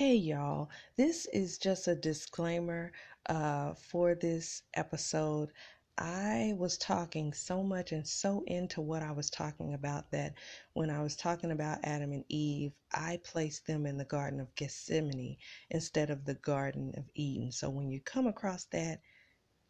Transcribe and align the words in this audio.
Hey 0.00 0.14
y'all, 0.14 0.70
this 0.96 1.26
is 1.26 1.58
just 1.58 1.86
a 1.86 1.94
disclaimer 1.94 2.90
uh, 3.26 3.74
for 3.74 4.14
this 4.14 4.62
episode. 4.72 5.52
I 5.98 6.54
was 6.56 6.78
talking 6.78 7.34
so 7.34 7.62
much 7.62 7.92
and 7.92 8.08
so 8.08 8.42
into 8.46 8.80
what 8.80 9.02
I 9.02 9.12
was 9.12 9.28
talking 9.28 9.74
about 9.74 10.10
that 10.12 10.36
when 10.72 10.88
I 10.88 11.02
was 11.02 11.16
talking 11.16 11.50
about 11.50 11.80
Adam 11.84 12.12
and 12.12 12.24
Eve, 12.30 12.72
I 12.90 13.20
placed 13.22 13.66
them 13.66 13.84
in 13.84 13.98
the 13.98 14.06
Garden 14.06 14.40
of 14.40 14.54
Gethsemane 14.54 15.36
instead 15.68 16.08
of 16.08 16.24
the 16.24 16.36
Garden 16.36 16.94
of 16.96 17.04
Eden. 17.14 17.52
So 17.52 17.68
when 17.68 17.90
you 17.90 18.00
come 18.00 18.26
across 18.26 18.64
that, 18.72 19.02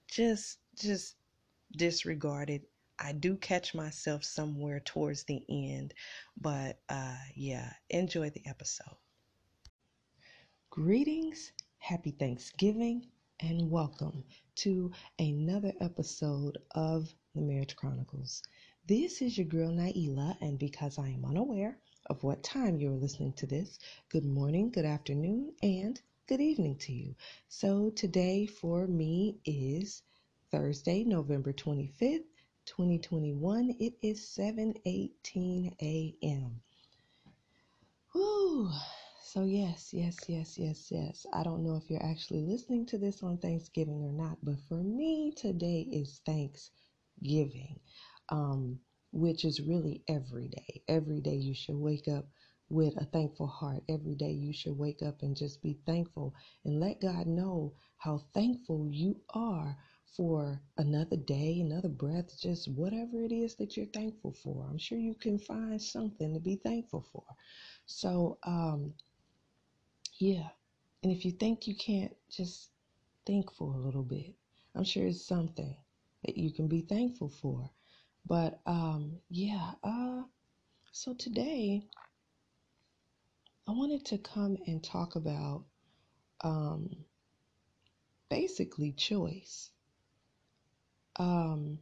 just 0.07 0.59
just 0.77 1.17
disregard 1.77 2.51
it. 2.51 2.69
I 3.01 3.15
do 3.15 3.35
catch 3.35 3.75
myself 3.75 4.23
somewhere 4.23 4.79
towards 4.79 5.25
the 5.25 5.43
end, 5.49 5.93
but 6.41 6.79
uh, 6.89 7.19
yeah, 7.35 7.73
enjoy 7.91 8.31
the 8.31 8.47
episode. 8.47 8.95
Greetings, 10.73 11.51
happy 11.79 12.12
Thanksgiving, 12.12 13.09
and 13.41 13.73
welcome 13.73 14.23
to 14.55 14.92
another 15.19 15.73
episode 15.80 16.59
of 16.77 17.12
the 17.34 17.41
Marriage 17.41 17.74
Chronicles. 17.74 18.41
This 18.87 19.20
is 19.20 19.37
your 19.37 19.48
girl 19.48 19.73
Nailah, 19.73 20.37
and 20.41 20.61
because 20.61 20.97
I 20.97 21.09
am 21.09 21.25
unaware 21.25 21.77
of 22.06 22.23
what 22.23 22.45
time 22.45 22.78
you're 22.78 22.92
listening 22.92 23.33
to 23.33 23.48
this, 23.48 23.80
good 24.11 24.25
morning, 24.25 24.70
good 24.70 24.84
afternoon, 24.84 25.52
and 25.61 26.01
good 26.28 26.41
evening 26.41 26.77
to 26.77 26.92
you. 26.92 27.16
So 27.48 27.91
today 27.91 28.47
for 28.47 28.87
me 28.87 29.41
is 29.45 30.05
Thursday, 30.52 31.02
November 31.02 31.52
25th, 31.52 32.27
2021. 32.66 33.75
It 33.80 33.95
is 34.02 34.20
7:18 34.39 35.75
a.m. 35.83 36.62
Whew. 38.12 38.70
So 39.33 39.45
yes, 39.45 39.95
yes, 39.95 40.16
yes, 40.29 40.59
yes, 40.59 40.91
yes. 40.91 41.27
I 41.33 41.45
don't 41.45 41.62
know 41.62 41.77
if 41.77 41.89
you're 41.89 42.05
actually 42.05 42.41
listening 42.43 42.84
to 42.86 42.98
this 42.98 43.23
on 43.23 43.39
Thanksgiving 43.39 44.03
or 44.03 44.12
not, 44.12 44.39
but 44.42 44.59
for 44.69 44.83
me 44.83 45.33
today 45.36 45.83
is 45.92 46.20
Thanksgiving. 46.27 47.78
Um, 48.31 48.81
which 49.12 49.45
is 49.45 49.61
really 49.61 50.03
every 50.08 50.48
day. 50.48 50.83
Every 50.89 51.20
day 51.20 51.36
you 51.36 51.55
should 51.55 51.77
wake 51.77 52.08
up 52.08 52.27
with 52.70 52.97
a 52.97 53.05
thankful 53.05 53.47
heart. 53.47 53.84
Every 53.89 54.17
day 54.17 54.33
you 54.33 54.53
should 54.53 54.77
wake 54.77 55.03
up 55.03 55.23
and 55.23 55.36
just 55.36 55.62
be 55.62 55.78
thankful 55.86 56.34
and 56.64 56.81
let 56.81 57.01
God 57.01 57.28
know 57.28 57.75
how 57.98 58.19
thankful 58.34 58.89
you 58.91 59.20
are 59.33 59.77
for 60.17 60.61
another 60.77 61.17
day, 61.17 61.61
another 61.61 61.89
breath, 61.89 62.36
just 62.41 62.69
whatever 62.69 63.23
it 63.23 63.31
is 63.33 63.55
that 63.56 63.77
you're 63.77 63.86
thankful 63.86 64.33
for. 64.33 64.67
I'm 64.69 64.78
sure 64.78 64.98
you 64.98 65.14
can 65.14 65.39
find 65.39 65.81
something 65.81 66.34
to 66.34 66.41
be 66.41 66.56
thankful 66.56 67.06
for. 67.12 67.25
So, 67.86 68.39
um, 68.45 68.95
yeah. 70.21 70.49
And 71.03 71.11
if 71.11 71.25
you 71.25 71.33
think 71.33 71.67
you 71.67 71.75
can't, 71.75 72.15
just 72.31 72.69
think 73.27 73.51
for 73.53 73.73
a 73.73 73.79
little 73.79 74.03
bit. 74.03 74.35
I'm 74.75 74.85
sure 74.85 75.07
it's 75.07 75.27
something 75.27 75.75
that 76.25 76.37
you 76.37 76.53
can 76.53 76.69
be 76.69 76.83
thankful 76.83 77.31
for. 77.31 77.71
But 78.27 78.61
um, 78.67 79.17
yeah, 79.31 79.73
uh, 79.83 80.23
so 80.93 81.15
today 81.15 81.87
I 83.67 83.73
wanted 83.73 84.05
to 84.07 84.19
come 84.19 84.59
and 84.67 84.85
talk 84.85 85.17
about 85.17 85.65
um, 86.43 86.91
basically 88.29 88.93
choice. 88.93 89.71
Um, 91.17 91.79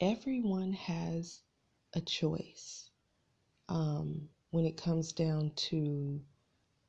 everyone 0.00 0.72
has 0.72 1.42
a 1.92 2.00
choice 2.00 2.88
um, 3.68 4.30
when 4.50 4.64
it 4.64 4.78
comes 4.78 5.12
down 5.12 5.52
to 5.56 6.20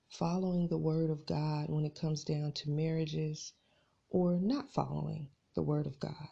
following 0.09 0.67
the 0.67 0.77
word 0.77 1.09
of 1.09 1.25
God, 1.25 1.69
when 1.69 1.86
it 1.86 1.95
comes 1.95 2.23
down 2.23 2.52
to 2.53 2.69
marriages 2.69 3.53
or 4.09 4.39
not 4.39 4.72
following 4.72 5.27
the 5.55 5.61
word 5.61 5.88
of 5.88 5.99
God. 5.99 6.30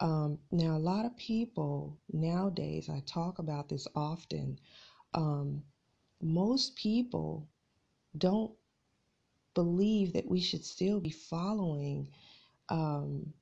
Um, 0.00 0.38
now, 0.50 0.76
a 0.76 0.78
lot 0.78 1.06
of 1.06 1.16
people 1.16 1.98
nowadays, 2.12 2.88
I 2.88 3.02
talk 3.06 3.38
about 3.38 3.68
this 3.68 3.86
often. 3.94 4.58
Um, 5.14 5.62
most 6.20 6.76
people 6.76 7.48
don't 8.18 8.52
believe 9.54 10.12
that 10.14 10.28
we 10.28 10.40
should 10.40 10.64
still 10.64 11.00
be 11.00 11.10
following 11.10 12.08
um, 12.68 13.32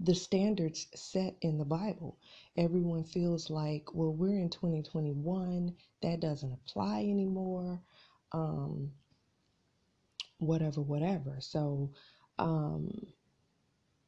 the 0.00 0.14
standards 0.14 0.86
set 0.94 1.34
in 1.40 1.58
the 1.58 1.64
Bible. 1.64 2.18
Everyone 2.56 3.04
feels 3.04 3.50
like, 3.50 3.94
well, 3.94 4.12
we're 4.12 4.38
in 4.38 4.50
2021, 4.50 5.74
that 6.02 6.20
doesn't 6.20 6.52
apply 6.52 7.00
anymore. 7.00 7.80
Um, 8.32 8.92
whatever, 10.38 10.80
whatever. 10.82 11.36
So, 11.40 11.92
um, 12.38 12.90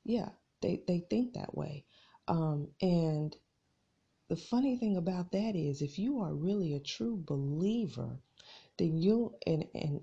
yeah, 0.05 0.31
they, 0.63 0.83
they 0.87 1.01
think 1.11 1.35
that 1.35 1.57
way. 1.57 1.85
Um, 2.29 2.69
and 2.81 3.37
the 4.29 4.37
funny 4.37 4.79
thing 4.79 4.97
about 4.97 5.33
that 5.33 5.57
is, 5.57 5.83
if 5.83 5.99
you 5.99 6.21
are 6.21 6.35
really 6.35 6.75
a 6.75 6.81
true 6.81 7.23
believer, 7.27 8.21
then 8.79 8.97
you'll, 8.99 9.39
and, 9.47 9.67
and 9.75 10.01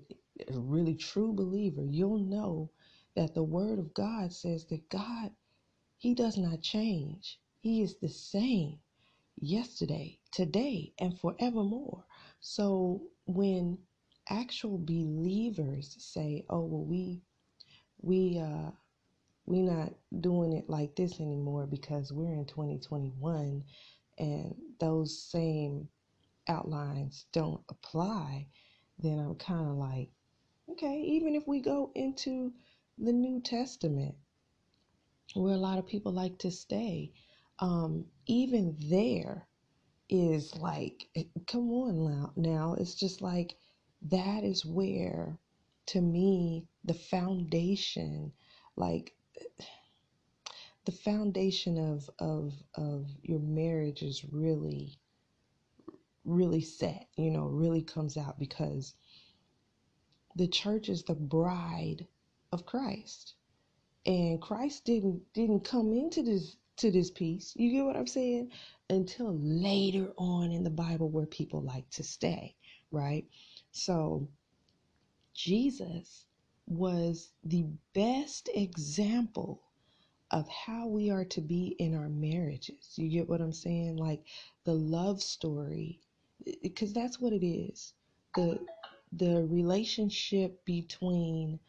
a 0.48 0.58
really 0.58 0.94
true 0.94 1.32
believer, 1.32 1.84
you'll 1.84 2.18
know 2.18 2.70
that 3.16 3.34
the 3.34 3.42
Word 3.42 3.78
of 3.78 3.94
God 3.94 4.32
says 4.32 4.66
that 4.66 4.88
God 4.90 5.32
he 5.98 6.14
does 6.14 6.38
not 6.38 6.62
change. 6.62 7.40
He 7.60 7.82
is 7.82 7.96
the 7.96 8.08
same 8.08 8.78
yesterday, 9.40 10.20
today, 10.32 10.92
and 10.98 11.18
forevermore. 11.18 12.04
So 12.40 13.02
when 13.26 13.78
actual 14.30 14.78
believers 14.78 15.96
say, 15.98 16.44
"Oh, 16.50 16.64
well, 16.64 16.84
we 16.84 17.22
we 18.02 18.38
uh 18.38 18.70
we 19.46 19.62
not 19.62 19.94
doing 20.20 20.52
it 20.52 20.68
like 20.70 20.96
this 20.96 21.20
anymore 21.20 21.66
because 21.66 22.12
we're 22.12 22.34
in 22.34 22.46
2021 22.46 23.64
and 24.18 24.54
those 24.80 25.22
same 25.22 25.88
outlines 26.48 27.26
don't 27.32 27.62
apply," 27.68 28.48
then 28.98 29.18
I'm 29.18 29.34
kind 29.36 29.68
of 29.68 29.76
like, 29.76 30.10
okay, 30.70 31.00
even 31.02 31.34
if 31.34 31.46
we 31.48 31.60
go 31.60 31.90
into 31.94 32.52
the 32.98 33.12
New 33.12 33.40
Testament, 33.40 34.16
where 35.34 35.54
a 35.54 35.58
lot 35.58 35.78
of 35.78 35.86
people 35.86 36.12
like 36.12 36.38
to 36.38 36.50
stay, 36.50 37.12
um, 37.60 38.06
even 38.26 38.76
there 38.88 39.48
is 40.08 40.56
like, 40.56 41.08
come 41.46 41.70
on 41.72 42.04
now, 42.04 42.32
now. 42.36 42.74
It's 42.78 42.94
just 42.94 43.20
like 43.22 43.56
that 44.02 44.44
is 44.44 44.64
where, 44.64 45.38
to 45.86 46.00
me, 46.00 46.66
the 46.84 46.94
foundation, 46.94 48.32
like 48.76 49.14
the 50.84 50.92
foundation 50.92 51.78
of 51.78 52.08
of 52.18 52.54
of 52.74 53.06
your 53.22 53.40
marriage 53.40 54.02
is 54.02 54.24
really 54.32 54.98
really 56.24 56.60
set 56.60 57.06
you 57.16 57.30
know 57.30 57.46
really 57.46 57.82
comes 57.82 58.16
out 58.16 58.38
because 58.38 58.94
the 60.36 60.48
church 60.48 60.88
is 60.88 61.02
the 61.04 61.14
bride 61.14 62.06
of 62.52 62.66
christ 62.66 63.34
and 64.06 64.40
Christ 64.40 64.84
didn't 64.86 65.20
didn't 65.34 65.64
come 65.64 65.92
into 65.92 66.22
this 66.22 66.56
to 66.78 66.90
this 66.90 67.10
piece. 67.10 67.52
You 67.56 67.70
get 67.70 67.84
what 67.84 67.96
I'm 67.96 68.06
saying? 68.06 68.50
Until 68.88 69.38
later 69.38 70.12
on 70.16 70.50
in 70.50 70.64
the 70.64 70.70
Bible 70.70 71.10
where 71.10 71.26
people 71.26 71.60
like 71.62 71.88
to 71.90 72.02
stay, 72.02 72.56
right? 72.90 73.26
So 73.78 74.28
Jesus 75.34 76.26
was 76.66 77.30
the 77.44 77.66
best 77.94 78.50
example 78.54 79.62
of 80.30 80.48
how 80.48 80.86
we 80.86 81.10
are 81.10 81.24
to 81.24 81.40
be 81.40 81.76
in 81.78 81.94
our 81.94 82.08
marriages. 82.08 82.94
You 82.96 83.08
get 83.08 83.28
what 83.28 83.40
I'm 83.40 83.52
saying? 83.52 83.96
Like 83.96 84.24
the 84.64 84.74
love 84.74 85.22
story 85.22 86.00
because 86.62 86.92
that's 86.92 87.20
what 87.20 87.32
it 87.32 87.46
is. 87.46 87.94
The 88.34 88.60
the 89.12 89.46
relationship 89.48 90.64
between 90.64 91.60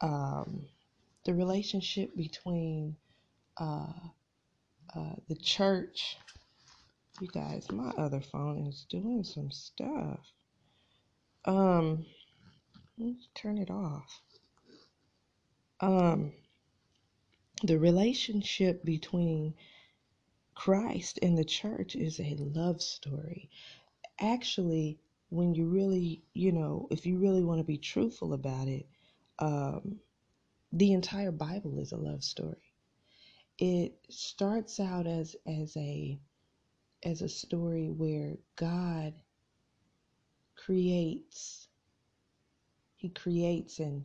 um 0.00 0.66
the 1.24 1.34
relationship 1.34 2.16
between 2.16 2.96
uh, 3.58 3.92
uh, 4.96 5.14
the 5.28 5.36
church. 5.36 6.16
You 7.20 7.28
guys, 7.28 7.70
my 7.70 7.90
other 7.98 8.20
phone 8.20 8.66
is 8.66 8.86
doing 8.88 9.24
some 9.24 9.50
stuff. 9.50 10.20
Um, 11.44 12.04
turn 13.34 13.58
it 13.58 13.70
off. 13.70 14.20
Um, 15.80 16.32
the 17.62 17.78
relationship 17.78 18.84
between 18.84 19.54
Christ 20.54 21.18
and 21.22 21.38
the 21.38 21.44
church 21.44 21.94
is 21.94 22.18
a 22.18 22.36
love 22.38 22.82
story. 22.82 23.50
Actually, 24.20 24.98
when 25.30 25.54
you 25.54 25.66
really, 25.66 26.22
you 26.34 26.52
know, 26.52 26.88
if 26.90 27.06
you 27.06 27.18
really 27.18 27.44
want 27.44 27.58
to 27.58 27.64
be 27.64 27.78
truthful 27.78 28.32
about 28.32 28.66
it, 28.66 28.86
um, 29.38 30.00
the 30.72 30.92
entire 30.92 31.32
Bible 31.32 31.78
is 31.78 31.92
a 31.92 31.96
love 31.96 32.24
story. 32.24 32.72
It 33.58 33.94
starts 34.08 34.80
out 34.80 35.06
as 35.06 35.36
as 35.46 35.76
a 35.76 36.18
as 37.04 37.22
a 37.22 37.28
story 37.28 37.88
where 37.88 38.36
God 38.56 39.14
creates 40.68 41.68
he 42.96 43.08
creates 43.08 43.78
and 43.78 44.04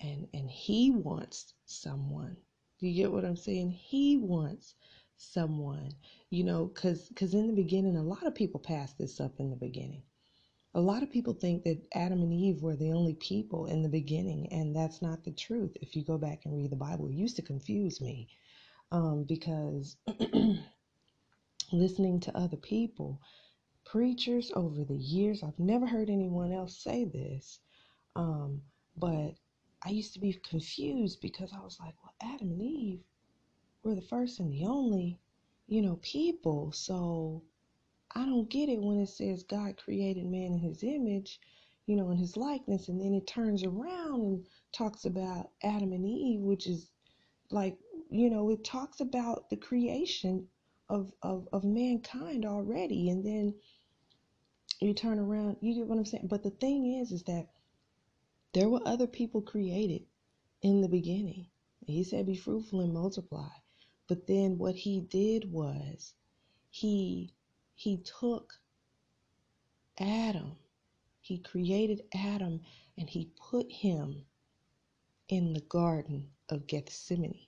and 0.00 0.26
and 0.32 0.48
he 0.48 0.90
wants 0.90 1.52
someone. 1.66 2.34
Do 2.80 2.86
you 2.86 2.94
get 2.94 3.12
what 3.12 3.26
I'm 3.26 3.36
saying? 3.36 3.72
He 3.72 4.16
wants 4.16 4.74
someone, 5.18 5.90
you 6.30 6.44
know, 6.44 6.66
because 6.66 7.08
because 7.08 7.34
in 7.34 7.46
the 7.46 7.52
beginning, 7.52 7.98
a 7.98 8.02
lot 8.02 8.26
of 8.26 8.34
people 8.34 8.58
pass 8.58 8.94
this 8.94 9.20
up 9.20 9.38
in 9.38 9.50
the 9.50 9.56
beginning. 9.56 10.02
A 10.74 10.80
lot 10.80 11.02
of 11.02 11.10
people 11.10 11.34
think 11.34 11.64
that 11.64 11.82
Adam 11.92 12.22
and 12.22 12.32
Eve 12.32 12.62
were 12.62 12.76
the 12.76 12.92
only 12.92 13.14
people 13.14 13.66
in 13.66 13.82
the 13.82 13.88
beginning, 13.90 14.50
and 14.50 14.74
that's 14.74 15.02
not 15.02 15.24
the 15.24 15.32
truth. 15.32 15.76
If 15.82 15.94
you 15.94 16.04
go 16.04 16.16
back 16.16 16.46
and 16.46 16.56
read 16.56 16.70
the 16.70 16.76
Bible, 16.76 17.08
it 17.08 17.14
used 17.14 17.36
to 17.36 17.42
confuse 17.42 18.00
me 18.00 18.28
um, 18.92 19.24
because 19.24 19.96
listening 21.72 22.20
to 22.20 22.38
other 22.38 22.56
people, 22.56 23.20
preachers 23.90 24.52
over 24.54 24.84
the 24.84 24.96
years, 24.96 25.42
I've 25.42 25.58
never 25.58 25.86
heard 25.86 26.10
anyone 26.10 26.52
else 26.52 26.76
say 26.76 27.04
this, 27.04 27.60
um, 28.16 28.60
but 28.96 29.34
I 29.82 29.90
used 29.90 30.12
to 30.14 30.20
be 30.20 30.34
confused 30.34 31.20
because 31.22 31.52
I 31.52 31.60
was 31.60 31.78
like, 31.80 31.94
well, 32.02 32.14
Adam 32.34 32.50
and 32.50 32.62
Eve 32.62 33.00
were 33.82 33.94
the 33.94 34.02
first 34.02 34.40
and 34.40 34.52
the 34.52 34.66
only, 34.66 35.18
you 35.68 35.80
know, 35.80 35.98
people. 36.02 36.72
So 36.72 37.42
I 38.14 38.24
don't 38.24 38.50
get 38.50 38.68
it 38.68 38.82
when 38.82 39.00
it 39.00 39.08
says 39.08 39.42
God 39.44 39.76
created 39.76 40.26
man 40.26 40.52
in 40.52 40.58
his 40.58 40.82
image, 40.82 41.40
you 41.86 41.96
know, 41.96 42.10
in 42.10 42.18
his 42.18 42.36
likeness, 42.36 42.88
and 42.88 43.00
then 43.00 43.14
it 43.14 43.26
turns 43.26 43.64
around 43.64 44.20
and 44.20 44.46
talks 44.72 45.06
about 45.06 45.50
Adam 45.62 45.92
and 45.92 46.04
Eve, 46.04 46.40
which 46.40 46.66
is 46.66 46.90
like, 47.50 47.78
you 48.10 48.28
know, 48.28 48.50
it 48.50 48.64
talks 48.64 49.00
about 49.00 49.48
the 49.48 49.56
creation 49.56 50.46
of, 50.90 51.12
of, 51.22 51.48
of 51.52 51.64
mankind 51.64 52.44
already. 52.44 53.10
And 53.10 53.24
then 53.24 53.54
you 54.80 54.94
turn 54.94 55.18
around, 55.18 55.56
you 55.60 55.74
get 55.74 55.86
what 55.86 55.98
I'm 55.98 56.04
saying? 56.04 56.28
But 56.28 56.42
the 56.42 56.50
thing 56.50 57.00
is, 57.00 57.12
is 57.12 57.22
that 57.24 57.48
there 58.52 58.68
were 58.68 58.80
other 58.84 59.06
people 59.06 59.42
created 59.42 60.06
in 60.62 60.80
the 60.80 60.88
beginning. 60.88 61.46
He 61.86 62.04
said, 62.04 62.26
Be 62.26 62.36
fruitful 62.36 62.80
and 62.80 62.92
multiply. 62.92 63.48
But 64.08 64.26
then 64.26 64.58
what 64.58 64.74
he 64.74 65.00
did 65.00 65.50
was 65.50 66.14
he 66.70 67.34
he 67.74 67.98
took 67.98 68.54
Adam, 69.98 70.56
he 71.20 71.38
created 71.38 72.02
Adam 72.14 72.60
and 72.96 73.08
he 73.08 73.30
put 73.50 73.70
him 73.70 74.24
in 75.28 75.52
the 75.52 75.60
garden 75.60 76.30
of 76.48 76.66
Gethsemane. 76.66 77.46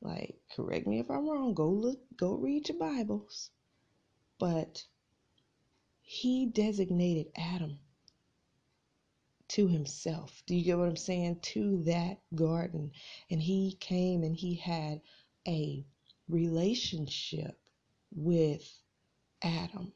Like, 0.00 0.40
correct 0.54 0.86
me 0.86 0.98
if 0.98 1.10
I'm 1.10 1.28
wrong, 1.28 1.54
go 1.54 1.68
look, 1.68 2.00
go 2.16 2.34
read 2.34 2.68
your 2.68 2.78
Bibles. 2.78 3.50
But 4.38 4.84
he 6.12 6.44
designated 6.44 7.30
Adam 7.36 7.78
to 9.46 9.68
himself. 9.68 10.42
Do 10.44 10.56
you 10.56 10.64
get 10.64 10.76
what 10.76 10.88
I'm 10.88 10.96
saying? 10.96 11.38
To 11.54 11.84
that 11.84 12.18
garden. 12.34 12.90
And 13.30 13.40
he 13.40 13.76
came 13.78 14.24
and 14.24 14.34
he 14.34 14.56
had 14.56 15.02
a 15.46 15.84
relationship 16.28 17.56
with 18.12 18.68
Adam. 19.40 19.92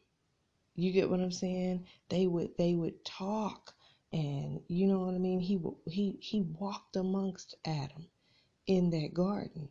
You 0.77 0.93
get 0.93 1.11
what 1.11 1.19
I'm 1.19 1.33
saying? 1.33 1.85
They 2.11 2.29
would 2.29 2.57
they 2.57 2.75
would 2.75 3.05
talk 3.05 3.75
and 4.13 4.61
you 4.69 4.87
know 4.87 5.01
what 5.01 5.17
I 5.17 5.19
mean? 5.19 5.41
He 5.41 5.59
he 5.91 6.17
he 6.21 6.43
walked 6.43 6.95
amongst 6.95 7.57
Adam 7.65 8.07
in 8.69 8.91
that 8.91 9.15
garden. 9.15 9.69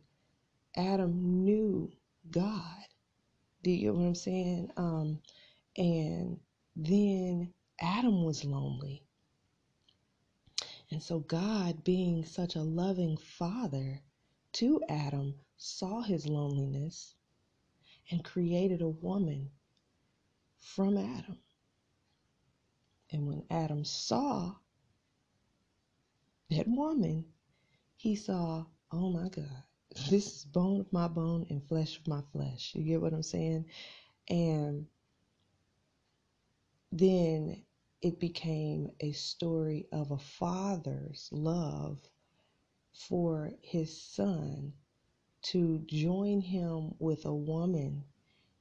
Adam 0.76 1.42
knew 1.42 1.90
God. 2.30 2.84
Do 3.62 3.70
you 3.70 3.78
get 3.78 3.94
what 3.94 4.04
I'm 4.04 4.14
saying? 4.14 4.72
Um, 4.76 5.20
and 5.76 6.38
then 6.76 7.52
Adam 7.80 8.24
was 8.24 8.44
lonely. 8.44 9.02
And 10.90 11.02
so 11.02 11.20
God, 11.20 11.82
being 11.84 12.24
such 12.24 12.56
a 12.56 12.62
loving 12.62 13.16
father 13.16 14.00
to 14.52 14.80
Adam, 14.88 15.34
saw 15.56 16.02
his 16.02 16.26
loneliness 16.26 17.14
and 18.10 18.24
created 18.24 18.82
a 18.82 18.88
woman 18.88 19.50
from 20.60 20.96
Adam. 20.96 21.38
And 23.10 23.26
when 23.26 23.44
Adam 23.50 23.84
saw 23.84 24.54
that 26.50 26.66
woman, 26.68 27.24
he 27.96 28.16
saw, 28.16 28.64
oh 28.92 29.10
my 29.10 29.28
God, 29.28 29.62
this 30.10 30.26
is 30.26 30.44
bone 30.44 30.80
of 30.80 30.92
my 30.92 31.08
bone 31.08 31.46
and 31.50 31.66
flesh 31.66 31.98
of 31.98 32.06
my 32.06 32.20
flesh. 32.32 32.72
You 32.74 32.84
get 32.84 33.00
what 33.00 33.12
I'm 33.12 33.22
saying? 33.22 33.66
And 34.28 34.86
then 36.94 37.64
it 38.02 38.20
became 38.20 38.90
a 39.00 39.12
story 39.12 39.86
of 39.92 40.12
a 40.12 40.18
father's 40.18 41.28
love 41.32 42.00
for 42.94 43.52
his 43.62 43.96
son 44.02 44.74
to 45.42 45.80
join 45.86 46.40
him 46.40 46.94
with 46.98 47.24
a 47.26 47.34
woman 47.34 48.04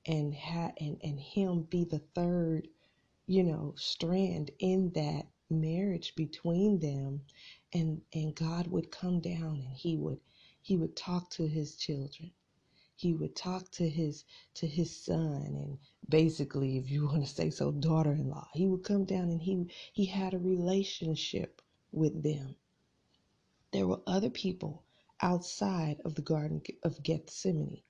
and 0.07 0.35
ha- 0.35 0.73
and 0.79 0.99
and 1.03 1.19
him 1.19 1.63
be 1.63 1.85
the 1.85 1.99
third 2.15 2.67
you 3.27 3.43
know 3.43 3.73
strand 3.77 4.51
in 4.59 4.91
that 4.95 5.27
marriage 5.49 6.15
between 6.15 6.79
them. 6.79 7.21
And 7.73 8.01
and 8.13 8.35
God 8.35 8.67
would 8.67 8.91
come 8.91 9.21
down 9.21 9.61
and 9.65 9.75
he 9.77 9.97
would 9.97 10.19
he 10.61 10.77
would 10.77 10.95
talk 10.95 11.29
to 11.31 11.47
his 11.47 11.75
children. 11.77 12.31
He 12.95 13.13
would 13.13 13.35
talk 13.35 13.71
to 13.73 13.89
his 13.89 14.25
to 14.55 14.67
his 14.67 14.95
son 14.95 15.55
and 15.57 15.79
basically 16.09 16.77
if 16.77 16.89
you 16.91 17.05
want 17.07 17.25
to 17.25 17.33
say 17.33 17.49
so 17.49 17.71
daughter-in-law. 17.71 18.49
He 18.53 18.67
would 18.67 18.83
come 18.83 19.05
down 19.05 19.29
and 19.29 19.41
he 19.41 19.71
he 19.93 20.05
had 20.05 20.33
a 20.33 20.39
relationship 20.39 21.61
with 21.91 22.23
them. 22.23 22.55
There 23.71 23.87
were 23.87 24.01
other 24.07 24.29
people 24.29 24.83
outside 25.21 25.99
of 26.05 26.15
the 26.15 26.21
garden 26.21 26.61
of 26.83 27.03
gethsemane. 27.03 27.81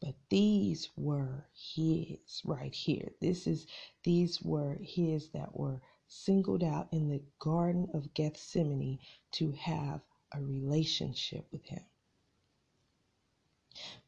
But 0.00 0.14
these 0.30 0.90
were 0.96 1.46
his 1.54 2.42
right 2.44 2.74
here. 2.74 3.12
This 3.20 3.46
is 3.46 3.66
these 4.04 4.42
were 4.42 4.78
his 4.80 5.30
that 5.30 5.56
were 5.58 5.80
singled 6.06 6.62
out 6.62 6.88
in 6.92 7.08
the 7.08 7.22
garden 7.40 7.88
of 7.94 8.14
gethsemane 8.14 9.00
to 9.32 9.52
have 9.52 10.02
a 10.32 10.40
relationship 10.40 11.46
with 11.50 11.64
him. 11.64 11.84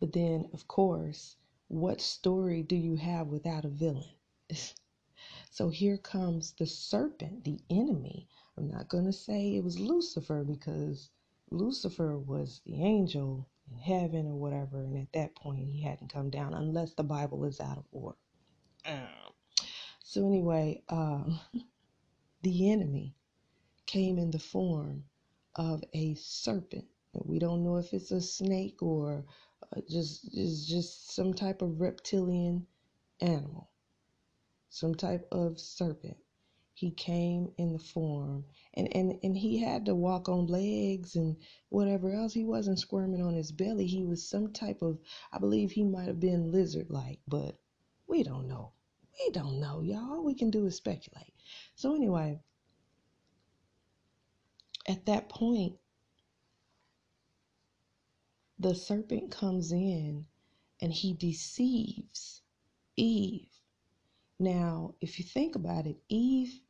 But 0.00 0.12
then, 0.12 0.48
of 0.52 0.68
course, 0.68 1.36
what 1.70 2.00
story 2.00 2.64
do 2.64 2.74
you 2.74 2.96
have 2.96 3.28
without 3.28 3.64
a 3.64 3.68
villain? 3.68 4.10
so 5.50 5.70
here 5.70 5.98
comes 5.98 6.52
the 6.58 6.66
serpent, 6.66 7.44
the 7.44 7.60
enemy. 7.70 8.26
I'm 8.58 8.68
not 8.68 8.88
going 8.88 9.04
to 9.06 9.12
say 9.12 9.54
it 9.54 9.62
was 9.62 9.78
Lucifer 9.78 10.42
because 10.42 11.10
Lucifer 11.52 12.18
was 12.18 12.60
the 12.66 12.82
angel 12.82 13.48
in 13.70 13.78
heaven 13.78 14.26
or 14.26 14.34
whatever, 14.34 14.82
and 14.82 14.98
at 14.98 15.12
that 15.14 15.36
point 15.36 15.68
he 15.68 15.80
hadn't 15.80 16.12
come 16.12 16.28
down 16.28 16.54
unless 16.54 16.94
the 16.94 17.04
Bible 17.04 17.44
is 17.44 17.60
out 17.60 17.78
of 17.78 17.84
order. 17.92 18.18
So, 20.02 20.26
anyway, 20.26 20.82
um, 20.88 21.38
the 22.42 22.72
enemy 22.72 23.14
came 23.86 24.18
in 24.18 24.32
the 24.32 24.40
form 24.40 25.04
of 25.54 25.84
a 25.94 26.14
serpent. 26.16 26.86
We 27.12 27.38
don't 27.38 27.62
know 27.62 27.76
if 27.76 27.92
it's 27.94 28.10
a 28.10 28.20
snake 28.20 28.82
or 28.82 29.24
uh, 29.76 29.80
just 29.88 30.36
is 30.36 30.66
just 30.66 31.12
some 31.12 31.34
type 31.34 31.62
of 31.62 31.80
reptilian 31.80 32.66
animal, 33.20 33.70
some 34.68 34.94
type 34.94 35.26
of 35.32 35.58
serpent. 35.58 36.16
He 36.74 36.92
came 36.92 37.52
in 37.58 37.74
the 37.74 37.78
form 37.78 38.46
and, 38.72 38.88
and, 38.96 39.18
and 39.22 39.36
he 39.36 39.58
had 39.58 39.84
to 39.84 39.94
walk 39.94 40.30
on 40.30 40.46
legs 40.46 41.14
and 41.14 41.36
whatever 41.68 42.10
else. 42.14 42.32
He 42.32 42.44
wasn't 42.44 42.78
squirming 42.78 43.20
on 43.20 43.34
his 43.34 43.52
belly. 43.52 43.86
He 43.86 44.02
was 44.06 44.26
some 44.26 44.52
type 44.52 44.80
of, 44.80 44.98
I 45.30 45.38
believe 45.38 45.70
he 45.70 45.84
might 45.84 46.06
have 46.06 46.20
been 46.20 46.50
lizard 46.50 46.88
like, 46.88 47.18
but 47.28 47.58
we 48.06 48.22
don't 48.22 48.48
know. 48.48 48.72
We 49.18 49.30
don't 49.32 49.60
know, 49.60 49.82
y'all. 49.82 50.12
All 50.12 50.24
we 50.24 50.34
can 50.34 50.50
do 50.50 50.64
is 50.64 50.74
speculate. 50.74 51.34
So, 51.74 51.94
anyway, 51.94 52.40
at 54.88 55.04
that 55.04 55.28
point, 55.28 55.76
the 58.60 58.74
serpent 58.74 59.30
comes 59.30 59.72
in 59.72 60.26
and 60.82 60.92
he 60.92 61.14
deceives 61.14 62.42
Eve. 62.96 63.48
Now, 64.38 64.94
if 65.00 65.18
you 65.18 65.24
think 65.24 65.56
about 65.56 65.86
it, 65.86 65.96
Eve 66.10 66.60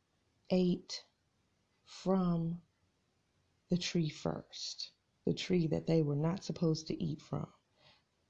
ate 0.49 1.03
from 1.85 2.61
the 3.69 3.77
tree 3.77 4.09
first, 4.09 4.91
the 5.25 5.33
tree 5.33 5.67
that 5.67 5.87
they 5.87 6.01
were 6.01 6.15
not 6.15 6.45
supposed 6.45 6.87
to 6.87 7.03
eat 7.03 7.21
from. 7.21 7.47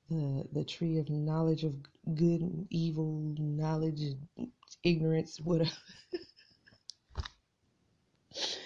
The, 0.09 0.45
the 0.53 0.65
tree 0.65 0.97
of 0.97 1.09
knowledge 1.09 1.63
of 1.63 1.75
good 2.15 2.41
and 2.41 2.67
evil, 2.71 3.35
knowledge, 3.39 4.01
ignorance, 4.83 5.39
whatever. 5.39 5.71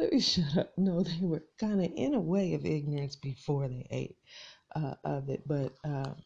Let 0.00 0.12
me 0.12 0.20
shut 0.20 0.58
up. 0.58 0.78
No, 0.78 1.02
they 1.04 1.20
were 1.22 1.44
kind 1.60 1.84
of 1.84 1.92
in 1.96 2.14
a 2.14 2.20
way 2.20 2.54
of 2.54 2.66
ignorance 2.66 3.16
before 3.16 3.68
they 3.68 3.86
ate 3.90 4.18
uh, 4.76 4.94
of 5.04 5.28
it, 5.30 5.42
but 5.46 5.74
um, 5.84 6.16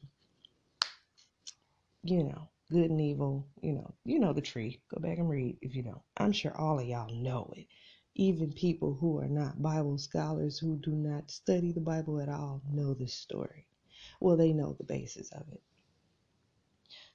you 2.04 2.24
know, 2.24 2.48
good 2.70 2.90
and 2.90 3.00
evil. 3.00 3.48
You 3.62 3.74
know, 3.74 3.94
you 4.04 4.20
know 4.20 4.32
the 4.32 4.42
tree. 4.42 4.82
Go 4.94 5.00
back 5.00 5.18
and 5.18 5.28
read 5.30 5.58
if 5.62 5.76
you 5.76 5.82
don't. 5.82 6.02
I'm 6.18 6.32
sure 6.32 6.56
all 6.56 6.80
of 6.80 6.86
y'all 6.86 7.12
know 7.14 7.52
it. 7.56 7.66
even 8.16 8.52
people 8.52 8.94
who 8.94 9.18
are 9.20 9.28
not 9.28 9.62
Bible 9.62 9.98
scholars, 9.98 10.58
who 10.58 10.78
do 10.78 10.92
not 10.92 11.30
study 11.30 11.72
the 11.72 11.80
Bible 11.80 12.20
at 12.20 12.30
all, 12.30 12.62
know 12.72 12.94
this 12.94 13.14
story. 13.14 13.66
Well, 14.20 14.36
they 14.38 14.52
know 14.54 14.74
the 14.74 14.84
basis 14.84 15.30
of 15.32 15.44
it. 15.52 15.62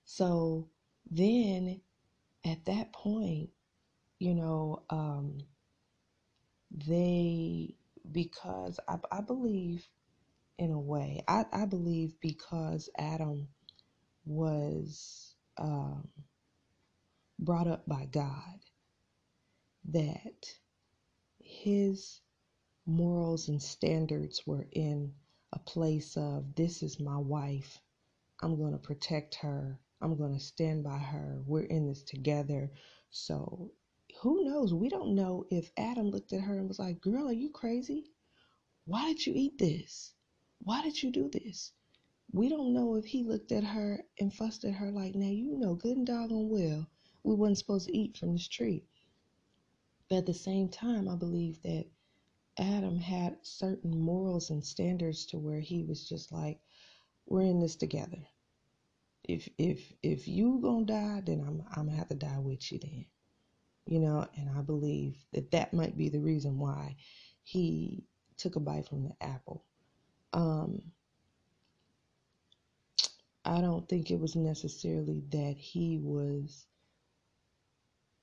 So 0.06 0.70
then 1.12 1.82
at 2.46 2.66
that 2.66 2.94
point, 2.94 3.51
you 4.20 4.36
know, 4.36 4.84
um, 4.92 5.39
they, 6.72 7.76
because 8.12 8.80
I, 8.88 8.98
I 9.12 9.22
believe 9.22 9.88
in 10.60 10.72
a 10.72 10.80
way, 10.80 11.24
I, 11.28 11.46
I 11.54 11.66
believe 11.66 12.14
because 12.22 12.90
Adam 12.98 13.50
was 14.26 15.36
um, 15.58 16.10
brought 17.40 17.68
up 17.68 17.88
by 17.88 18.08
God, 18.12 18.60
that 19.92 20.46
his 21.40 22.22
morals 22.88 23.50
and 23.50 23.62
standards 23.62 24.44
were 24.48 24.68
in 24.72 25.14
a 25.54 25.60
place 25.60 26.18
of 26.18 26.56
this 26.56 26.84
is 26.84 27.00
my 27.00 27.18
wife. 27.18 27.80
I'm 28.42 28.58
going 28.58 28.74
to 28.74 28.80
protect 28.80 29.36
her. 29.38 29.80
I'm 30.02 30.18
going 30.18 30.34
to 30.34 30.40
stand 30.40 30.84
by 30.84 30.98
her. 31.00 31.42
We're 31.46 31.64
in 31.66 31.88
this 31.88 32.04
together. 32.04 32.72
So 33.12 33.72
who 34.22 34.44
knows? 34.44 34.74
We 34.74 34.90
don't 34.90 35.16
know 35.16 35.46
if 35.50 35.72
Adam 35.78 36.10
looked 36.10 36.34
at 36.34 36.42
her 36.42 36.58
and 36.58 36.68
was 36.68 36.80
like, 36.80 37.02
Girl, 37.02 37.28
are 37.28 37.34
you 37.34 37.50
crazy? 37.50 38.12
Why 38.86 39.08
did 39.08 39.26
you 39.26 39.34
eat 39.36 39.58
this? 39.58 40.14
Why 40.60 40.82
did 40.82 41.02
you 41.02 41.12
do 41.12 41.30
this? 41.30 41.72
We 42.32 42.50
don't 42.50 42.74
know 42.74 42.96
if 42.96 43.06
he 43.06 43.24
looked 43.24 43.52
at 43.52 43.64
her 43.64 44.04
and 44.20 44.34
fussed 44.34 44.66
at 44.66 44.74
her 44.74 44.92
like, 44.92 45.16
Now 45.16 45.28
you 45.30 45.58
know 45.58 45.76
good 45.76 45.98
and 45.98 46.06
doggone 46.06 46.50
well 46.50 46.88
we 47.24 47.36
wasn't 47.36 47.58
supposed 47.58 47.88
to 47.88 47.98
eat 47.98 48.18
from 48.18 48.34
this 48.34 48.48
tree. 48.48 48.84
But 50.10 50.20
at 50.20 50.26
the 50.26 50.34
same 50.34 50.70
time, 50.70 51.08
I 51.08 51.16
believe 51.16 51.62
that 51.64 51.86
Adam 52.58 52.98
had 52.98 53.38
certain 53.44 54.00
morals 54.00 54.50
and 54.50 54.66
standards 54.66 55.26
to 55.28 55.38
where 55.38 55.60
he 55.60 55.84
was 55.84 56.08
just 56.08 56.32
like, 56.32 56.60
we're 57.28 57.42
in 57.42 57.60
this 57.60 57.76
together. 57.76 58.26
If 59.24 59.48
if 59.58 59.94
if 60.02 60.28
you 60.28 60.60
gonna 60.62 60.86
die, 60.86 61.22
then 61.26 61.42
I'm 61.42 61.64
I'm 61.72 61.86
gonna 61.86 61.98
have 61.98 62.10
to 62.10 62.16
die 62.16 62.40
with 62.40 62.72
you 62.72 62.80
then. 62.80 63.06
You 63.89 64.00
know, 64.00 64.27
and 64.38 64.50
I 64.55 64.62
believe 64.62 65.17
that 65.34 65.51
that 65.51 65.74
might 65.74 65.98
be 65.98 66.10
the 66.10 66.19
reason 66.19 66.60
why 66.60 66.96
he 67.43 68.03
took 68.38 68.55
a 68.55 68.60
bite 68.60 68.88
from 68.88 69.03
the 69.03 69.15
apple. 69.19 69.65
Um, 70.31 70.84
I 73.43 73.62
don't 73.62 73.89
think 73.89 74.12
it 74.12 74.19
was 74.19 74.36
necessarily 74.36 75.24
that 75.31 75.55
he 75.58 75.98
was 75.98 76.67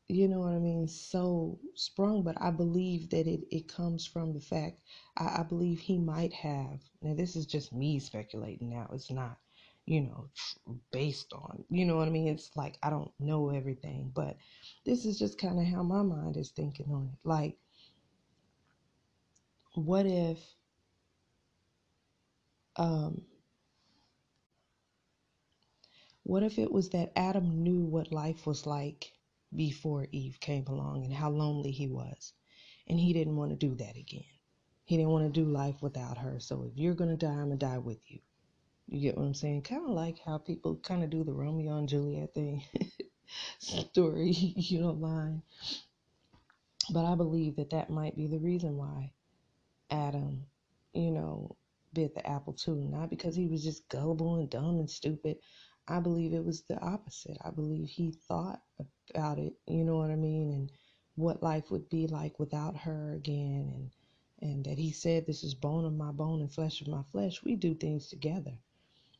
you 0.08 0.28
know 0.28 0.40
what 0.40 0.52
I 0.52 0.58
mean, 0.58 0.86
so 0.86 1.58
sprung, 1.74 2.22
but 2.22 2.40
I 2.40 2.50
believe 2.50 3.10
that 3.10 3.26
it, 3.26 3.40
it 3.50 3.68
comes 3.68 4.06
from 4.06 4.34
the 4.34 4.40
fact 4.40 4.80
I, 5.16 5.40
I 5.40 5.42
believe 5.42 5.80
he 5.80 5.98
might 5.98 6.32
have. 6.32 6.80
Now, 7.02 7.14
this 7.14 7.34
is 7.34 7.46
just 7.46 7.72
me 7.72 7.98
speculating 7.98 8.70
now. 8.70 8.88
It's 8.92 9.10
not, 9.10 9.38
you 9.86 10.02
know, 10.02 10.28
based 10.90 11.32
on, 11.32 11.64
you 11.70 11.84
know 11.84 11.96
what 11.96 12.08
I 12.08 12.10
mean? 12.10 12.28
It's 12.28 12.50
like 12.56 12.78
I 12.82 12.90
don't 12.90 13.12
know 13.18 13.50
everything, 13.50 14.12
but 14.14 14.36
this 14.84 15.04
is 15.06 15.18
just 15.18 15.38
kind 15.38 15.58
of 15.58 15.66
how 15.66 15.82
my 15.82 16.02
mind 16.02 16.36
is 16.36 16.50
thinking 16.50 16.86
on 16.92 17.10
it. 17.12 17.28
Like, 17.28 17.56
what 19.74 20.06
if, 20.06 20.38
um, 22.76 23.22
what 26.24 26.42
if 26.42 26.58
it 26.58 26.70
was 26.72 26.90
that 26.90 27.12
Adam 27.16 27.62
knew 27.62 27.80
what 27.84 28.12
life 28.12 28.46
was 28.46 28.66
like 28.66 29.12
before 29.54 30.06
Eve 30.12 30.38
came 30.40 30.66
along 30.66 31.04
and 31.04 31.12
how 31.12 31.30
lonely 31.30 31.70
he 31.70 31.88
was. 31.88 32.32
And 32.88 32.98
he 32.98 33.12
didn't 33.12 33.36
want 33.36 33.50
to 33.50 33.56
do 33.56 33.74
that 33.76 33.96
again. 33.96 34.24
He 34.84 34.96
didn't 34.96 35.10
want 35.10 35.32
to 35.32 35.40
do 35.40 35.50
life 35.50 35.82
without 35.82 36.18
her. 36.18 36.38
So 36.38 36.64
if 36.70 36.76
you're 36.76 36.94
going 36.94 37.10
to 37.10 37.16
die, 37.16 37.32
I'm 37.32 37.46
going 37.46 37.58
to 37.58 37.66
die 37.66 37.78
with 37.78 37.98
you. 38.06 38.20
You 38.88 39.00
get 39.00 39.16
what 39.16 39.24
I'm 39.24 39.34
saying? 39.34 39.62
Kind 39.62 39.84
of 39.84 39.90
like 39.90 40.18
how 40.18 40.38
people 40.38 40.76
kind 40.76 41.02
of 41.02 41.10
do 41.10 41.24
the 41.24 41.32
Romeo 41.32 41.76
and 41.76 41.88
Juliet 41.88 42.34
thing 42.34 42.62
story, 43.58 44.30
you 44.32 44.80
don't 44.80 45.00
mind. 45.00 45.42
But 46.90 47.04
I 47.04 47.16
believe 47.16 47.56
that 47.56 47.70
that 47.70 47.90
might 47.90 48.16
be 48.16 48.28
the 48.28 48.38
reason 48.38 48.76
why 48.76 49.12
Adam, 49.90 50.46
you 50.92 51.10
know, 51.10 51.56
bit 51.92 52.14
the 52.14 52.26
apple 52.28 52.52
too. 52.52 52.76
Not 52.76 53.10
because 53.10 53.34
he 53.34 53.46
was 53.46 53.64
just 53.64 53.88
gullible 53.88 54.36
and 54.36 54.48
dumb 54.50 54.78
and 54.78 54.90
stupid. 54.90 55.38
I 55.88 56.00
believe 56.00 56.32
it 56.32 56.44
was 56.44 56.62
the 56.62 56.78
opposite. 56.78 57.38
I 57.44 57.50
believe 57.50 57.88
he 57.88 58.12
thought 58.28 58.60
about 59.14 59.38
it, 59.38 59.54
you 59.66 59.84
know 59.84 59.96
what 59.96 60.10
I 60.10 60.16
mean, 60.16 60.50
and 60.50 60.70
what 61.14 61.42
life 61.42 61.70
would 61.70 61.88
be 61.88 62.06
like 62.06 62.38
without 62.38 62.76
her 62.76 63.14
again 63.14 63.72
and 63.74 63.90
and 64.42 64.66
that 64.66 64.78
he 64.78 64.92
said 64.92 65.26
this 65.26 65.42
is 65.42 65.54
bone 65.54 65.86
of 65.86 65.94
my 65.94 66.10
bone 66.12 66.40
and 66.40 66.52
flesh 66.52 66.82
of 66.82 66.88
my 66.88 67.02
flesh. 67.10 67.42
We 67.42 67.56
do 67.56 67.74
things 67.74 68.08
together. 68.08 68.52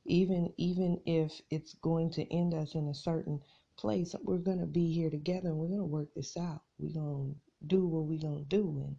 Even 0.07 0.53
even 0.57 1.01
if 1.07 1.41
it's 1.51 1.75
going 1.75 2.11
to 2.13 2.33
end 2.33 2.55
us 2.55 2.75
in 2.75 2.89
a 2.89 2.95
certain 2.95 3.41
place, 3.79 4.15
we're 4.23 4.39
going 4.39 4.61
to 4.61 4.67
be 4.67 4.93
here 4.93 5.11
together 5.11 5.49
and 5.49 5.59
we're 5.59 5.69
going 5.69 5.81
to 5.81 5.85
work 5.85 6.09
this 6.15 6.37
out. 6.37 6.63
We're 6.79 6.95
going 7.01 7.35
to 7.35 7.67
do 7.67 7.87
what 7.87 8.05
we're 8.05 8.21
going 8.21 8.45
to 8.45 8.49
do 8.49 8.83
and 8.87 8.97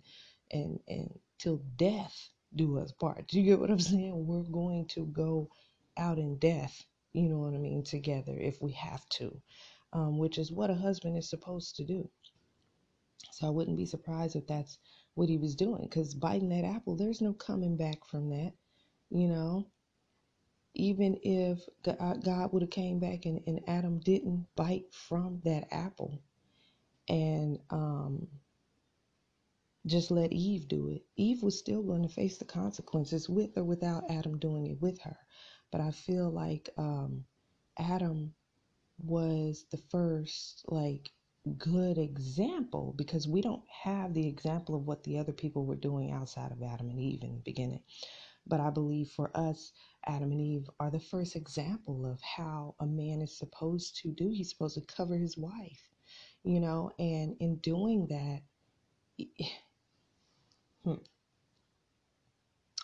and 0.51 0.79
and 0.87 1.19
till 1.39 1.61
death 1.77 2.29
do 2.55 2.79
us 2.79 2.91
part. 2.91 3.27
Do 3.27 3.39
you 3.39 3.45
get 3.45 3.59
what 3.59 3.71
I'm 3.71 3.79
saying? 3.91 4.27
We're 4.27 4.43
going 4.43 4.87
to 4.89 5.05
go 5.07 5.49
out 5.97 6.19
in 6.19 6.37
death, 6.37 6.85
you 7.13 7.29
know 7.29 7.39
what 7.39 7.53
I 7.53 7.57
mean, 7.57 7.83
together 7.83 8.37
if 8.37 8.61
we 8.61 8.73
have 8.73 9.07
to 9.09 9.41
um, 9.93 10.17
which 10.17 10.37
is 10.37 10.51
what 10.51 10.69
a 10.69 10.75
husband 10.75 11.17
is 11.17 11.29
supposed 11.29 11.75
to 11.77 11.83
do. 11.83 12.09
So 13.31 13.47
I 13.47 13.49
wouldn't 13.49 13.77
be 13.77 13.85
surprised 13.85 14.35
if 14.35 14.47
that's 14.47 14.77
what 15.15 15.29
he 15.29 15.37
was 15.37 15.55
doing 15.55 15.83
because 15.83 16.13
biting 16.13 16.49
that 16.49 16.65
apple, 16.65 16.95
there's 16.95 17.21
no 17.21 17.33
coming 17.33 17.77
back 17.77 18.05
from 18.05 18.29
that, 18.29 18.53
you 19.09 19.27
know. 19.27 19.67
Even 20.77 21.17
if 21.23 21.59
uh, 21.99 22.13
God 22.15 22.53
would 22.53 22.61
have 22.61 22.71
came 22.71 22.99
back 22.99 23.25
and, 23.25 23.41
and 23.47 23.61
Adam 23.67 23.99
didn't 23.99 24.45
bite 24.55 24.85
from 24.93 25.41
that 25.43 25.67
apple 25.71 26.21
and 27.09 27.59
um, 27.71 28.27
just 29.87 30.11
let 30.11 30.31
Eve 30.31 30.67
do 30.67 30.89
it, 30.89 31.03
Eve 31.15 31.41
was 31.41 31.57
still 31.57 31.81
going 31.81 32.03
to 32.03 32.09
face 32.09 32.37
the 32.37 32.45
consequences 32.45 33.27
with 33.27 33.57
or 33.57 33.63
without 33.63 34.03
Adam 34.09 34.37
doing 34.37 34.67
it 34.67 34.81
with 34.81 34.99
her. 35.01 35.17
But 35.71 35.81
I 35.81 35.91
feel 35.91 36.29
like 36.29 36.69
um, 36.77 37.25
Adam 37.79 38.33
was 38.99 39.65
the 39.71 39.81
first 39.89 40.63
like 40.67 41.09
good 41.57 41.97
example 41.97 42.93
because 42.97 43.27
we 43.27 43.41
don't 43.41 43.63
have 43.83 44.13
the 44.13 44.27
example 44.27 44.75
of 44.75 44.85
what 44.85 45.03
the 45.03 45.17
other 45.17 45.31
people 45.31 45.65
were 45.65 45.75
doing 45.75 46.11
outside 46.11 46.51
of 46.51 46.61
Adam 46.61 46.89
and 46.89 46.99
Eve 46.99 47.23
in 47.23 47.35
the 47.35 47.41
beginning. 47.41 47.81
But 48.47 48.61
I 48.61 48.69
believe 48.71 49.09
for 49.09 49.31
us, 49.35 49.73
Adam 50.05 50.31
and 50.31 50.41
Eve 50.41 50.69
are 50.79 50.91
the 50.91 50.99
first 50.99 51.35
example 51.35 52.05
of 52.05 52.21
how 52.21 52.75
a 52.79 52.85
man 52.85 53.21
is 53.21 53.37
supposed 53.37 53.97
to 54.03 54.11
do. 54.11 54.29
He's 54.29 54.51
supposed 54.51 54.75
to 54.75 54.95
cover 54.95 55.17
his 55.17 55.37
wife, 55.37 55.89
you 56.43 56.59
know, 56.59 56.91
and 56.99 57.35
in 57.39 57.57
doing 57.57 58.07
that, 58.07 58.41
hmm, 60.83 60.95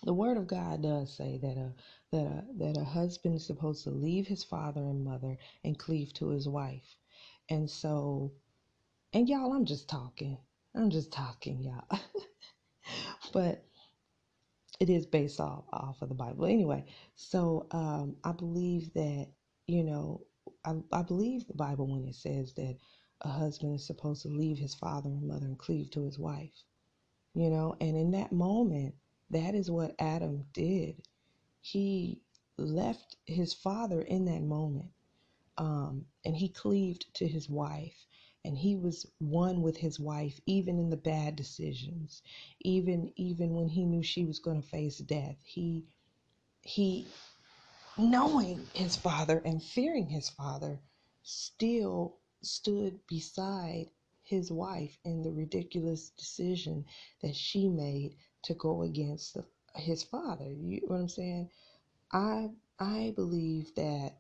the 0.04 0.14
word 0.14 0.38
of 0.38 0.48
God 0.48 0.84
does 0.84 1.16
say 1.16 1.40
that 1.42 1.58
a 1.58 1.74
that 2.12 2.26
a 2.26 2.46
that 2.58 2.78
a 2.78 2.84
husband 2.84 3.36
is 3.36 3.46
supposed 3.46 3.84
to 3.86 3.92
leave 3.92 4.28
his 4.28 4.44
father 4.44 4.82
and 4.82 5.04
mother 5.06 5.38
and 5.64 5.80
cleave 5.80 6.14
to 6.16 6.30
his 6.30 6.48
wife. 6.48 6.98
And 7.50 7.70
so 7.70 8.34
and 9.14 9.30
y'all, 9.30 9.54
I'm 9.54 9.66
just 9.66 9.90
talking. 9.90 10.38
I'm 10.76 10.90
just 10.90 11.12
talking, 11.12 11.64
y'all. 11.64 12.00
but 13.34 13.66
it 14.80 14.90
is 14.90 15.06
based 15.06 15.40
off 15.40 15.66
off 15.74 16.02
of 16.02 16.10
the 16.10 16.16
Bible. 16.16 16.46
Anyway, 16.46 16.86
so 17.16 17.68
um 17.72 18.18
I 18.24 18.32
believe 18.34 18.94
that, 18.94 19.28
you 19.68 19.84
know, 19.84 20.26
I, 20.66 20.76
I 20.92 21.04
believe 21.04 21.48
the 21.48 21.54
Bible 21.54 21.88
when 21.88 22.06
it 22.08 22.16
says 22.16 22.54
that 22.56 22.78
a 23.22 23.30
husband 23.30 23.76
is 23.76 23.86
supposed 23.88 24.24
to 24.24 24.30
leave 24.30 24.58
his 24.58 24.76
father 24.76 25.10
and 25.10 25.28
mother 25.28 25.46
and 25.46 25.58
cleave 25.60 25.92
to 25.92 26.04
his 26.04 26.20
wife. 26.20 26.64
You 27.36 27.50
know, 27.50 27.76
and 27.82 27.98
in 27.98 28.12
that 28.12 28.32
moment 28.32 28.96
that 29.32 29.56
is 29.56 29.72
what 29.72 29.96
Adam 30.00 30.46
did. 30.54 31.02
He 31.62 32.22
left 32.58 33.18
his 33.26 33.54
father 33.54 34.02
in 34.02 34.26
that 34.26 34.44
moment 34.44 34.92
um, 35.58 36.06
and 36.26 36.36
he 36.36 36.50
cleaved 36.50 37.08
to 37.16 37.28
his 37.28 37.50
wife 37.50 38.06
and 38.46 38.58
he 38.58 38.76
was 38.76 39.06
one 39.20 39.62
with 39.62 39.78
his 39.78 40.00
wife 40.00 40.40
even 40.46 40.80
in 40.80 40.90
the 40.90 40.98
bad 40.98 41.36
decisions 41.36 42.22
even 42.62 43.12
even 43.16 43.54
when 43.54 43.70
he 43.70 43.86
knew 43.86 44.04
she 44.04 44.26
was 44.26 44.40
going 44.40 44.62
to 44.62 44.68
face 44.68 44.98
death 45.00 45.38
he 45.44 45.86
he 46.62 47.08
knowing 47.98 48.66
his 48.74 48.96
father 48.96 49.42
and 49.46 49.62
fearing 49.62 50.08
his 50.10 50.30
father 50.30 50.80
still 51.24 52.18
stood 52.42 53.00
beside 53.08 53.90
his 54.24 54.52
wife 54.52 54.98
in 55.04 55.22
the 55.22 55.32
ridiculous 55.32 56.10
decision 56.12 56.86
that 57.22 57.36
she 57.36 57.68
made 57.68 58.16
to 58.42 58.54
go 58.56 58.84
against 58.84 59.34
the, 59.34 59.46
his 59.76 60.04
father. 60.04 60.50
You 60.52 60.82
know 60.82 60.88
what 60.88 61.00
I'm 61.02 61.10
saying? 61.10 61.50
I 62.12 62.50
I 62.80 63.14
believe 63.16 63.74
that 63.76 64.18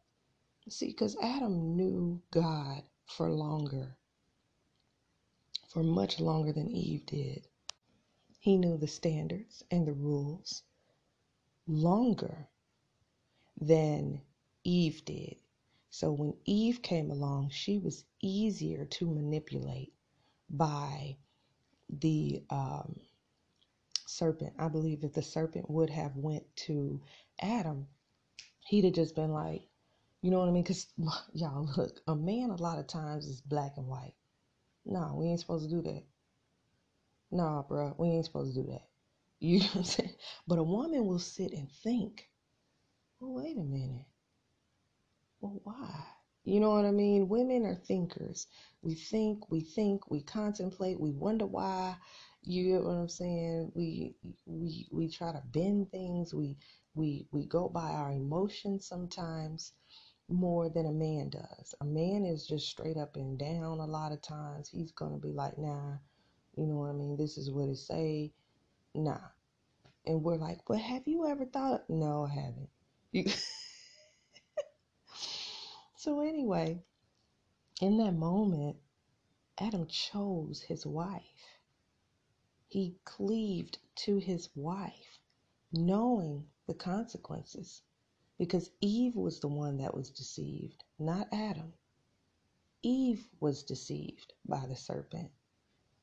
see, 0.69 0.87
because 0.87 1.17
Adam 1.21 1.75
knew 1.75 2.21
God 2.31 2.83
for 3.07 3.31
longer, 3.31 3.97
for 5.73 5.81
much 5.81 6.19
longer 6.19 6.53
than 6.53 6.69
Eve 6.69 7.05
did. 7.07 7.47
He 8.39 8.57
knew 8.57 8.77
the 8.77 8.87
standards 8.87 9.63
and 9.71 9.87
the 9.87 9.93
rules 9.93 10.61
longer 11.65 12.47
than 13.59 14.21
Eve 14.63 15.03
did. 15.03 15.37
So 15.89 16.11
when 16.11 16.35
Eve 16.45 16.81
came 16.81 17.09
along, 17.09 17.49
she 17.49 17.79
was 17.79 18.05
easier 18.21 18.85
to 18.85 19.07
manipulate 19.07 19.93
by 20.49 21.17
the 21.89 22.43
um, 22.51 22.99
serpent. 24.05 24.53
I 24.59 24.67
believe 24.67 25.03
if 25.03 25.13
the 25.13 25.23
serpent 25.23 25.69
would 25.69 25.89
have 25.89 26.15
went 26.15 26.43
to 26.67 27.01
Adam, 27.39 27.87
he'd 28.67 28.85
have 28.85 28.93
just 28.93 29.15
been 29.15 29.31
like, 29.31 29.63
you 30.21 30.29
know 30.29 30.39
what 30.39 30.49
I 30.49 30.51
mean? 30.51 30.63
Because 30.63 30.87
y'all 31.33 31.67
look, 31.77 31.99
a 32.07 32.15
man 32.15 32.51
a 32.51 32.61
lot 32.61 32.79
of 32.79 32.87
times 32.87 33.25
is 33.25 33.41
black 33.41 33.73
and 33.77 33.87
white. 33.87 34.13
No, 34.85 35.15
we 35.17 35.27
ain't 35.27 35.41
supposed 35.41 35.69
to 35.69 35.75
do 35.75 35.81
that. 35.81 36.03
Nah, 37.31 37.63
bro, 37.63 37.95
we 37.97 38.09
ain't 38.09 38.25
supposed 38.25 38.55
to 38.55 38.61
do 38.63 38.67
that. 38.71 38.83
You 39.41 39.59
know 39.59 39.65
what 39.65 39.75
I'm 39.75 39.83
saying? 39.83 40.15
But 40.47 40.59
a 40.59 40.63
woman 40.63 41.05
will 41.05 41.19
sit 41.19 41.51
and 41.51 41.69
think, 41.83 42.29
well, 43.19 43.33
wait 43.33 43.57
a 43.57 43.63
minute. 43.63 44.05
Well, 45.41 45.61
why? 45.63 46.05
You 46.43 46.59
know 46.59 46.71
what 46.71 46.85
I 46.85 46.91
mean? 46.91 47.29
Women 47.29 47.65
are 47.65 47.75
thinkers. 47.75 48.47
We 48.81 48.95
think, 48.95 49.51
we 49.51 49.61
think, 49.61 50.09
we 50.09 50.21
contemplate, 50.23 50.99
we 50.99 51.11
wonder 51.11 51.45
why. 51.45 51.95
You 52.43 52.63
get 52.63 52.83
what 52.83 52.95
I'm 52.95 53.09
saying? 53.09 53.71
We 53.75 54.15
we 54.45 54.87
we 54.91 55.09
try 55.09 55.31
to 55.31 55.43
bend 55.53 55.91
things. 55.91 56.33
We 56.33 56.57
we 56.95 57.27
we 57.31 57.45
go 57.45 57.69
by 57.69 57.91
our 57.91 58.11
emotions 58.11 58.87
sometimes 58.87 59.73
more 60.29 60.69
than 60.69 60.85
a 60.85 60.91
man 60.91 61.29
does. 61.29 61.75
A 61.81 61.85
man 61.85 62.25
is 62.25 62.47
just 62.47 62.67
straight 62.67 62.97
up 62.97 63.15
and 63.15 63.37
down 63.37 63.79
a 63.79 63.85
lot 63.85 64.11
of 64.11 64.21
times. 64.21 64.69
He's 64.69 64.91
gonna 64.91 65.17
be 65.17 65.31
like, 65.31 65.57
nah, 65.57 65.97
you 66.55 66.65
know 66.65 66.75
what 66.75 66.89
I 66.89 66.93
mean? 66.93 67.17
This 67.17 67.37
is 67.37 67.51
what 67.51 67.69
it 67.69 67.77
say. 67.77 68.31
Nah. 68.93 69.17
And 70.05 70.23
we're 70.23 70.35
like, 70.35 70.69
well, 70.69 70.79
have 70.79 71.07
you 71.07 71.27
ever 71.27 71.45
thought? 71.45 71.89
No, 71.89 72.27
I 72.29 72.33
haven't. 72.33 72.69
You... 73.11 73.25
so 75.95 76.21
anyway, 76.21 76.83
in 77.81 77.97
that 77.97 78.13
moment, 78.13 78.77
Adam 79.57 79.87
chose 79.87 80.61
his 80.61 80.85
wife. 80.85 81.21
He 82.67 82.95
cleaved 83.03 83.79
to 83.97 84.17
his 84.17 84.49
wife, 84.55 85.19
knowing 85.71 86.47
the 86.65 86.73
consequences, 86.73 87.83
because 88.37 88.69
Eve 88.81 89.15
was 89.15 89.39
the 89.39 89.47
one 89.47 89.77
that 89.77 89.95
was 89.95 90.11
deceived, 90.11 90.83
not 90.99 91.27
Adam. 91.31 91.73
Eve 92.83 93.25
was 93.39 93.63
deceived 93.63 94.33
by 94.45 94.65
the 94.67 94.75
serpent. 94.75 95.31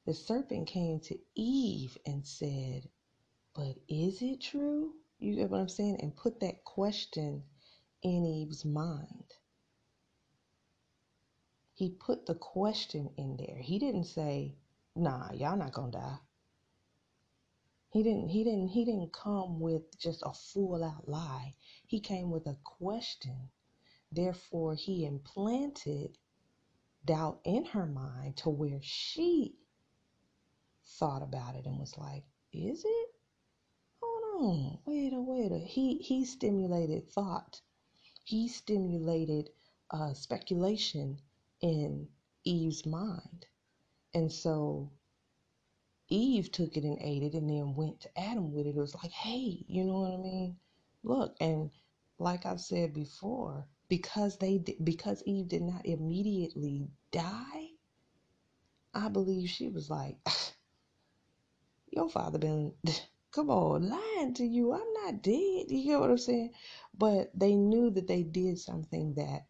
The 0.07 0.15
serpent 0.15 0.67
came 0.69 1.01
to 1.01 1.19
Eve 1.35 1.97
and 2.07 2.27
said, 2.27 2.89
But 3.55 3.77
is 3.89 4.23
it 4.23 4.41
true? 4.41 4.95
You 5.19 5.37
get 5.37 5.51
what 5.51 5.61
I'm 5.61 5.69
saying? 5.69 5.99
And 6.03 6.17
put 6.17 6.41
that 6.41 6.65
question 6.65 7.45
in 8.03 8.25
Eve's 8.25 8.65
mind. 8.65 9.35
He 11.75 11.91
put 11.91 12.27
the 12.27 12.35
question 12.35 13.11
in 13.17 13.37
there. 13.37 13.59
He 13.61 13.79
didn't 13.79 14.05
say, 14.05 14.57
Nah, 14.97 15.33
y'all 15.33 15.57
not 15.57 15.73
gonna 15.73 15.93
die. 15.93 16.19
He 17.93 18.05
didn't 18.05 18.29
he 18.29 18.45
didn't 18.45 18.69
he 18.69 18.85
didn't 18.85 19.13
come 19.13 19.59
with 19.61 19.99
just 19.99 20.23
a 20.25 20.33
full 20.33 20.85
out 20.85 21.09
lie. 21.09 21.57
He 21.87 22.01
came 22.01 22.31
with 22.31 22.47
a 22.47 22.57
question. 22.65 23.51
Therefore, 24.13 24.75
he 24.77 25.05
implanted 25.07 26.17
doubt 27.05 27.41
in 27.45 27.65
her 27.65 27.87
mind 27.87 28.37
to 28.39 28.51
where 28.51 28.81
she 28.83 29.57
thought 30.85 31.23
about 31.23 31.57
it 31.57 31.67
and 31.67 31.79
was 31.79 31.97
like, 31.99 32.25
is 32.53 32.85
it? 32.85 33.09
Hold 34.01 34.45
on, 34.45 34.79
wait 34.85 35.13
a 35.13 35.21
wait 35.21 35.53
a. 35.53 35.59
He 35.59 35.99
he 35.99 36.25
stimulated 36.25 37.11
thought. 37.11 37.61
He 38.25 38.49
stimulated 38.49 39.51
uh, 39.91 40.15
speculation 40.15 41.21
in 41.61 42.09
Eve's 42.45 42.87
mind, 42.87 43.47
and 44.15 44.31
so 44.33 44.93
Eve 46.11 46.53
took 46.53 46.77
it 46.77 46.85
and 46.85 46.99
ate 47.01 47.23
it, 47.23 47.35
and 47.35 47.49
then 47.49 47.75
went 47.75 48.01
to 48.03 48.21
Adam 48.21 48.53
with 48.53 48.67
it. 48.67 48.77
It 48.77 48.81
was 48.81 48.95
like, 48.95 49.13
hey, 49.13 49.65
you 49.67 49.85
know 49.85 50.01
what 50.01 50.13
I 50.13 50.17
mean? 50.19 50.57
Look, 51.03 51.37
and 51.41 51.71
like 52.19 52.45
I've 52.45 52.61
said 52.61 52.93
before, 52.93 53.67
because 53.89 54.37
they 54.39 54.63
because 54.85 55.23
Eve 55.25 55.49
did 55.49 55.63
not 55.63 55.87
immediately 55.87 56.89
die, 57.11 57.69
I 58.93 59.09
believe 59.09 59.49
she 59.49 59.69
was 59.69 59.89
like. 59.89 60.17
your 61.93 62.09
father 62.09 62.39
been 62.39 62.73
come 63.33 63.51
on 63.51 63.89
lying 63.89 64.35
to 64.35 64.45
you 64.45 64.73
i'm 64.73 64.93
not 65.05 65.23
dead 65.23 65.67
you 65.69 65.85
get 65.85 66.01
what 66.01 66.11
i'm 66.11 66.19
saying 66.19 66.51
but 66.97 67.31
they 67.39 67.55
knew 67.55 67.91
that 67.91 68.09
they 68.09 68.23
did 68.23 68.59
something 68.59 69.15
that 69.15 69.47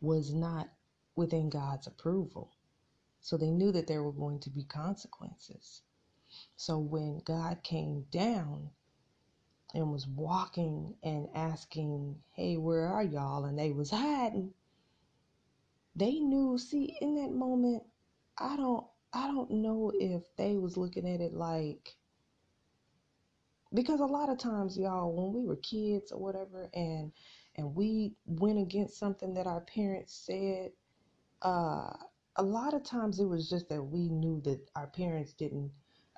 was 0.00 0.32
not 0.32 0.68
within 1.14 1.48
god's 1.48 1.86
approval 1.86 2.50
so 3.20 3.36
they 3.36 3.50
knew 3.50 3.72
that 3.72 3.86
there 3.86 4.02
were 4.02 4.12
going 4.12 4.40
to 4.40 4.50
be 4.50 4.64
consequences. 4.64 5.82
So 6.56 6.78
when 6.78 7.20
god 7.24 7.62
came 7.62 8.06
down 8.10 8.70
and 9.74 9.92
was 9.92 10.06
walking 10.06 10.94
and 11.02 11.28
asking 11.34 12.16
hey 12.32 12.56
where 12.56 12.88
are 12.88 13.04
y'all? 13.04 13.44
and 13.44 13.58
they 13.58 13.70
was 13.70 13.90
hiding 13.90 14.52
they 15.94 16.18
knew 16.18 16.56
see 16.58 16.96
in 17.00 17.16
that 17.16 17.32
moment 17.32 17.82
i 18.38 18.56
don't 18.56 18.86
I 19.12 19.26
don't 19.26 19.50
know 19.50 19.90
if 19.94 20.22
they 20.36 20.56
was 20.56 20.76
looking 20.76 21.08
at 21.08 21.20
it 21.20 21.34
like 21.34 21.96
because 23.74 24.00
a 24.00 24.04
lot 24.04 24.28
of 24.28 24.38
times 24.38 24.78
y'all 24.78 25.12
when 25.12 25.32
we 25.32 25.46
were 25.46 25.56
kids 25.56 26.12
or 26.12 26.18
whatever 26.20 26.68
and 26.74 27.12
and 27.56 27.74
we 27.74 28.14
went 28.26 28.58
against 28.58 28.98
something 28.98 29.34
that 29.34 29.46
our 29.46 29.62
parents 29.62 30.14
said 30.14 30.70
uh 31.42 31.92
a 32.36 32.42
lot 32.42 32.74
of 32.74 32.84
times 32.84 33.20
it 33.20 33.26
was 33.26 33.48
just 33.50 33.68
that 33.68 33.82
we 33.82 34.08
knew 34.08 34.40
that 34.42 34.60
our 34.76 34.86
parents 34.88 35.32
didn't 35.32 35.70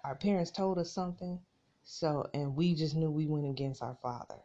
our 0.05 0.15
parents 0.15 0.51
told 0.51 0.79
us 0.79 0.93
something 0.93 1.39
so 1.85 2.27
and 2.35 2.55
we 2.57 2.75
just 2.75 2.97
knew 2.97 3.11
we 3.11 3.27
went 3.27 3.49
against 3.49 3.83
our 3.83 3.97
father 4.03 4.39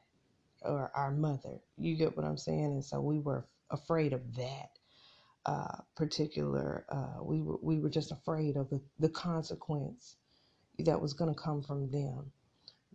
or 0.63 0.91
our 0.95 1.11
mother 1.11 1.59
you 1.77 1.95
get 1.95 2.15
what 2.15 2.25
i'm 2.25 2.37
saying 2.37 2.65
and 2.65 2.85
so 2.85 3.01
we 3.01 3.19
were 3.19 3.45
afraid 3.71 4.13
of 4.13 4.35
that 4.35 4.69
uh, 5.47 5.77
particular, 5.95 6.85
uh, 6.89 7.23
we 7.23 7.41
were 7.41 7.57
we 7.61 7.79
were 7.79 7.89
just 7.89 8.11
afraid 8.11 8.57
of 8.57 8.69
the, 8.69 8.81
the 8.99 9.09
consequence 9.09 10.17
that 10.79 11.01
was 11.01 11.13
going 11.13 11.33
to 11.33 11.41
come 11.41 11.61
from 11.63 11.89
them. 11.89 12.31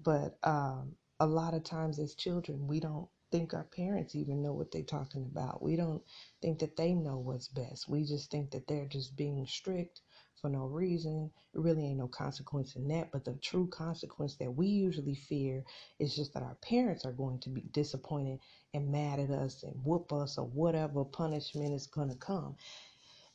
But 0.02 0.38
um, 0.44 0.94
a 1.18 1.26
lot 1.26 1.54
of 1.54 1.64
times 1.64 1.98
as 1.98 2.14
children, 2.14 2.66
we 2.66 2.78
don't 2.78 3.08
think 3.33 3.55
our 3.55 3.64
parents 3.77 4.16
even 4.16 4.42
know 4.42 4.55
what 4.55 4.73
they're 4.73 4.85
talking 4.85 5.27
about. 5.33 5.62
We 5.62 5.77
don't 5.77 6.03
think 6.42 6.61
that 6.61 6.77
they 6.79 6.95
know 6.95 7.18
what's 7.18 7.49
best. 7.49 7.88
We 7.88 8.05
just 8.05 8.31
think 8.31 8.53
that 8.53 8.68
they're 8.68 8.87
just 8.88 9.16
being 9.16 9.47
strict 9.49 10.03
for 10.42 10.51
no 10.51 10.66
reason. 10.66 11.33
It 11.55 11.61
really 11.61 11.87
ain't 11.87 11.99
no 11.99 12.09
consequence 12.09 12.77
in 12.77 12.88
that. 12.90 13.12
But 13.12 13.27
the 13.27 13.37
true 13.42 13.68
consequence 13.68 14.37
that 14.38 14.53
we 14.53 14.68
usually 14.68 15.16
fear 15.16 15.64
is 16.01 16.16
just 16.16 16.35
that 16.35 16.45
our 16.45 16.57
parents 16.62 17.07
are 17.07 17.12
going 17.12 17.40
to 17.40 17.51
be 17.51 17.62
disappointed 17.73 18.40
and 18.75 18.92
mad 18.92 19.21
at 19.21 19.31
us 19.31 19.64
and 19.64 19.75
whoop 19.85 20.12
us 20.12 20.38
or 20.38 20.47
whatever 20.47 21.05
punishment 21.05 21.75
is 21.75 21.88
going 21.88 22.11
to 22.11 22.16
come. 22.16 22.57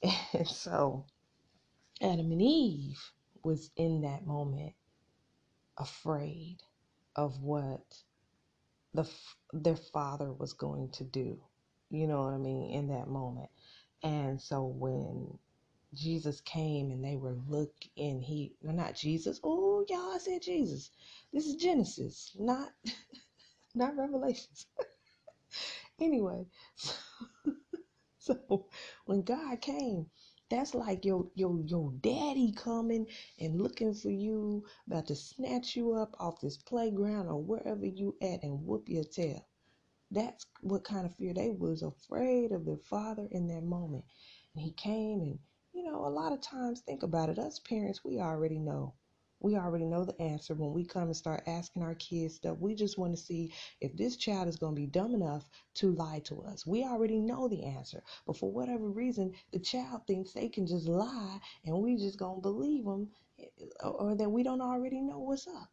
And 0.33 0.47
so 0.47 1.07
Adam 2.01 2.31
and 2.31 2.41
Eve 2.41 2.99
was 3.43 3.71
in 3.77 4.01
that 4.03 4.25
moment 4.27 4.73
afraid 5.79 6.57
of 7.15 7.41
what 7.41 7.83
the 8.97 9.07
their 9.53 9.75
father 9.75 10.33
was 10.33 10.53
going 10.53 10.89
to 10.89 11.03
do. 11.03 11.39
You 11.89 12.07
know 12.07 12.23
what 12.23 12.33
I 12.33 12.37
mean 12.37 12.71
in 12.71 12.87
that 12.87 13.07
moment. 13.07 13.49
And 14.03 14.41
so 14.41 14.65
when 14.65 15.37
Jesus 15.93 16.41
came 16.41 16.89
and 16.91 17.03
they 17.03 17.15
were 17.15 17.37
looking, 17.47 18.21
he 18.21 18.53
not 18.61 18.95
Jesus. 18.95 19.39
Oh, 19.43 19.85
y'all, 19.87 20.15
I 20.15 20.17
said 20.17 20.41
Jesus. 20.41 20.89
This 21.31 21.45
is 21.45 21.55
Genesis, 21.55 22.35
not 22.39 22.73
not 23.75 23.95
Revelations. 23.95 24.65
anyway, 26.01 26.45
so, 26.75 26.93
so 28.17 28.65
when 29.05 29.21
God 29.21 29.61
came, 29.61 30.07
that's 30.49 30.73
like 30.75 31.05
your 31.05 31.27
your 31.35 31.59
your 31.61 31.91
daddy 32.01 32.53
coming 32.53 33.07
and 33.39 33.61
looking 33.61 33.93
for 33.93 34.09
you, 34.09 34.65
about 34.87 35.07
to 35.07 35.15
snatch 35.15 35.75
you 35.75 35.93
up 35.93 36.15
off 36.19 36.41
this 36.41 36.57
playground 36.57 37.27
or 37.27 37.41
wherever 37.41 37.85
you 37.85 38.15
at 38.21 38.43
and 38.43 38.65
whoop 38.65 38.89
your 38.89 39.03
tail. 39.03 39.45
That's 40.11 40.45
what 40.61 40.83
kind 40.83 41.05
of 41.05 41.15
fear 41.15 41.33
they 41.33 41.49
was 41.51 41.83
afraid 41.83 42.51
of 42.51 42.65
their 42.65 42.77
father 42.77 43.27
in 43.31 43.47
that 43.47 43.63
moment. 43.63 44.05
And 44.55 44.63
he 44.63 44.71
came 44.71 45.21
and 45.21 45.39
you 45.73 45.83
know, 45.83 46.05
a 46.05 46.09
lot 46.09 46.31
of 46.33 46.41
times 46.41 46.81
think 46.81 47.03
about 47.03 47.29
it, 47.29 47.37
us 47.37 47.59
parents, 47.59 48.03
we 48.03 48.19
already 48.19 48.57
know 48.59 48.93
We 49.39 49.55
already 49.55 49.85
know 49.85 50.03
the 50.03 50.19
answer 50.19 50.55
when 50.55 50.73
we 50.73 50.83
come 50.83 51.03
and 51.03 51.15
start 51.15 51.43
asking 51.45 51.83
our 51.83 51.95
kids 51.95 52.35
stuff. 52.35 52.57
We 52.59 52.73
just 52.73 52.97
want 52.97 53.15
to 53.15 53.21
see 53.21 53.53
if 53.79 53.95
this 53.95 54.15
child 54.17 54.47
is 54.47 54.57
going 54.57 54.73
to 54.73 54.81
be 54.81 54.87
dumb 54.87 55.13
enough 55.13 55.47
to 55.75 55.91
lie 55.91 56.19
to 56.25 56.41
us. 56.41 56.65
We 56.65 56.83
already 56.83 57.19
know 57.19 57.47
the 57.47 57.63
answer. 57.63 58.03
But 58.25 58.37
for 58.37 58.51
whatever 58.51 58.89
reason, 58.89 59.33
the 59.51 59.59
child 59.59 60.07
thinks 60.07 60.33
they 60.33 60.49
can 60.49 60.65
just 60.65 60.87
lie 60.87 61.39
and 61.65 61.81
we 61.81 61.97
just 61.97 62.17
going 62.17 62.37
to 62.37 62.41
believe 62.41 62.85
them 62.85 63.09
eh, 63.39 63.45
or 63.83 64.15
that 64.15 64.29
we 64.31 64.41
don't 64.43 64.61
already 64.61 65.01
know 65.01 65.19
what's 65.19 65.47
up. 65.47 65.69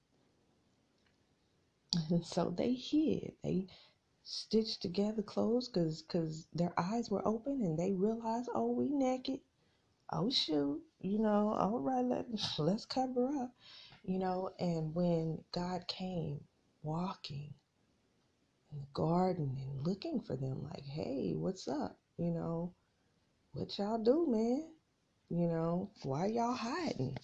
And 2.10 2.24
so 2.34 2.50
they 2.50 2.74
hid. 2.74 3.32
They 3.42 3.66
stitched 4.24 4.82
together 4.82 5.22
clothes 5.22 5.68
because 5.68 6.02
cause 6.02 6.46
their 6.52 6.72
eyes 6.78 7.10
were 7.10 7.26
open 7.26 7.62
and 7.62 7.78
they 7.78 7.92
realized, 7.92 8.50
oh, 8.54 8.72
we 8.72 8.90
naked. 8.90 9.40
Oh, 10.16 10.30
shoot. 10.30 10.80
You 11.00 11.18
know, 11.18 11.56
all 11.58 11.80
right, 11.80 12.04
let, 12.04 12.26
let's 12.58 12.86
cover 12.86 13.26
up. 13.42 13.52
You 14.04 14.20
know, 14.20 14.50
and 14.60 14.94
when 14.94 15.42
God 15.52 15.88
came 15.88 16.40
walking 16.84 17.52
in 18.70 18.78
the 18.78 18.86
garden 18.92 19.58
and 19.60 19.84
looking 19.84 20.20
for 20.20 20.36
them, 20.36 20.62
like, 20.62 20.84
hey, 20.84 21.32
what's 21.34 21.66
up? 21.66 21.98
You 22.16 22.30
know, 22.30 22.74
what 23.54 23.76
y'all 23.76 23.98
do, 23.98 24.26
man? 24.28 24.68
You 25.30 25.48
know, 25.48 25.90
why 26.04 26.26
y'all 26.26 26.54
hiding? 26.54 27.18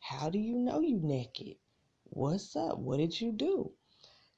How 0.00 0.28
do 0.28 0.40
you 0.40 0.56
know 0.56 0.80
you 0.80 0.98
naked? 1.00 1.54
What's 2.04 2.56
up? 2.56 2.76
What 2.76 2.96
did 2.96 3.20
you 3.20 3.30
do? 3.30 3.70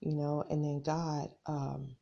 You 0.01 0.15
know, 0.15 0.45
and 0.51 0.63
then 0.63 0.83
God 0.83 1.31
um, 1.47 1.97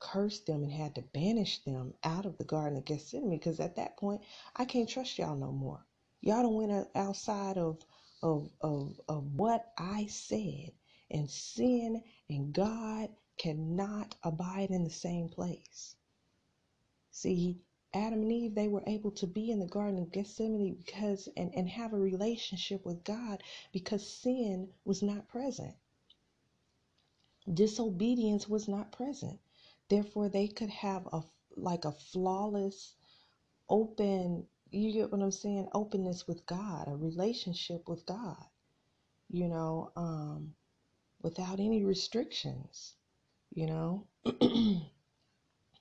cursed 0.00 0.46
them 0.46 0.64
and 0.64 0.72
had 0.72 0.94
to 0.96 1.02
banish 1.02 1.62
them 1.64 1.94
out 2.02 2.26
of 2.26 2.38
the 2.38 2.44
Garden 2.44 2.78
of 2.78 2.84
Gethsemane 2.86 3.30
because 3.30 3.60
at 3.60 3.76
that 3.76 3.96
point, 3.98 4.22
I 4.56 4.64
can't 4.64 4.88
trust 4.88 5.18
y'all 5.18 5.36
no 5.36 5.52
more. 5.52 5.86
Y'all 6.22 6.42
don't 6.42 6.54
went 6.54 6.88
outside 6.94 7.58
of, 7.58 7.84
of, 8.22 8.50
of, 8.60 9.00
of 9.08 9.24
what 9.34 9.72
I 9.78 10.06
said. 10.06 10.72
And 11.10 11.30
sin 11.30 12.02
and 12.28 12.52
God 12.52 13.10
cannot 13.38 14.14
abide 14.22 14.70
in 14.70 14.84
the 14.84 14.90
same 14.90 15.28
place. 15.28 15.96
See, 17.10 17.60
Adam 17.92 18.22
and 18.22 18.32
Eve, 18.32 18.54
they 18.54 18.68
were 18.68 18.84
able 18.86 19.10
to 19.12 19.26
be 19.26 19.50
in 19.50 19.58
the 19.58 19.66
Garden 19.66 19.98
of 20.00 20.12
Gethsemane 20.12 20.76
because 20.84 21.28
and, 21.36 21.52
and 21.54 21.68
have 21.68 21.92
a 21.92 21.98
relationship 21.98 22.86
with 22.86 23.02
God 23.04 23.42
because 23.72 24.06
sin 24.08 24.68
was 24.84 25.02
not 25.02 25.28
present. 25.28 25.74
Disobedience 27.52 28.48
was 28.48 28.68
not 28.68 28.92
present. 28.92 29.40
Therefore, 29.90 30.30
they 30.30 30.48
could 30.48 30.70
have 30.70 31.08
a 31.12 31.22
like 31.56 31.86
a 31.86 31.92
flawless, 31.92 32.96
open, 33.68 34.46
you 34.70 34.92
get 34.92 35.12
what 35.12 35.22
I'm 35.22 35.32
saying? 35.32 35.68
Openness 35.74 36.28
with 36.28 36.46
God, 36.46 36.88
a 36.88 36.96
relationship 36.96 37.88
with 37.88 38.06
God, 38.06 38.44
you 39.30 39.48
know, 39.48 39.92
um, 39.96 40.54
without 41.22 41.60
any 41.60 41.84
restrictions, 41.84 42.94
you 43.54 43.66
know. 43.66 44.06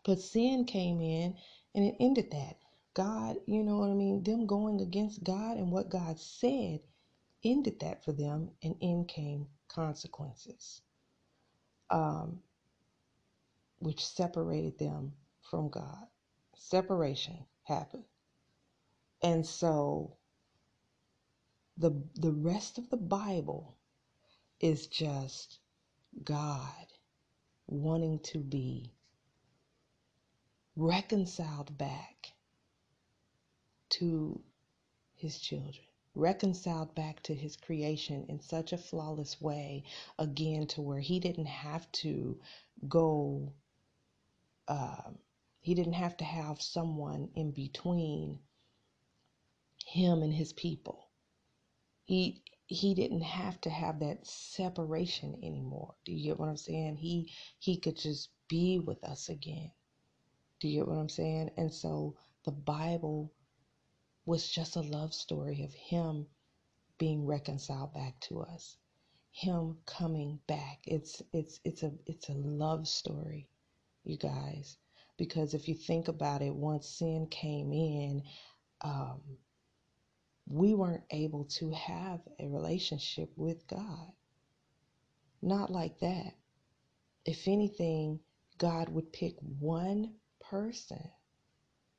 but 0.05 0.19
sin 0.19 0.65
came 0.65 1.01
in 1.01 1.35
and 1.75 1.85
it 1.85 1.95
ended 1.99 2.31
that. 2.31 2.57
God, 2.95 3.37
you 3.47 3.63
know 3.63 3.77
what 3.79 3.89
I 3.91 3.95
mean? 3.95 4.23
Them 4.23 4.47
going 4.47 4.81
against 4.81 5.23
God 5.23 5.57
and 5.57 5.71
what 5.71 5.89
God 5.89 6.19
said 6.19 6.81
ended 7.43 7.79
that 7.81 8.03
for 8.03 8.13
them, 8.13 8.51
and 8.63 8.75
in 8.81 9.05
came 9.05 9.47
consequences. 9.69 10.81
Um, 11.91 12.39
which 13.79 14.05
separated 14.05 14.77
them 14.77 15.13
from 15.49 15.69
God. 15.69 16.07
Separation 16.55 17.45
happened. 17.63 18.05
And 19.23 19.45
so 19.45 20.17
the 21.77 21.91
the 22.15 22.31
rest 22.33 22.77
of 22.77 22.89
the 22.89 22.97
Bible 22.97 23.77
is 24.59 24.87
just 24.87 25.59
God 26.23 26.87
wanting 27.67 28.19
to 28.19 28.39
be 28.39 28.93
reconciled 30.75 31.77
back 31.77 32.33
to 33.89 34.41
his 35.15 35.39
children 35.39 35.85
reconciled 36.15 36.93
back 36.95 37.21
to 37.23 37.33
his 37.33 37.55
creation 37.55 38.25
in 38.29 38.39
such 38.41 38.73
a 38.73 38.77
flawless 38.77 39.39
way 39.39 39.83
again 40.17 40.67
to 40.67 40.81
where 40.81 40.99
he 40.99 41.19
didn't 41.19 41.45
have 41.45 41.89
to 41.91 42.37
go 42.87 43.53
um, 44.69 45.17
he 45.61 45.73
didn't 45.73 45.93
have 45.93 46.15
to 46.17 46.23
have 46.23 46.61
someone 46.61 47.29
in 47.35 47.51
between 47.51 48.39
him 49.85 50.21
and 50.21 50.33
his 50.33 50.53
people. 50.53 51.09
He 52.05 52.43
he 52.67 52.93
didn't 52.93 53.21
have 53.21 53.59
to 53.61 53.69
have 53.71 53.99
that 53.99 54.27
separation 54.27 55.39
anymore. 55.43 55.95
Do 56.05 56.13
you 56.13 56.23
get 56.23 56.39
what 56.39 56.49
I'm 56.49 56.57
saying? 56.57 56.97
He 56.97 57.31
he 57.57 57.77
could 57.77 57.97
just 57.97 58.29
be 58.47 58.77
with 58.79 59.03
us 59.03 59.29
again. 59.29 59.71
Do 60.59 60.67
you 60.67 60.81
get 60.81 60.87
what 60.87 60.99
I'm 60.99 61.09
saying? 61.09 61.49
And 61.57 61.73
so 61.73 62.15
the 62.45 62.51
Bible 62.51 63.33
was 64.25 64.47
just 64.47 64.75
a 64.75 64.81
love 64.81 65.13
story 65.15 65.63
of 65.63 65.73
him 65.73 66.27
being 66.99 67.25
reconciled 67.25 67.93
back 67.93 68.19
to 68.21 68.41
us. 68.41 68.77
Him 69.31 69.79
coming 69.85 70.39
back. 70.47 70.79
It's 70.85 71.23
it's 71.33 71.59
it's 71.63 71.81
a 71.81 71.91
it's 72.05 72.29
a 72.29 72.33
love 72.33 72.87
story 72.87 73.49
you 74.03 74.17
guys. 74.17 74.77
Because 75.17 75.53
if 75.53 75.67
you 75.67 75.75
think 75.75 76.07
about 76.07 76.41
it, 76.41 76.55
once 76.55 76.87
sin 76.87 77.27
came 77.29 77.73
in, 77.73 78.23
um, 78.81 79.21
we 80.47 80.73
weren't 80.73 81.03
able 81.11 81.45
to 81.45 81.71
have 81.71 82.21
a 82.39 82.47
relationship 82.47 83.29
with 83.35 83.67
God. 83.67 84.11
Not 85.41 85.71
like 85.71 85.99
that. 85.99 86.33
If 87.25 87.47
anything, 87.47 88.19
God 88.57 88.89
would 88.89 89.13
pick 89.13 89.35
one 89.59 90.15
person, 90.39 91.09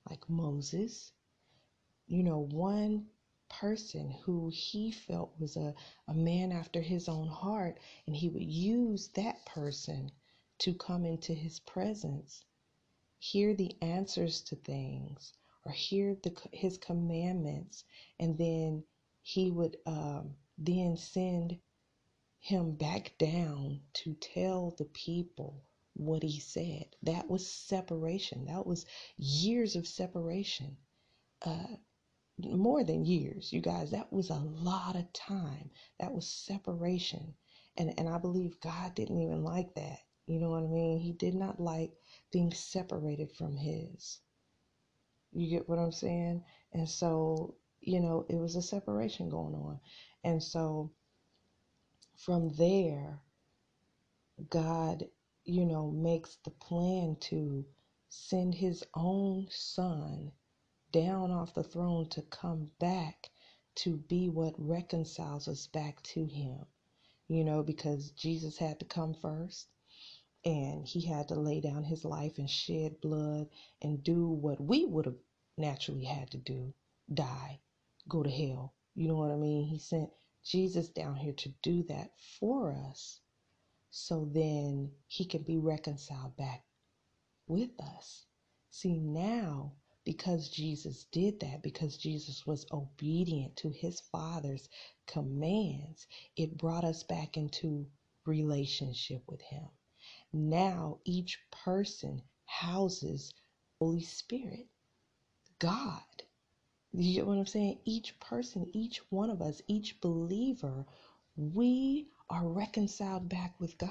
like 0.08 0.28
Moses, 0.28 1.12
you 2.06 2.22
know, 2.22 2.48
one 2.50 3.06
person 3.48 4.14
who 4.24 4.50
he 4.52 4.90
felt 4.90 5.32
was 5.38 5.56
a, 5.56 5.74
a 6.08 6.14
man 6.14 6.52
after 6.52 6.80
his 6.80 7.08
own 7.08 7.28
heart, 7.28 7.78
and 8.06 8.16
he 8.16 8.28
would 8.28 8.42
use 8.42 9.08
that 9.14 9.44
person 9.46 10.10
to 10.60 10.74
come 10.74 11.04
into 11.04 11.34
his 11.34 11.60
presence, 11.60 12.44
hear 13.18 13.54
the 13.54 13.76
answers 13.82 14.42
to 14.42 14.56
things, 14.56 15.32
or 15.64 15.72
hear 15.72 16.16
the, 16.22 16.34
his 16.52 16.78
commandments, 16.78 17.84
and 18.18 18.38
then 18.38 18.84
he 19.22 19.50
would 19.50 19.76
um, 19.86 20.34
then 20.58 20.96
send 20.96 21.58
him 22.40 22.74
back 22.74 23.12
down 23.18 23.80
to 23.92 24.14
tell 24.14 24.74
the 24.78 24.86
people 24.86 25.62
what 25.94 26.22
he 26.22 26.40
said. 26.40 26.86
That 27.02 27.28
was 27.28 27.50
separation. 27.50 28.46
That 28.46 28.66
was 28.66 28.86
years 29.18 29.76
of 29.76 29.86
separation. 29.86 30.76
Uh, 31.42 31.76
more 32.38 32.84
than 32.84 33.04
years, 33.04 33.52
you 33.52 33.60
guys. 33.60 33.90
That 33.90 34.12
was 34.12 34.30
a 34.30 34.34
lot 34.34 34.96
of 34.96 35.12
time. 35.12 35.70
That 35.98 36.12
was 36.12 36.26
separation. 36.26 37.34
And, 37.76 37.92
and 37.98 38.08
I 38.08 38.18
believe 38.18 38.60
God 38.60 38.94
didn't 38.94 39.20
even 39.20 39.44
like 39.44 39.74
that. 39.74 39.98
You 40.26 40.38
know 40.38 40.50
what 40.50 40.62
I 40.62 40.66
mean? 40.66 40.98
He 41.00 41.12
did 41.12 41.34
not 41.34 41.60
like 41.60 41.92
being 42.32 42.52
separated 42.52 43.32
from 43.32 43.56
his. 43.56 44.20
You 45.32 45.48
get 45.50 45.68
what 45.68 45.78
I'm 45.78 45.92
saying? 45.92 46.44
And 46.72 46.88
so, 46.88 47.56
you 47.80 48.00
know, 48.00 48.26
it 48.28 48.36
was 48.36 48.56
a 48.56 48.62
separation 48.62 49.28
going 49.28 49.54
on. 49.54 49.80
And 50.24 50.42
so 50.42 50.92
from 52.18 52.50
there, 52.56 53.20
God, 54.50 55.04
you 55.44 55.64
know, 55.66 55.90
makes 55.90 56.36
the 56.44 56.50
plan 56.50 57.16
to 57.22 57.64
send 58.08 58.54
his 58.54 58.84
own 58.94 59.46
son 59.50 60.32
down 60.92 61.30
off 61.30 61.54
the 61.54 61.62
throne 61.62 62.08
to 62.10 62.22
come 62.22 62.70
back 62.78 63.30
to 63.76 63.96
be 63.96 64.28
what 64.28 64.54
reconciles 64.58 65.48
us 65.48 65.66
back 65.68 66.02
to 66.02 66.26
him. 66.26 66.66
You 67.28 67.44
know, 67.44 67.62
because 67.62 68.10
Jesus 68.10 68.58
had 68.58 68.80
to 68.80 68.84
come 68.84 69.14
first 69.14 69.68
and 70.44 70.86
he 70.86 71.06
had 71.06 71.28
to 71.28 71.34
lay 71.34 71.60
down 71.60 71.84
his 71.84 72.04
life 72.04 72.38
and 72.38 72.50
shed 72.50 73.00
blood 73.00 73.48
and 73.82 74.02
do 74.02 74.28
what 74.28 74.60
we 74.60 74.86
would 74.86 75.06
have 75.06 75.18
naturally 75.58 76.04
had 76.04 76.30
to 76.30 76.38
do 76.38 76.72
die, 77.12 77.60
go 78.08 78.22
to 78.22 78.30
hell. 78.30 78.74
You 78.94 79.08
know 79.08 79.16
what 79.16 79.32
I 79.32 79.36
mean? 79.36 79.66
He 79.66 79.78
sent 79.78 80.10
Jesus 80.44 80.88
down 80.88 81.16
here 81.16 81.34
to 81.34 81.48
do 81.62 81.82
that 81.84 82.12
for 82.38 82.72
us 82.72 83.20
so 83.90 84.28
then 84.32 84.92
he 85.08 85.24
can 85.24 85.42
be 85.42 85.58
reconciled 85.58 86.36
back 86.36 86.64
with 87.46 87.70
us. 87.80 88.26
See, 88.70 88.98
now, 89.00 89.72
because 90.04 90.48
Jesus 90.48 91.04
did 91.12 91.40
that, 91.40 91.62
because 91.62 91.96
Jesus 91.98 92.46
was 92.46 92.66
obedient 92.72 93.56
to 93.56 93.70
his 93.70 94.00
Father's 94.00 94.68
commands, 95.06 96.06
it 96.36 96.56
brought 96.56 96.84
us 96.84 97.02
back 97.02 97.36
into 97.36 97.86
relationship 98.26 99.22
with 99.28 99.40
him. 99.42 99.68
Now 100.32 100.98
each 101.04 101.38
person 101.50 102.22
houses 102.46 103.32
Holy 103.80 104.02
Spirit, 104.02 104.68
God. 105.58 106.02
You 106.92 107.14
get 107.14 107.26
what 107.26 107.38
I'm 107.38 107.46
saying? 107.46 107.78
Each 107.84 108.18
person, 108.20 108.70
each 108.72 109.00
one 109.10 109.30
of 109.30 109.40
us, 109.40 109.62
each 109.68 110.00
believer, 110.00 110.84
we 111.36 112.10
are 112.28 112.46
reconciled 112.46 113.28
back 113.28 113.58
with 113.58 113.78
God. 113.78 113.90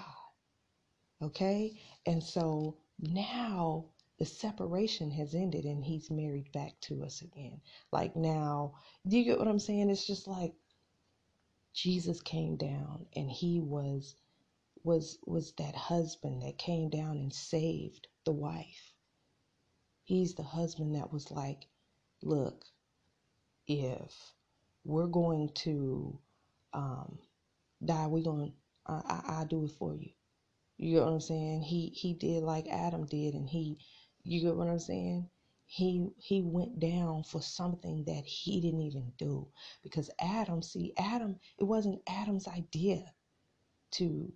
Okay? 1.21 1.81
And 2.05 2.23
so 2.23 2.77
now 2.99 3.85
the 4.19 4.25
separation 4.25 5.09
has 5.11 5.33
ended 5.33 5.65
and 5.65 5.83
he's 5.83 6.11
married 6.11 6.51
back 6.51 6.79
to 6.81 7.03
us 7.03 7.21
again. 7.21 7.61
Like 7.91 8.15
now, 8.15 8.75
do 9.07 9.17
you 9.17 9.23
get 9.23 9.39
what 9.39 9.47
I'm 9.47 9.59
saying? 9.59 9.89
It's 9.89 10.05
just 10.05 10.27
like 10.27 10.53
Jesus 11.73 12.21
came 12.21 12.57
down 12.57 13.07
and 13.15 13.31
he 13.31 13.59
was 13.59 14.15
was 14.83 15.17
was 15.25 15.53
that 15.57 15.75
husband 15.75 16.41
that 16.43 16.57
came 16.57 16.89
down 16.89 17.17
and 17.17 17.33
saved 17.33 18.07
the 18.25 18.31
wife. 18.31 18.93
He's 20.03 20.35
the 20.35 20.43
husband 20.43 20.95
that 20.95 21.11
was 21.13 21.31
like, 21.31 21.67
look, 22.21 22.65
if 23.67 24.33
we're 24.83 25.07
going 25.07 25.49
to 25.53 26.19
um, 26.73 27.19
die, 27.83 28.07
we're 28.07 28.23
going. 28.23 28.53
I, 28.87 29.01
I 29.05 29.21
I'll 29.27 29.45
do 29.45 29.65
it 29.65 29.71
for 29.71 29.95
you. 29.95 30.09
You 30.77 30.95
get 30.95 31.05
what 31.05 31.13
I'm 31.13 31.19
saying? 31.21 31.61
He 31.63 31.89
he 31.89 32.13
did 32.13 32.43
like 32.43 32.67
Adam 32.69 33.05
did, 33.05 33.33
and 33.35 33.49
he, 33.49 33.77
you 34.23 34.41
get 34.41 34.55
what 34.55 34.69
I'm 34.69 34.79
saying? 34.79 35.29
He 35.65 36.07
he 36.17 36.41
went 36.41 36.79
down 36.79 37.23
for 37.23 37.41
something 37.41 38.05
that 38.05 38.25
he 38.25 38.61
didn't 38.61 38.81
even 38.81 39.11
do 39.17 39.47
because 39.83 40.09
Adam, 40.19 40.63
see 40.63 40.93
Adam, 40.97 41.39
it 41.59 41.65
wasn't 41.65 42.01
Adam's 42.07 42.47
idea 42.47 43.03
to 43.91 44.31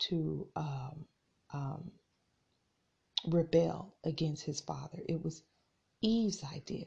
to 0.00 0.48
um, 0.56 1.06
um, 1.52 1.92
rebel 3.26 3.96
against 4.04 4.44
his 4.44 4.60
father. 4.60 5.00
It 5.08 5.22
was 5.22 5.42
Eve's 6.02 6.44
idea. 6.44 6.86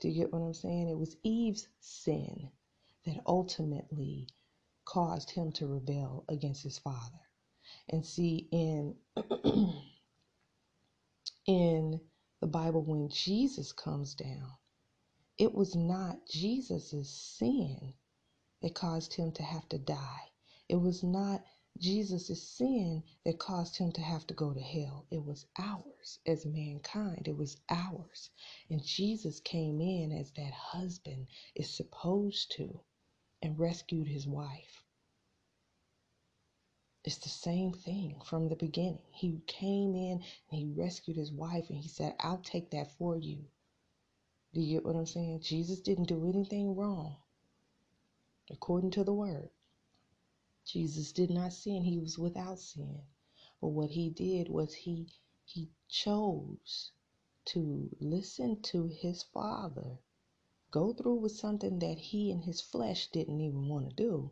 Do 0.00 0.08
you 0.08 0.14
get 0.22 0.32
what 0.32 0.40
I'm 0.42 0.54
saying? 0.54 0.88
It 0.88 0.98
was 0.98 1.16
Eve's 1.24 1.68
sin 1.80 2.50
that 3.06 3.20
ultimately 3.26 4.28
caused 4.84 5.30
him 5.30 5.52
to 5.52 5.66
rebel 5.66 6.24
against 6.28 6.62
his 6.62 6.78
father. 6.78 7.20
And 7.90 8.04
see 8.06 8.48
in 8.52 8.96
in 11.46 12.00
the 12.40 12.46
Bible 12.46 12.82
when 12.84 13.10
Jesus 13.10 13.72
comes 13.72 14.14
down, 14.14 14.52
it 15.38 15.54
was 15.54 15.74
not 15.76 16.18
Jesus's 16.30 17.10
sin 17.10 17.94
that 18.62 18.74
caused 18.74 19.14
him 19.14 19.32
to 19.32 19.42
have 19.42 19.68
to 19.70 19.78
die. 19.78 20.24
It 20.68 20.76
was 20.76 21.02
not 21.02 21.42
Jesus' 21.80 22.42
sin 22.42 23.02
that 23.24 23.38
caused 23.38 23.78
him 23.78 23.92
to 23.92 24.00
have 24.02 24.26
to 24.28 24.34
go 24.34 24.52
to 24.54 24.60
hell. 24.60 25.06
It 25.10 25.24
was 25.24 25.46
ours 25.58 26.20
as 26.26 26.46
mankind. 26.46 27.28
It 27.28 27.36
was 27.36 27.56
ours. 27.68 28.30
And 28.70 28.82
Jesus 28.84 29.40
came 29.40 29.80
in 29.80 30.12
as 30.12 30.32
that 30.32 30.52
husband 30.52 31.28
is 31.54 31.70
supposed 31.70 32.52
to 32.52 32.80
and 33.42 33.58
rescued 33.58 34.08
his 34.08 34.26
wife. 34.26 34.84
It's 37.04 37.18
the 37.18 37.28
same 37.30 37.72
thing 37.72 38.20
from 38.24 38.48
the 38.48 38.56
beginning. 38.56 39.02
He 39.12 39.40
came 39.46 39.94
in 39.94 40.22
and 40.50 40.60
he 40.60 40.66
rescued 40.66 41.16
his 41.16 41.32
wife 41.32 41.70
and 41.70 41.78
he 41.78 41.88
said, 41.88 42.14
I'll 42.20 42.38
take 42.38 42.70
that 42.72 42.92
for 42.98 43.16
you. 43.16 43.46
Do 44.54 44.60
you 44.60 44.76
get 44.76 44.84
what 44.84 44.96
I'm 44.96 45.06
saying? 45.06 45.40
Jesus 45.42 45.80
didn't 45.80 46.08
do 46.08 46.28
anything 46.28 46.76
wrong 46.76 47.16
according 48.50 48.92
to 48.92 49.04
the 49.04 49.12
word. 49.14 49.50
Jesus 50.68 51.12
did 51.12 51.30
not 51.30 51.54
sin, 51.54 51.82
he 51.82 51.98
was 51.98 52.18
without 52.18 52.58
sin. 52.58 53.00
But 53.58 53.68
what 53.68 53.88
he 53.88 54.10
did 54.10 54.50
was 54.50 54.74
he 54.74 55.08
he 55.46 55.70
chose 55.88 56.92
to 57.46 57.88
listen 58.00 58.60
to 58.60 58.86
his 58.86 59.22
father, 59.22 59.98
go 60.70 60.92
through 60.92 61.20
with 61.20 61.32
something 61.32 61.78
that 61.78 61.98
he 61.98 62.30
and 62.30 62.44
his 62.44 62.60
flesh 62.60 63.10
didn't 63.10 63.40
even 63.40 63.66
want 63.66 63.88
to 63.88 63.96
do. 63.96 64.30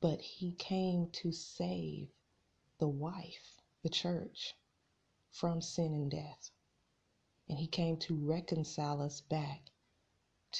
But 0.00 0.20
he 0.20 0.52
came 0.52 1.10
to 1.12 1.32
save 1.32 2.10
the 2.78 2.88
wife, 2.88 3.62
the 3.82 3.88
church, 3.88 4.54
from 5.30 5.62
sin 5.62 5.94
and 5.94 6.10
death. 6.10 6.50
And 7.48 7.58
he 7.58 7.66
came 7.66 7.96
to 8.00 8.14
reconcile 8.14 9.00
us 9.00 9.22
back 9.22 9.70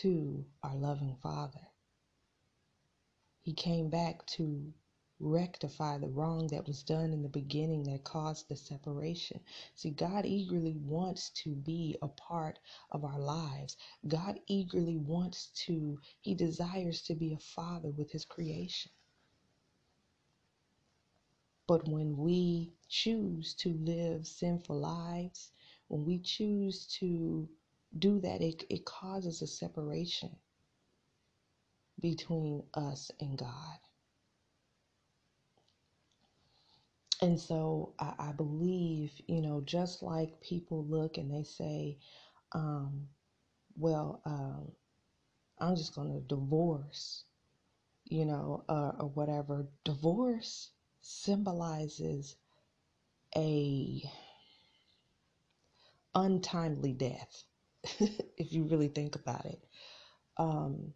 to 0.00 0.46
our 0.62 0.74
loving 0.74 1.16
Father. 1.22 1.68
He 3.48 3.54
came 3.54 3.88
back 3.88 4.26
to 4.36 4.74
rectify 5.18 5.96
the 5.96 6.10
wrong 6.10 6.48
that 6.48 6.66
was 6.66 6.82
done 6.82 7.14
in 7.14 7.22
the 7.22 7.30
beginning 7.30 7.84
that 7.84 8.04
caused 8.04 8.46
the 8.46 8.56
separation. 8.56 9.40
See, 9.74 9.88
God 9.88 10.26
eagerly 10.26 10.76
wants 10.76 11.30
to 11.30 11.54
be 11.54 11.96
a 12.02 12.08
part 12.08 12.58
of 12.90 13.06
our 13.06 13.18
lives. 13.18 13.78
God 14.06 14.38
eagerly 14.48 14.98
wants 14.98 15.46
to, 15.64 15.98
He 16.20 16.34
desires 16.34 17.00
to 17.04 17.14
be 17.14 17.32
a 17.32 17.38
father 17.38 17.88
with 17.88 18.10
His 18.10 18.26
creation. 18.26 18.92
But 21.66 21.88
when 21.88 22.18
we 22.18 22.74
choose 22.90 23.54
to 23.54 23.72
live 23.72 24.26
sinful 24.26 24.78
lives, 24.78 25.52
when 25.86 26.04
we 26.04 26.18
choose 26.18 26.86
to 26.98 27.48
do 27.98 28.20
that, 28.20 28.42
it, 28.42 28.64
it 28.68 28.84
causes 28.84 29.40
a 29.40 29.46
separation 29.46 30.36
between 32.00 32.62
us 32.74 33.10
and 33.20 33.38
God. 33.38 33.78
And 37.20 37.38
so 37.38 37.94
I, 37.98 38.14
I 38.18 38.32
believe, 38.32 39.12
you 39.26 39.42
know, 39.42 39.60
just 39.64 40.02
like 40.02 40.40
people 40.40 40.84
look 40.86 41.18
and 41.18 41.32
they 41.32 41.42
say, 41.42 41.98
um, 42.52 43.08
well, 43.76 44.22
um, 44.24 44.72
I'm 45.58 45.76
just 45.76 45.94
going 45.94 46.12
to 46.12 46.20
divorce, 46.20 47.24
you 48.04 48.24
know, 48.24 48.64
uh, 48.68 48.92
or 49.00 49.08
whatever. 49.08 49.66
Divorce 49.84 50.70
symbolizes 51.00 52.36
a 53.36 54.02
untimely 56.14 56.92
death, 56.92 57.44
if 57.84 58.52
you 58.52 58.64
really 58.64 58.88
think 58.88 59.16
about 59.16 59.44
it. 59.46 59.64
Um, 60.36 60.92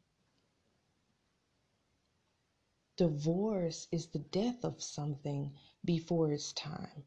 Divorce 2.96 3.88
is 3.90 4.08
the 4.08 4.18
death 4.18 4.64
of 4.64 4.82
something 4.82 5.54
before 5.84 6.32
its 6.32 6.52
time. 6.52 7.04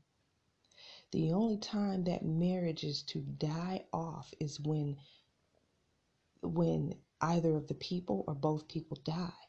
The 1.12 1.32
only 1.32 1.58
time 1.58 2.04
that 2.06 2.26
marriage 2.26 2.84
is 2.84 3.04
to 3.04 3.22
die 3.22 3.86
off 3.94 4.34
is 4.40 4.60
when 4.60 4.98
when 6.42 6.96
either 7.22 7.56
of 7.56 7.68
the 7.68 7.76
people 7.76 8.24
or 8.28 8.36
both 8.36 8.68
people 8.68 8.98
die. 9.04 9.48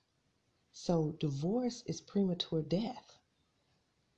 So 0.73 1.17
divorce 1.19 1.83
is 1.87 2.01
premature 2.01 2.63
death. 2.63 3.19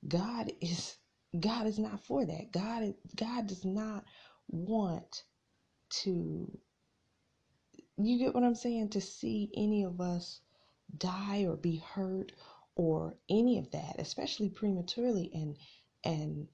God 0.07 0.51
is 0.61 0.97
God 1.39 1.67
is 1.67 1.79
not 1.79 2.03
for 2.03 2.25
that. 2.25 2.51
God 2.51 2.93
God 3.15 3.47
does 3.47 3.63
not 3.63 4.03
want 4.49 5.23
to 6.03 6.59
you 7.97 8.17
get 8.17 8.33
what 8.33 8.43
I'm 8.43 8.55
saying 8.55 8.89
to 8.89 9.01
see 9.01 9.51
any 9.55 9.83
of 9.83 10.01
us 10.01 10.41
die 10.97 11.45
or 11.45 11.55
be 11.55 11.77
hurt 11.77 12.31
or 12.75 13.15
any 13.29 13.59
of 13.59 13.71
that, 13.71 13.95
especially 13.99 14.49
prematurely. 14.49 15.31
And 15.33 15.57
and 16.03 16.47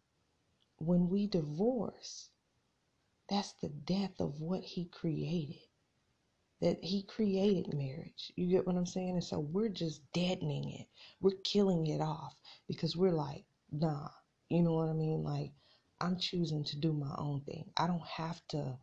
when 0.78 1.10
we 1.10 1.28
divorce, 1.28 2.30
that's 3.30 3.54
the 3.62 3.70
death 3.70 4.20
of 4.20 4.40
what 4.40 4.64
he 4.64 4.86
created. 4.86 5.62
That 6.62 6.84
he 6.84 7.04
created 7.04 7.74
marriage. 7.74 8.32
You 8.36 8.48
get 8.48 8.66
what 8.66 8.76
I'm 8.76 8.86
saying? 8.86 9.12
And 9.12 9.24
so 9.24 9.40
we're 9.40 9.70
just 9.70 10.02
deadening 10.14 10.72
it. 10.72 10.88
We're 11.22 11.38
killing 11.44 11.86
it 11.88 12.02
off 12.02 12.34
because 12.68 12.96
we're 12.96 13.12
like, 13.12 13.46
nah, 13.72 14.10
you 14.50 14.62
know 14.64 14.74
what 14.74 14.90
I 14.90 14.94
mean? 14.94 15.24
Like, 15.24 15.52
I'm 16.00 16.18
choosing 16.18 16.64
to 16.66 16.78
do 16.78 16.94
my 16.94 17.14
own 17.18 17.42
thing. 17.42 17.70
I 17.78 17.88
don't 17.88 18.06
have 18.08 18.42
to, 18.50 18.78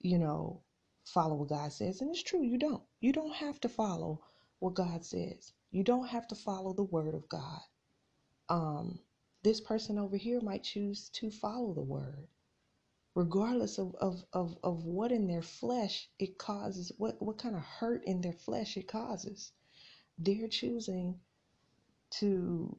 you 0.00 0.18
know, 0.18 0.62
follow 1.04 1.36
what 1.36 1.48
God 1.48 1.72
says. 1.72 2.00
And 2.00 2.10
it's 2.10 2.22
true, 2.22 2.42
you 2.42 2.58
don't. 2.58 2.82
You 3.00 3.12
don't 3.12 3.34
have 3.34 3.60
to 3.60 3.68
follow 3.68 4.22
what 4.60 4.74
God 4.74 5.04
says. 5.04 5.52
You 5.70 5.84
don't 5.84 6.08
have 6.08 6.28
to 6.28 6.36
follow 6.36 6.74
the 6.74 6.84
word 6.84 7.14
of 7.14 7.28
God. 7.28 7.60
Um, 8.48 9.00
this 9.44 9.60
person 9.60 9.98
over 9.98 10.16
here 10.16 10.40
might 10.42 10.64
choose 10.64 11.10
to 11.14 11.30
follow 11.30 11.74
the 11.74 11.82
word, 11.82 12.28
regardless 13.14 13.78
of, 13.78 13.94
of, 14.00 14.24
of, 14.32 14.56
of 14.64 14.84
what 14.84 15.12
in 15.12 15.28
their 15.28 15.42
flesh 15.42 16.08
it 16.18 16.38
causes, 16.38 16.92
what, 16.98 17.16
what 17.22 17.38
kind 17.38 17.56
of 17.56 17.62
hurt 17.62 18.02
in 18.06 18.20
their 18.22 18.32
flesh 18.34 18.76
it 18.76 18.88
causes. 18.88 19.52
They're 20.18 20.48
choosing 20.48 21.20
to 22.12 22.78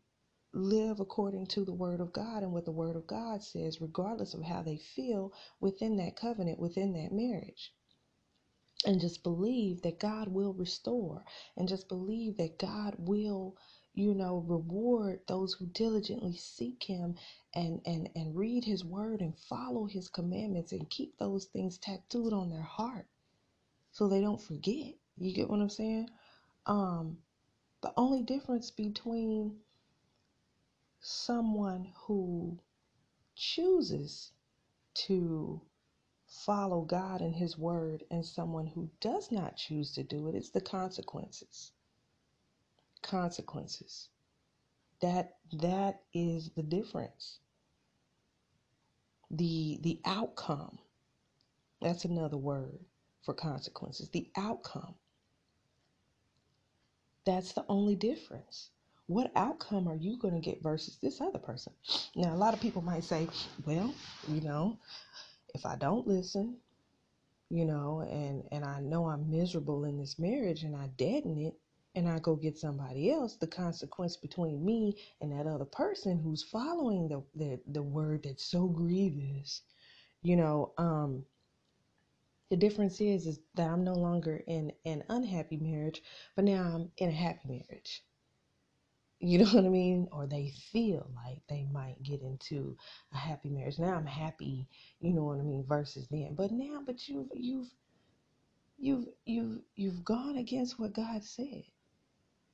live 0.54 1.00
according 1.00 1.48
to 1.48 1.66
the 1.66 1.74
word 1.74 2.02
of 2.02 2.13
God 2.13 2.44
and 2.44 2.54
what 2.54 2.66
the 2.66 2.72
word 2.72 2.96
of 2.96 3.08
God 3.08 3.44
says, 3.44 3.82
regardless 3.82 4.34
of 4.34 4.44
how 4.44 4.63
they 4.63 4.78
feel 4.78 5.34
within 5.62 5.98
that 5.98 6.16
covenant, 6.18 6.60
within 6.60 6.94
that 6.94 7.12
marriage 7.13 7.74
and 8.86 9.02
just 9.02 9.24
believe 9.24 9.82
that 9.82 10.00
God 10.00 10.28
will 10.30 10.54
restore 10.54 11.24
and 11.58 11.68
just 11.68 11.88
believe 11.88 12.38
that 12.38 12.60
God 12.60 12.96
will, 12.98 13.58
you 13.94 14.13
know, 14.13 14.44
reward 14.48 15.22
those 15.28 15.54
who 15.54 15.66
diligently 15.68 16.36
seek 16.38 16.84
him 16.84 17.16
and 17.56 17.82
and 17.86 18.10
and 18.16 18.36
read 18.36 18.63
his 18.66 18.86
word 18.86 19.22
and 19.22 19.38
follow 19.38 19.86
his 19.86 20.10
commandments 20.10 20.72
and 20.72 20.90
keep 20.90 21.18
those 21.18 21.46
things 21.46 21.78
tattooed 21.78 22.34
on 22.34 22.50
their 22.50 22.62
heart 22.62 23.08
so 23.92 24.08
they 24.08 24.22
don't 24.22 24.42
forget. 24.42 24.94
You 25.18 25.34
get 25.34 25.50
what 25.50 25.62
I'm 25.62 25.70
saying? 25.70 26.10
Um 26.66 27.20
the 27.82 27.94
only 27.98 28.24
difference 28.24 28.72
between 28.72 29.58
someone 31.02 31.92
who 31.96 32.60
chooses 33.36 34.32
to 34.96 35.62
follow 36.28 36.82
God 36.82 37.22
and 37.22 37.36
His 37.36 37.58
Word 37.58 38.04
and 38.12 38.26
someone 38.26 38.68
who 38.68 38.90
does 39.02 39.32
not 39.32 39.58
choose 39.58 39.94
to 39.94 40.04
do 40.04 40.28
it, 40.28 40.36
it's 40.36 40.50
the 40.50 40.62
consequences. 40.62 41.72
Consequences. 43.02 44.10
That 45.02 45.38
that 45.54 46.02
is 46.13 46.52
the 46.56 46.63
difference. 46.63 47.40
The 49.32 49.80
the 49.82 50.02
outcome. 50.06 50.80
That's 51.82 52.06
another 52.06 52.38
word 52.38 52.80
for 53.24 53.34
consequences. 53.34 54.10
The 54.10 54.30
outcome. 54.38 54.96
That's 57.26 57.54
the 57.54 57.66
only 57.70 57.96
difference. 57.96 58.72
What 59.08 59.32
outcome 59.36 59.88
are 59.88 59.96
you 59.96 60.18
going 60.18 60.34
to 60.34 60.40
get 60.40 60.63
versus 60.63 60.98
this 61.02 61.22
other 61.22 61.40
person? 61.40 61.74
Now, 62.16 62.34
a 62.34 62.38
lot 62.38 62.54
of 62.54 62.62
people 62.62 62.82
might 62.82 63.04
say, 63.04 63.28
well, 63.66 63.94
you 64.28 64.42
know, 64.42 64.78
if 65.58 65.67
I 65.67 65.78
don't 65.78 66.08
listen, 66.08 66.58
you 67.50 67.65
know, 67.65 68.02
and 68.10 68.43
and 68.52 68.65
I 68.65 68.82
know 68.82 69.08
I'm 69.08 69.32
miserable 69.32 69.86
in 69.86 69.98
this 70.00 70.20
marriage 70.20 70.63
and 70.63 70.76
I 70.76 70.88
deaden 70.98 71.38
it 71.39 71.56
and 71.96 72.10
I 72.10 72.20
go 72.20 72.36
get 72.36 72.58
somebody 72.58 73.12
else, 73.12 73.38
the 73.38 73.48
consequence 73.48 74.17
between 74.17 74.65
me 74.65 74.98
and 75.22 75.32
that 75.34 75.48
other 75.48 75.65
person 75.65 76.20
who's 76.20 76.43
following 76.43 77.10
the 77.10 77.24
the, 77.36 77.62
the 77.67 77.84
word 77.84 78.24
that's 78.24 78.46
so 78.46 78.67
grievous, 78.67 79.63
you 80.24 80.38
know, 80.38 80.74
um 80.78 81.26
the 82.52 82.58
difference 82.58 83.02
is 83.02 83.28
is 83.28 83.41
that 83.56 83.70
I'm 83.70 83.84
no 83.86 83.96
longer 83.96 84.43
in 84.48 84.74
an 84.86 85.04
unhappy 85.10 85.58
marriage, 85.58 86.04
but 86.36 86.46
now 86.46 86.63
I'm 86.63 86.91
in 86.98 87.10
a 87.10 87.13
happy 87.13 87.48
marriage. 87.70 88.04
You 89.20 89.40
know 89.40 89.46
what 89.54 89.66
I 89.66 89.70
mean? 89.70 90.08
Or 90.12 90.28
they 90.28 90.52
feel 90.72 91.10
like 91.16 91.42
they 91.50 91.66
might 91.72 92.02
get 92.04 92.22
into 92.22 92.78
a 93.14 93.18
happy 93.18 93.50
marriage. 93.50 93.80
Now 93.80 93.96
I'm 93.96 94.06
happy, 94.06 94.68
you 95.00 95.14
know 95.14 95.24
what 95.26 95.40
I 95.40 95.44
mean, 95.44 95.66
versus 95.68 96.08
then. 96.10 96.36
But 96.36 96.52
now, 96.52 96.82
but 96.86 97.08
you've 97.08 97.30
you've 97.34 97.70
you've 98.78 99.08
you've 99.26 99.60
you've 99.76 100.04
gone 100.06 100.38
against 100.38 100.80
what 100.80 100.94
God 100.94 101.24
said. 101.24 101.64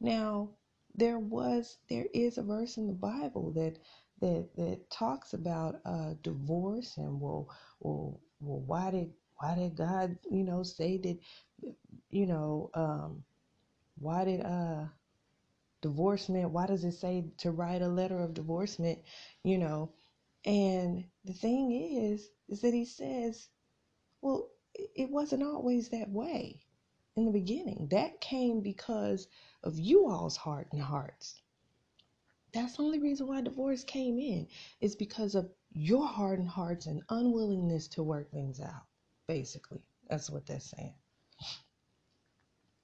Now, 0.01 0.51
there 0.95 1.19
was 1.19 1.77
there 1.89 2.07
is 2.13 2.37
a 2.37 2.43
verse 2.43 2.77
in 2.77 2.87
the 2.87 2.93
Bible 2.93 3.51
that 3.53 3.79
that 4.21 4.49
that 4.55 4.89
talks 4.91 5.33
about 5.33 5.81
uh 5.85 6.13
divorce 6.23 6.97
and 6.97 7.19
well 7.21 7.49
well 7.79 8.19
well 8.41 8.61
why 8.61 8.91
did 8.91 9.11
why 9.39 9.55
did 9.55 9.75
God, 9.75 10.17
you 10.31 10.43
know, 10.43 10.63
say 10.63 10.97
that 10.99 11.17
you 12.09 12.27
know, 12.27 12.69
um 12.75 13.23
why 13.99 14.25
did 14.25 14.41
uh 14.45 14.85
divorcement? 15.83 16.49
Why 16.49 16.65
does 16.65 16.83
it 16.83 16.93
say 16.93 17.25
to 17.39 17.51
write 17.51 17.83
a 17.83 17.87
letter 17.87 18.19
of 18.19 18.33
divorcement 18.33 18.99
you 19.43 19.59
know? 19.59 19.93
And 20.45 21.05
the 21.23 21.33
thing 21.33 21.71
is 21.71 22.27
is 22.49 22.61
that 22.61 22.73
he 22.73 22.85
says 22.85 23.49
well 24.21 24.49
it 24.73 25.11
wasn't 25.11 25.43
always 25.43 25.89
that 25.89 26.09
way 26.09 26.65
in 27.15 27.25
the 27.25 27.31
beginning. 27.31 27.87
That 27.91 28.21
came 28.21 28.61
because 28.61 29.27
of 29.63 29.77
you 29.77 30.09
all's 30.09 30.37
heart 30.37 30.67
and 30.71 30.81
hearts. 30.81 31.41
That's 32.53 32.77
the 32.77 32.83
only 32.83 32.99
reason 32.99 33.27
why 33.27 33.41
divorce 33.41 33.83
came 33.83 34.17
in 34.19 34.47
is 34.81 34.95
because 34.95 35.35
of 35.35 35.51
your 35.71 36.07
heart 36.07 36.39
and 36.39 36.47
hearts 36.47 36.85
and 36.85 37.03
unwillingness 37.09 37.87
to 37.89 38.03
work 38.03 38.31
things 38.31 38.59
out 38.59 38.85
basically. 39.27 39.81
That's 40.09 40.29
what 40.29 40.45
they're 40.45 40.59
saying. 40.59 40.95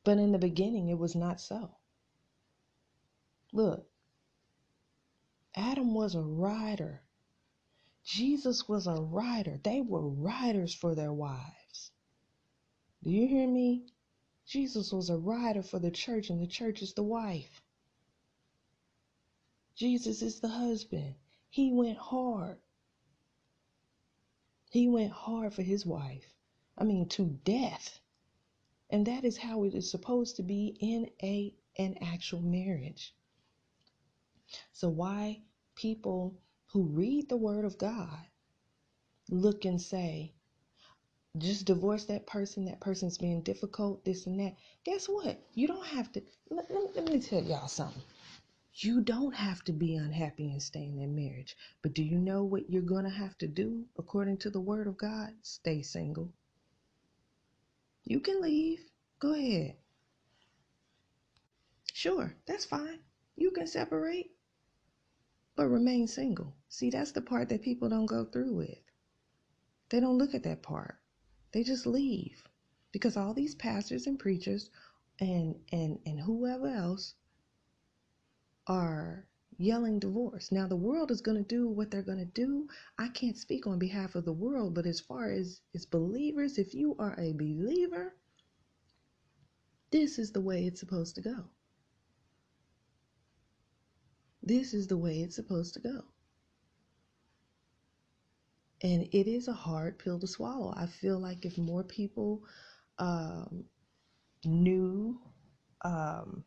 But 0.04 0.18
in 0.18 0.32
the 0.32 0.40
beginning 0.40 0.90
it 0.90 0.98
was 0.98 1.16
not 1.16 1.40
so 1.42 1.76
Look, 3.52 3.90
Adam 5.56 5.94
was 5.94 6.16
a 6.16 6.22
rider. 6.22 7.02
Jesus 8.04 8.68
was 8.68 8.88
a 8.88 9.02
rider. 9.02 9.60
They 9.64 9.82
were 9.82 10.08
riders 10.08 10.74
for 10.74 10.96
their 10.96 11.14
wives. 11.14 11.92
Do 13.04 13.10
you 13.10 13.28
hear 13.28 13.48
me? 13.48 13.86
Jesus 14.46 14.92
was 14.92 15.10
a 15.10 15.18
rider 15.18 15.64
for 15.64 15.80
the 15.80 15.92
church, 15.92 16.30
and 16.30 16.42
the 16.42 16.48
church 16.48 16.82
is 16.82 16.94
the 16.94 17.04
wife. 17.04 17.62
Jesus 19.76 20.22
is 20.22 20.40
the 20.40 20.50
husband. 20.50 21.16
He 21.50 21.72
went 21.72 21.98
hard. 21.98 22.60
He 24.70 24.88
went 24.88 25.12
hard 25.12 25.54
for 25.54 25.64
his 25.64 25.86
wife. 25.86 26.34
I 26.78 26.84
mean, 26.84 27.10
to 27.10 27.26
death. 27.44 28.00
And 28.90 29.08
that 29.08 29.24
is 29.24 29.38
how 29.38 29.64
it 29.64 29.74
is 29.74 29.90
supposed 29.90 30.36
to 30.36 30.44
be 30.44 30.78
in 30.80 31.10
a 31.24 31.56
an 31.78 31.98
actual 32.02 32.42
marriage. 32.42 33.16
So, 34.74 34.90
why 34.90 35.42
people 35.76 36.38
who 36.68 36.84
read 36.84 37.30
the 37.30 37.38
Word 37.38 37.66
of 37.66 37.78
God 37.78 38.26
look 39.30 39.66
and 39.66 39.82
say, 39.82 40.34
just 41.38 41.66
divorce 41.66 42.06
that 42.06 42.26
person, 42.26 42.66
that 42.66 42.80
person's 42.80 43.18
being 43.18 43.42
difficult, 43.42 44.04
this 44.04 44.26
and 44.26 44.40
that. 44.40 44.56
Guess 44.84 45.08
what? 45.08 45.40
You 45.54 45.68
don't 45.68 45.86
have 45.86 46.12
to. 46.14 46.24
Let, 46.50 46.70
let, 46.72 46.96
let 46.96 47.06
me 47.06 47.20
tell 47.20 47.44
y'all 47.44 47.68
something. 47.68 48.02
You 48.74 49.02
don't 49.02 49.36
have 49.36 49.64
to 49.66 49.74
be 49.74 49.96
unhappy 49.96 50.50
and 50.52 50.62
stay 50.62 50.86
in 50.86 50.96
that 50.98 51.10
marriage. 51.10 51.56
But 51.82 51.94
do 51.94 52.04
you 52.04 52.18
know 52.18 52.44
what 52.44 52.70
you're 52.70 52.82
going 52.82 53.04
to 53.04 53.10
have 53.10 53.38
to 53.40 53.48
do 53.48 53.86
according 53.98 54.38
to 54.38 54.50
the 54.50 54.60
Word 54.60 54.88
of 54.88 54.98
God? 54.98 55.34
Stay 55.42 55.82
single. 55.82 56.32
You 58.06 58.20
can 58.20 58.42
leave. 58.42 58.80
Go 59.20 59.34
ahead. 59.34 59.76
Sure, 61.94 62.34
that's 62.46 62.66
fine. 62.66 63.00
You 63.36 63.52
can 63.52 63.68
separate 63.68 64.32
but 65.60 65.68
remain 65.68 66.08
single. 66.08 66.56
See, 66.70 66.90
that's 66.90 67.12
the 67.12 67.22
part 67.22 67.50
that 67.50 67.62
people 67.62 67.90
don't 67.90 68.06
go 68.06 68.24
through 68.24 68.56
with. 68.56 68.80
They 69.90 70.00
don't 70.00 70.18
look 70.18 70.34
at 70.34 70.44
that 70.44 70.64
part. 70.64 70.96
They 71.52 71.64
just 71.64 71.86
leave 71.86 72.48
because 72.94 73.18
all 73.18 73.34
these 73.34 73.56
pastors 73.56 74.08
and 74.08 74.18
preachers 74.18 74.70
and 75.20 75.56
and 75.74 76.00
and 76.06 76.18
whoever 76.22 76.70
else 76.70 77.16
are 78.68 79.28
yelling 79.58 80.00
divorce. 80.00 80.50
Now 80.50 80.66
the 80.66 80.78
world 80.78 81.12
is 81.12 81.20
going 81.20 81.44
to 81.44 81.56
do 81.56 81.68
what 81.68 81.92
they're 81.92 82.04
going 82.04 82.20
to 82.20 82.44
do. 82.46 82.70
I 82.98 83.10
can't 83.10 83.38
speak 83.38 83.68
on 83.68 83.80
behalf 83.80 84.16
of 84.16 84.24
the 84.24 84.32
world, 84.32 84.74
but 84.74 84.86
as 84.86 85.02
far 85.02 85.30
as 85.30 85.60
as 85.76 85.86
believers, 85.86 86.58
if 86.58 86.74
you 86.74 86.96
are 87.00 87.20
a 87.20 87.34
believer, 87.34 88.16
this 89.92 90.20
is 90.20 90.32
the 90.32 90.40
way 90.40 90.66
it's 90.66 90.80
supposed 90.80 91.16
to 91.16 91.22
go. 91.22 91.50
This 94.50 94.74
is 94.74 94.88
the 94.88 94.98
way 94.98 95.20
it's 95.20 95.36
supposed 95.36 95.76
to 95.76 95.80
go. 95.80 96.02
And 98.82 99.04
it 99.12 99.30
is 99.30 99.48
a 99.48 99.54
hard 99.54 100.00
pill 100.00 100.20
to 100.20 100.26
swallow. 100.26 100.74
I 100.76 100.88
feel 100.88 101.20
like 101.20 101.46
if 101.46 101.60
more 101.60 101.84
people 101.84 102.42
um, 102.98 103.66
knew 104.44 105.22
um, 105.86 106.46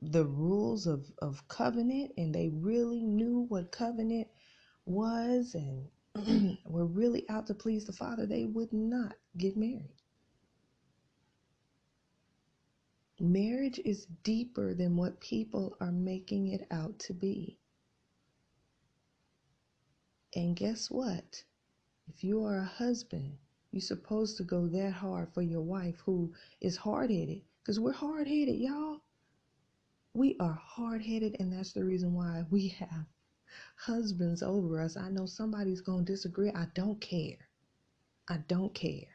the 0.00 0.24
rules 0.24 0.88
of, 0.88 1.06
of 1.20 1.46
covenant 1.46 2.10
and 2.16 2.34
they 2.34 2.50
really 2.52 3.04
knew 3.04 3.46
what 3.48 3.70
covenant 3.70 4.26
was 4.86 5.54
and 5.54 6.58
were 6.66 6.86
really 6.86 7.28
out 7.28 7.46
to 7.46 7.54
please 7.54 7.84
the 7.84 7.92
Father, 7.92 8.26
they 8.26 8.46
would 8.46 8.72
not 8.72 9.14
get 9.38 9.56
married. 9.56 10.01
Marriage 13.24 13.78
is 13.84 14.08
deeper 14.24 14.74
than 14.74 14.96
what 14.96 15.20
people 15.20 15.76
are 15.80 15.92
making 15.92 16.48
it 16.48 16.66
out 16.72 16.98
to 16.98 17.14
be. 17.14 17.56
And 20.34 20.56
guess 20.56 20.90
what? 20.90 21.44
If 22.08 22.24
you 22.24 22.44
are 22.44 22.58
a 22.58 22.64
husband, 22.64 23.38
you're 23.70 23.80
supposed 23.80 24.38
to 24.38 24.42
go 24.42 24.66
that 24.66 24.90
hard 24.90 25.32
for 25.32 25.40
your 25.40 25.60
wife 25.60 26.00
who 26.04 26.32
is 26.60 26.76
hard 26.76 27.12
headed. 27.12 27.42
Because 27.62 27.78
we're 27.78 27.92
hard 27.92 28.26
headed, 28.26 28.56
y'all. 28.56 29.02
We 30.14 30.36
are 30.40 30.60
hard 30.60 31.02
headed, 31.02 31.36
and 31.38 31.52
that's 31.52 31.72
the 31.72 31.84
reason 31.84 32.14
why 32.14 32.42
we 32.50 32.70
have 32.70 33.06
husbands 33.76 34.42
over 34.42 34.80
us. 34.80 34.96
I 34.96 35.10
know 35.10 35.26
somebody's 35.26 35.80
going 35.80 36.06
to 36.06 36.12
disagree. 36.12 36.50
I 36.50 36.66
don't 36.74 37.00
care. 37.00 37.38
I 38.28 38.38
don't 38.48 38.74
care. 38.74 39.11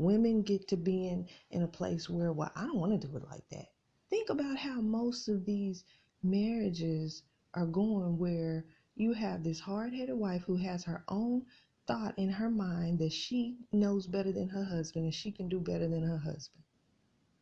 Women 0.00 0.40
get 0.40 0.66
to 0.68 0.78
be 0.78 1.08
in, 1.08 1.28
in 1.50 1.62
a 1.62 1.68
place 1.68 2.08
where, 2.08 2.32
well, 2.32 2.50
I 2.56 2.62
don't 2.62 2.78
want 2.78 2.98
to 2.98 3.06
do 3.06 3.14
it 3.18 3.24
like 3.30 3.46
that. 3.50 3.66
Think 4.08 4.30
about 4.30 4.56
how 4.56 4.80
most 4.80 5.28
of 5.28 5.44
these 5.44 5.84
marriages 6.22 7.22
are 7.52 7.66
going 7.66 8.16
where 8.16 8.64
you 8.96 9.12
have 9.12 9.44
this 9.44 9.60
hard 9.60 9.92
headed 9.92 10.16
wife 10.16 10.42
who 10.42 10.56
has 10.56 10.84
her 10.84 11.04
own 11.08 11.44
thought 11.86 12.18
in 12.18 12.30
her 12.30 12.50
mind 12.50 12.98
that 13.00 13.12
she 13.12 13.58
knows 13.72 14.06
better 14.06 14.32
than 14.32 14.48
her 14.48 14.64
husband 14.64 15.04
and 15.04 15.14
she 15.14 15.30
can 15.32 15.50
do 15.50 15.60
better 15.60 15.86
than 15.86 16.02
her 16.02 16.18
husband. 16.18 16.64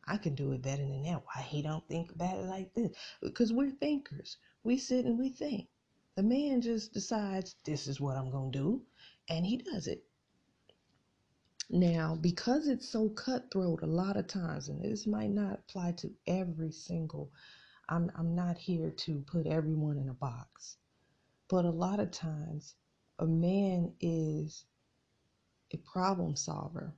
I 0.05 0.17
can 0.17 0.35
do 0.35 0.51
it 0.51 0.61
better 0.61 0.83
than 0.83 1.05
that. 1.05 1.23
Why 1.27 1.43
he 1.43 1.63
don't 1.63 1.87
think 1.87 2.11
about 2.11 2.39
it 2.39 2.47
like 2.47 2.75
this? 2.75 2.91
Because 3.23 3.53
we're 3.53 3.71
thinkers. 3.71 4.37
We 4.65 4.79
sit 4.79 5.05
and 5.05 5.17
we 5.17 5.29
think. 5.29 5.69
The 6.17 6.25
man 6.25 6.61
just 6.61 6.93
decides 6.93 7.55
this 7.65 7.87
is 7.87 8.01
what 8.01 8.17
I'm 8.17 8.33
gonna 8.33 8.51
do, 8.51 8.83
and 9.29 9.47
he 9.47 9.59
does 9.59 9.87
it. 9.87 10.08
Now, 11.71 12.17
because 12.19 12.67
it's 12.67 12.89
so 12.89 13.11
cutthroat 13.11 13.83
a 13.83 13.87
lot 13.87 14.17
of 14.17 14.27
times, 14.27 14.69
and 14.69 14.83
this 14.83 15.07
might 15.07 15.31
not 15.31 15.53
apply 15.53 15.93
to 15.99 16.11
every 16.27 16.73
single, 16.73 17.31
I'm, 17.91 18.11
I'm 18.17 18.35
not 18.35 18.57
here 18.57 18.91
to 18.91 19.23
put 19.27 19.47
everyone 19.47 19.99
in 19.99 20.09
a 20.09 20.15
box, 20.15 20.79
but 21.49 21.67
a 21.67 21.71
lot 21.71 22.01
of 22.01 22.11
times 22.11 22.75
a 23.19 23.27
man 23.27 23.93
is 24.01 24.65
a 25.73 25.77
problem 25.79 26.37
solver. 26.37 26.95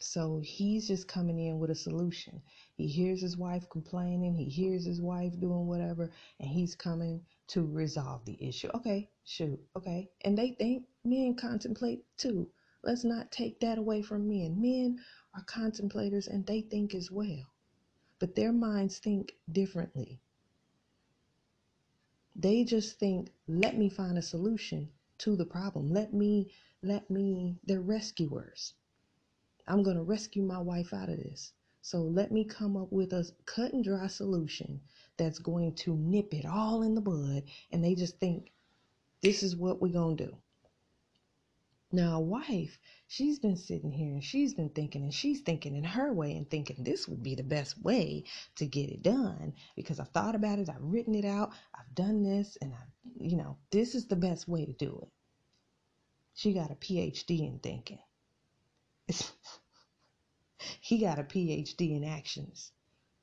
So 0.00 0.40
he's 0.42 0.88
just 0.88 1.06
coming 1.06 1.38
in 1.38 1.60
with 1.60 1.70
a 1.70 1.74
solution. 1.74 2.42
He 2.76 2.88
hears 2.88 3.20
his 3.20 3.36
wife 3.36 3.68
complaining, 3.70 4.34
he 4.34 4.46
hears 4.46 4.84
his 4.84 5.00
wife 5.00 5.38
doing 5.38 5.66
whatever, 5.68 6.10
and 6.40 6.48
he's 6.48 6.74
coming 6.74 7.20
to 7.48 7.64
resolve 7.64 8.24
the 8.24 8.36
issue. 8.40 8.70
Okay, 8.74 9.08
shoot, 9.24 9.60
okay. 9.76 10.10
And 10.22 10.36
they 10.36 10.52
think 10.52 10.86
men 11.04 11.36
contemplate 11.36 12.04
too. 12.16 12.48
Let's 12.82 13.04
not 13.04 13.30
take 13.30 13.60
that 13.60 13.78
away 13.78 14.02
from 14.02 14.28
men. 14.28 14.60
Men 14.60 15.00
are 15.34 15.44
contemplators 15.44 16.26
and 16.26 16.46
they 16.46 16.62
think 16.62 16.94
as 16.94 17.10
well, 17.10 17.46
but 18.18 18.34
their 18.34 18.52
minds 18.52 18.98
think 18.98 19.34
differently. 19.50 20.20
They 22.34 22.64
just 22.64 22.98
think, 22.98 23.32
let 23.46 23.76
me 23.76 23.90
find 23.90 24.16
a 24.16 24.22
solution 24.22 24.88
to 25.18 25.36
the 25.36 25.44
problem. 25.44 25.92
Let 25.92 26.14
me, 26.14 26.50
let 26.82 27.10
me, 27.10 27.58
they're 27.64 27.82
rescuers. 27.82 28.72
I'm 29.66 29.82
going 29.82 29.96
to 29.96 30.02
rescue 30.02 30.42
my 30.42 30.58
wife 30.58 30.94
out 30.94 31.10
of 31.10 31.18
this. 31.18 31.52
So 31.82 32.00
let 32.00 32.32
me 32.32 32.44
come 32.44 32.76
up 32.76 32.90
with 32.90 33.12
a 33.12 33.30
cut 33.46 33.72
and 33.72 33.84
dry 33.84 34.06
solution 34.06 34.80
that's 35.16 35.38
going 35.38 35.74
to 35.76 35.96
nip 35.96 36.32
it 36.32 36.46
all 36.46 36.82
in 36.82 36.94
the 36.94 37.00
bud. 37.00 37.42
And 37.72 37.84
they 37.84 37.94
just 37.94 38.18
think, 38.18 38.52
this 39.22 39.42
is 39.42 39.54
what 39.54 39.82
we're 39.82 39.92
going 39.92 40.16
to 40.16 40.26
do. 40.26 40.36
Now, 41.92 42.20
wife, 42.20 42.78
she's 43.08 43.40
been 43.40 43.56
sitting 43.56 43.90
here 43.90 44.12
and 44.12 44.22
she's 44.22 44.54
been 44.54 44.68
thinking 44.68 45.02
and 45.02 45.12
she's 45.12 45.40
thinking 45.40 45.74
in 45.74 45.82
her 45.82 46.12
way 46.12 46.36
and 46.36 46.48
thinking 46.48 46.84
this 46.84 47.08
would 47.08 47.22
be 47.22 47.34
the 47.34 47.42
best 47.42 47.82
way 47.82 48.24
to 48.56 48.66
get 48.66 48.90
it 48.90 49.02
done 49.02 49.54
because 49.74 49.98
I've 49.98 50.10
thought 50.10 50.36
about 50.36 50.60
it, 50.60 50.68
I've 50.68 50.82
written 50.82 51.16
it 51.16 51.24
out, 51.24 51.50
I've 51.74 51.92
done 51.94 52.22
this, 52.22 52.56
and 52.62 52.72
I, 52.72 52.78
you 53.18 53.36
know, 53.36 53.56
this 53.72 53.96
is 53.96 54.06
the 54.06 54.16
best 54.16 54.46
way 54.46 54.64
to 54.66 54.72
do 54.72 55.00
it. 55.02 55.08
She 56.34 56.52
got 56.52 56.70
a 56.70 56.76
PhD 56.76 57.40
in 57.40 57.58
thinking. 57.58 57.98
he 60.80 60.98
got 60.98 61.18
a 61.18 61.24
PhD 61.24 61.96
in 61.96 62.04
actions. 62.04 62.70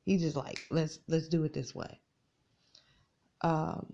He 0.03 0.17
just 0.17 0.35
like 0.35 0.59
let's 0.69 0.99
let's 1.07 1.29
do 1.29 1.43
it 1.45 1.53
this 1.53 1.73
way. 1.73 2.01
Um, 3.41 3.93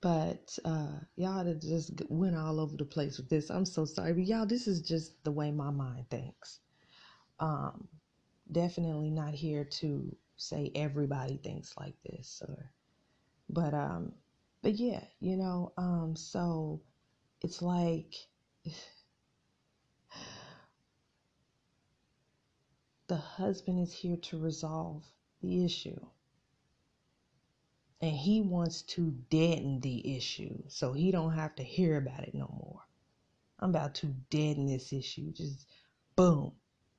but 0.00 0.58
uh, 0.64 0.98
y'all 1.16 1.54
just 1.54 2.02
went 2.08 2.36
all 2.36 2.58
over 2.60 2.76
the 2.76 2.84
place 2.84 3.18
with 3.18 3.28
this. 3.28 3.50
I'm 3.50 3.66
so 3.66 3.84
sorry, 3.84 4.14
but 4.14 4.24
y'all, 4.24 4.46
this 4.46 4.66
is 4.66 4.80
just 4.80 5.22
the 5.24 5.32
way 5.32 5.50
my 5.50 5.70
mind 5.70 6.08
thinks. 6.10 6.60
Um, 7.38 7.88
definitely 8.50 9.10
not 9.10 9.34
here 9.34 9.64
to 9.64 10.16
say 10.36 10.72
everybody 10.74 11.36
thinks 11.36 11.76
like 11.76 11.96
this, 12.04 12.42
or, 12.46 12.70
but 13.48 13.74
um, 13.74 14.12
but 14.62 14.74
yeah, 14.74 15.04
you 15.20 15.36
know, 15.36 15.72
um, 15.76 16.16
so 16.16 16.80
it's 17.42 17.60
like 17.60 18.14
the 23.08 23.16
husband 23.16 23.80
is 23.80 23.92
here 23.92 24.16
to 24.16 24.38
resolve 24.38 25.04
the 25.42 25.64
issue 25.64 26.00
and 28.02 28.12
he 28.12 28.40
wants 28.40 28.82
to 28.82 29.14
deaden 29.30 29.80
the 29.80 30.16
issue 30.16 30.62
so 30.68 30.92
he 30.92 31.10
don't 31.10 31.32
have 31.32 31.54
to 31.56 31.62
hear 31.62 31.98
about 31.98 32.22
it 32.22 32.34
no 32.34 32.48
more. 32.58 32.80
I'm 33.58 33.70
about 33.70 33.94
to 33.96 34.06
deaden 34.30 34.66
this 34.66 34.92
issue. 34.92 35.32
Just 35.32 35.66
boom. 36.16 36.52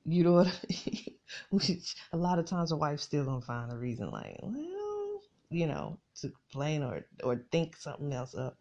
You 0.04 0.24
know 0.24 0.32
what 0.32 0.46
I 0.46 0.74
mean? 0.86 1.14
Which 1.50 1.96
a 2.12 2.16
lot 2.16 2.38
of 2.38 2.46
times 2.46 2.72
a 2.72 2.76
wife 2.76 3.00
still 3.00 3.24
don't 3.24 3.44
find 3.44 3.72
a 3.72 3.76
reason 3.76 4.10
like, 4.10 4.38
well, 4.42 5.20
you 5.50 5.66
know, 5.66 5.98
to 6.20 6.30
complain 6.30 6.82
or 6.82 7.04
or 7.22 7.44
think 7.50 7.76
something 7.76 8.12
else 8.12 8.34
up 8.34 8.56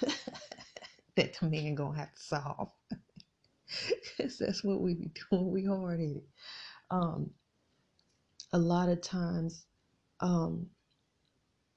that 1.16 1.34
the 1.40 1.46
man 1.46 1.74
gonna 1.74 1.98
have 1.98 2.14
to 2.14 2.22
solve. 2.22 2.72
Cause 4.16 4.38
that's 4.38 4.64
what 4.64 4.80
we 4.80 4.94
be 4.94 5.10
doing. 5.30 5.50
We 5.50 5.64
hard 5.64 6.00
headed. 6.00 6.22
Um, 6.90 7.30
a 8.52 8.58
lot 8.58 8.88
of 8.88 9.02
times, 9.02 9.66
um, 10.20 10.66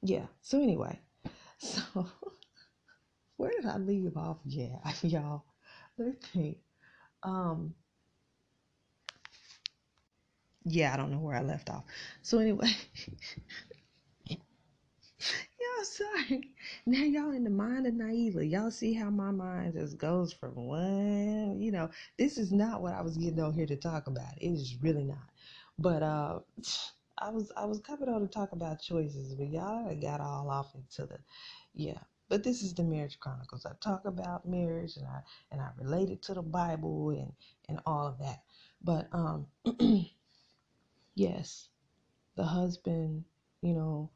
yeah. 0.01 0.25
So 0.41 0.61
anyway, 0.61 0.99
so 1.57 2.07
where 3.37 3.51
did 3.51 3.65
I 3.65 3.77
leave 3.77 4.17
off? 4.17 4.37
Yeah, 4.45 4.77
y'all. 5.03 5.43
Let's 5.97 6.31
see. 6.31 6.59
Um. 7.23 7.73
Yeah, 10.63 10.93
I 10.93 10.97
don't 10.97 11.11
know 11.11 11.19
where 11.19 11.35
I 11.35 11.41
left 11.41 11.69
off. 11.71 11.85
So 12.21 12.37
anyway, 12.37 12.69
y'all 14.29 14.39
sorry. 15.83 16.51
Now 16.85 16.99
y'all 17.03 17.31
in 17.31 17.43
the 17.43 17.49
mind 17.49 17.87
of 17.87 17.95
Nailah. 17.95 18.49
Y'all 18.49 18.69
see 18.69 18.93
how 18.93 19.09
my 19.09 19.31
mind 19.31 19.73
just 19.73 19.97
goes 19.97 20.33
from 20.33 20.55
one. 20.55 21.59
You 21.59 21.71
know, 21.71 21.89
this 22.17 22.37
is 22.37 22.51
not 22.51 22.81
what 22.83 22.93
I 22.93 23.01
was 23.01 23.17
getting 23.17 23.39
on 23.41 23.53
here 23.53 23.65
to 23.65 23.75
talk 23.75 24.05
about. 24.07 24.37
It 24.39 24.49
is 24.49 24.77
really 24.81 25.03
not. 25.03 25.29
But 25.79 26.03
uh. 26.03 26.39
I 27.21 27.31
was 27.31 27.51
I 27.57 27.65
was 27.65 27.81
coming 27.81 28.09
on 28.09 28.21
to 28.21 28.27
talk 28.27 28.53
about 28.53 28.81
choices, 28.81 29.35
but 29.35 29.49
y'all 29.49 29.95
got 30.01 30.21
all 30.21 30.49
off 30.51 30.75
into 30.75 31.07
the 31.07 31.19
yeah. 31.73 31.99
But 32.29 32.43
this 32.43 32.63
is 32.63 32.75
the 32.75 32.83
Marriage 32.83 33.19
Chronicles. 33.19 33.65
I 33.65 33.73
talk 33.81 34.05
about 34.05 34.47
marriage 34.47 34.97
and 34.97 35.07
I 35.07 35.23
and 35.51 35.61
I 35.61 35.71
relate 35.77 36.11
it 36.11 36.23
to 36.23 36.35
the 36.35 36.43
Bible 36.43 37.11
and 37.11 37.33
and 37.69 37.81
all 37.87 38.07
of 38.07 38.19
that. 38.19 38.43
But 38.83 39.09
um 39.13 39.47
yes, 41.15 41.69
the 42.35 42.45
husband, 42.45 43.25
you 43.61 43.73
know, 43.73 44.11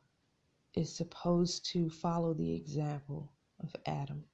is 0.75 0.95
supposed 0.95 1.65
to 1.73 1.89
follow 1.89 2.33
the 2.33 2.55
example 2.55 3.33
of 3.59 3.75
Adam 3.85 4.25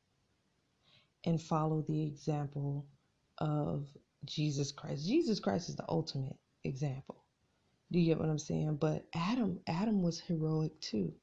and 1.26 1.42
follow 1.42 1.84
the 1.84 2.08
example 2.08 2.88
of 3.40 3.98
Jesus 4.26 4.72
Christ. 4.74 5.08
Jesus 5.08 5.40
Christ 5.40 5.70
is 5.70 5.78
the 5.78 5.86
ultimate 5.90 6.38
example. 6.64 7.21
Do 7.92 8.00
you 8.00 8.06
get 8.08 8.20
what 8.20 8.30
I'm 8.30 8.40
saying? 8.40 8.78
But 8.78 9.06
Adam, 9.14 9.60
Adam 9.68 10.02
was 10.02 10.20
heroic 10.20 10.80
too, 10.82 11.14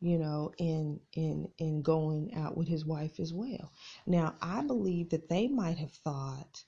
you 0.00 0.18
know, 0.18 0.52
in 0.58 1.00
in 1.14 1.48
in 1.58 1.82
going 1.82 2.34
out 2.34 2.56
with 2.56 2.68
his 2.68 2.86
wife 2.86 3.20
as 3.20 3.32
well. 3.34 3.72
Now, 4.06 4.36
I 4.42 4.62
believe 4.62 5.10
that 5.10 5.28
they 5.28 5.48
might 5.48 5.78
have 5.78 5.92
thought 5.92 6.64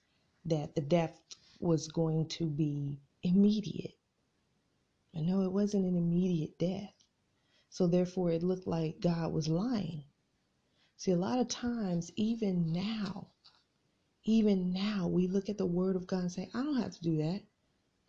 that 0.46 0.74
the 0.74 0.82
death 0.82 1.18
was 1.60 1.88
going 1.88 2.28
to 2.28 2.46
be 2.46 3.00
immediate. 3.22 3.94
I 5.16 5.20
know 5.20 5.42
it 5.42 5.52
wasn't 5.52 5.86
an 5.86 5.96
immediate 5.96 6.58
death. 6.58 6.94
So 7.70 7.86
therefore 7.86 8.32
it 8.32 8.42
looked 8.42 8.66
like 8.66 9.00
God 9.00 9.32
was 9.32 9.48
lying. 9.48 10.04
See, 10.96 11.12
a 11.12 11.16
lot 11.16 11.38
of 11.38 11.48
times, 11.48 12.12
even 12.16 12.72
now, 12.72 13.28
even 14.24 14.72
now, 14.72 15.08
we 15.08 15.28
look 15.28 15.48
at 15.48 15.58
the 15.58 15.66
word 15.66 15.96
of 15.96 16.06
God 16.06 16.20
and 16.20 16.32
say, 16.32 16.50
I 16.54 16.62
don't 16.62 16.82
have 16.82 16.94
to 16.94 17.02
do 17.02 17.16
that. 17.18 17.42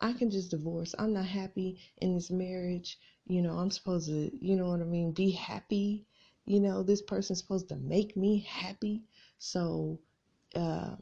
I 0.02 0.12
can 0.12 0.30
just 0.30 0.50
divorce. 0.50 0.94
I'm 0.98 1.14
not 1.14 1.26
happy 1.26 1.78
in 1.98 2.14
this 2.14 2.30
marriage. 2.30 2.98
You 3.26 3.40
know, 3.40 3.52
I'm 3.52 3.70
supposed 3.70 4.08
to, 4.08 4.30
you 4.44 4.56
know 4.56 4.68
what 4.68 4.80
I 4.80 4.84
mean, 4.84 5.12
be 5.12 5.30
happy. 5.30 6.06
You 6.44 6.60
know, 6.60 6.82
this 6.82 7.02
person's 7.02 7.38
supposed 7.38 7.68
to 7.68 7.76
make 7.76 8.16
me 8.16 8.40
happy. 8.48 9.04
So, 9.38 10.00
uh, 10.56 10.96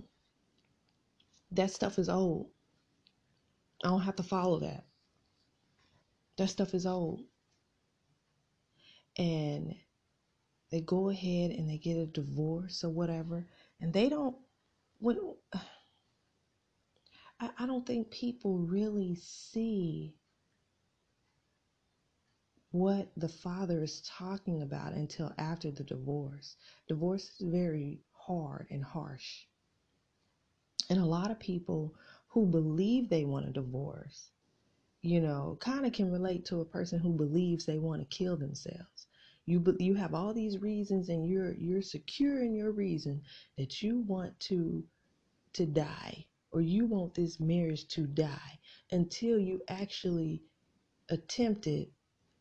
that 1.52 1.70
stuff 1.70 1.98
is 1.98 2.10
old. 2.10 2.50
I 3.82 3.88
don't 3.88 4.02
have 4.02 4.16
to 4.16 4.22
follow 4.22 4.60
that. 4.60 4.84
That 6.36 6.48
stuff 6.48 6.74
is 6.74 6.86
old. 6.86 7.24
And 9.16 9.74
they 10.70 10.82
go 10.82 11.08
ahead 11.08 11.50
and 11.50 11.68
they 11.68 11.78
get 11.78 11.96
a 11.96 12.06
divorce 12.06 12.84
or 12.84 12.90
whatever, 12.90 13.46
and 13.80 13.92
they 13.92 14.08
don't. 14.08 14.36
When 14.98 15.18
I, 17.40 17.50
I 17.60 17.66
don't 17.66 17.86
think 17.86 18.10
people 18.10 18.58
really 18.58 19.14
see 19.16 20.14
what 22.72 23.10
the 23.16 23.28
father 23.28 23.82
is 23.82 24.02
talking 24.02 24.62
about 24.62 24.92
until 24.92 25.32
after 25.38 25.70
the 25.70 25.82
divorce. 25.82 26.56
Divorce 26.86 27.30
is 27.30 27.48
very 27.48 28.00
hard 28.12 28.66
and 28.70 28.84
harsh. 28.84 29.46
And 30.88 31.00
a 31.00 31.04
lot 31.04 31.30
of 31.30 31.40
people 31.40 31.94
who 32.28 32.46
believe 32.46 33.08
they 33.08 33.24
want 33.24 33.48
a 33.48 33.52
divorce, 33.52 34.30
you 35.02 35.20
know, 35.20 35.56
kind 35.60 35.86
of 35.86 35.92
can 35.92 36.10
relate 36.12 36.44
to 36.46 36.60
a 36.60 36.64
person 36.64 37.00
who 37.00 37.12
believes 37.12 37.64
they 37.64 37.78
want 37.78 38.02
to 38.02 38.16
kill 38.16 38.36
themselves. 38.36 39.06
You 39.46 39.76
you 39.80 39.94
have 39.94 40.14
all 40.14 40.32
these 40.32 40.58
reasons 40.58 41.08
and 41.08 41.26
you're 41.26 41.54
you're 41.54 41.82
secure 41.82 42.42
in 42.44 42.54
your 42.54 42.70
reason 42.70 43.22
that 43.56 43.82
you 43.82 44.00
want 44.00 44.38
to 44.40 44.84
to 45.54 45.66
die 45.66 46.26
or 46.52 46.60
you 46.60 46.86
want 46.86 47.14
this 47.14 47.40
marriage 47.40 47.86
to 47.88 48.06
die 48.06 48.58
until 48.92 49.38
you 49.38 49.62
actually 49.68 50.42
attempt 51.10 51.66
it 51.66 51.90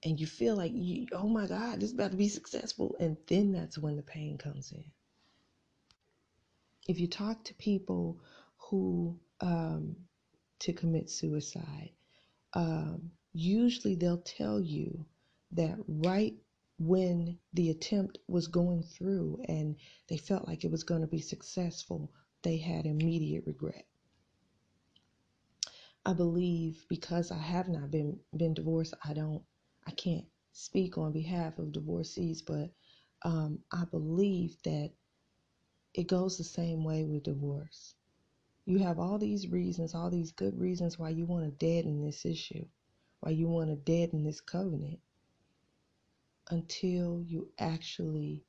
and 0.04 0.20
you 0.20 0.28
feel 0.28 0.56
like 0.56 0.72
you, 0.74 1.08
oh 1.14 1.28
my 1.28 1.48
god 1.48 1.80
this 1.80 1.90
is 1.90 1.94
about 1.96 2.12
to 2.12 2.18
be 2.18 2.30
successful. 2.30 2.96
And 3.00 3.18
then 3.28 3.52
that's 3.52 3.78
when 3.78 3.96
the 3.98 4.04
pain 4.04 4.38
comes 4.38 4.72
in. 4.72 4.86
If 6.88 7.00
you 7.00 7.08
talk 7.08 7.44
to 7.46 7.54
people 7.56 8.20
who 8.58 9.20
um, 9.42 9.96
to 10.60 10.74
commit 10.74 11.10
suicide 11.10 11.92
um, 12.54 13.12
usually 13.34 13.96
they'll 13.96 14.20
tell 14.20 14.60
you 14.62 15.06
that 15.54 15.78
right 15.88 16.36
when 16.80 17.38
the 17.54 17.70
attempt 17.72 18.20
was 18.28 18.48
going 18.48 18.84
through 18.84 19.42
and 19.48 19.78
they 20.10 20.18
felt 20.18 20.48
like 20.48 20.66
it 20.66 20.72
was 20.72 20.84
going 20.84 21.02
to 21.02 21.08
be 21.08 21.22
successful 21.22 22.12
they 22.44 22.58
had 22.58 22.86
immediate 22.86 23.44
regret 23.48 23.86
i 26.10 26.14
believe 26.14 26.86
because 26.90 27.32
i 27.32 27.38
have 27.38 27.70
not 27.70 27.92
been 27.92 28.20
been 28.38 28.54
divorced 28.54 28.94
i 29.06 29.14
don't 29.14 29.44
I 29.88 29.92
can't 29.92 30.26
speak 30.54 30.98
on 30.98 31.14
behalf 31.14 31.58
of 31.58 31.72
divorcees, 31.74 32.44
but 32.44 32.72
um, 33.24 33.60
I 33.72 33.86
believe 33.86 34.62
that 34.64 34.92
it 35.94 36.08
goes 36.08 36.38
the 36.38 36.44
same 36.44 36.84
way 36.84 37.06
with 37.06 37.24
divorce. 37.24 37.96
You 38.66 38.80
have 38.80 39.00
all 39.00 39.18
these 39.20 39.48
reasons, 39.50 39.96
all 39.96 40.10
these 40.10 40.32
good 40.32 40.60
reasons 40.60 41.00
why 41.00 41.10
you 41.10 41.26
want 41.26 41.46
to 41.46 41.52
deaden 41.52 42.02
this 42.02 42.26
issue, 42.26 42.66
why 43.22 43.32
you 43.32 43.48
want 43.48 43.70
to 43.70 43.76
deaden 43.78 44.24
this 44.24 44.42
covenant 44.42 45.00
until 46.52 47.22
you 47.22 47.50
actually 47.60 48.46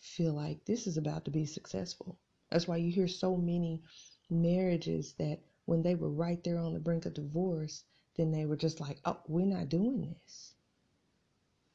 feel 0.00 0.34
like 0.34 0.64
this 0.64 0.86
is 0.86 0.96
about 0.96 1.24
to 1.26 1.30
be 1.30 1.46
successful. 1.46 2.18
That's 2.50 2.68
why 2.68 2.76
you 2.78 2.92
hear 2.92 3.08
so 3.08 3.36
many 3.36 3.82
marriages 4.30 5.14
that 5.18 5.40
when 5.68 5.82
they 5.82 5.94
were 5.94 6.08
right 6.08 6.42
there 6.44 6.58
on 6.58 6.72
the 6.72 6.80
brink 6.80 7.04
of 7.04 7.12
divorce, 7.12 7.84
then 8.16 8.32
they 8.32 8.46
were 8.46 8.56
just 8.56 8.80
like, 8.80 8.98
oh, 9.04 9.18
we're 9.28 9.44
not 9.44 9.68
doing 9.68 10.00
this 10.00 10.54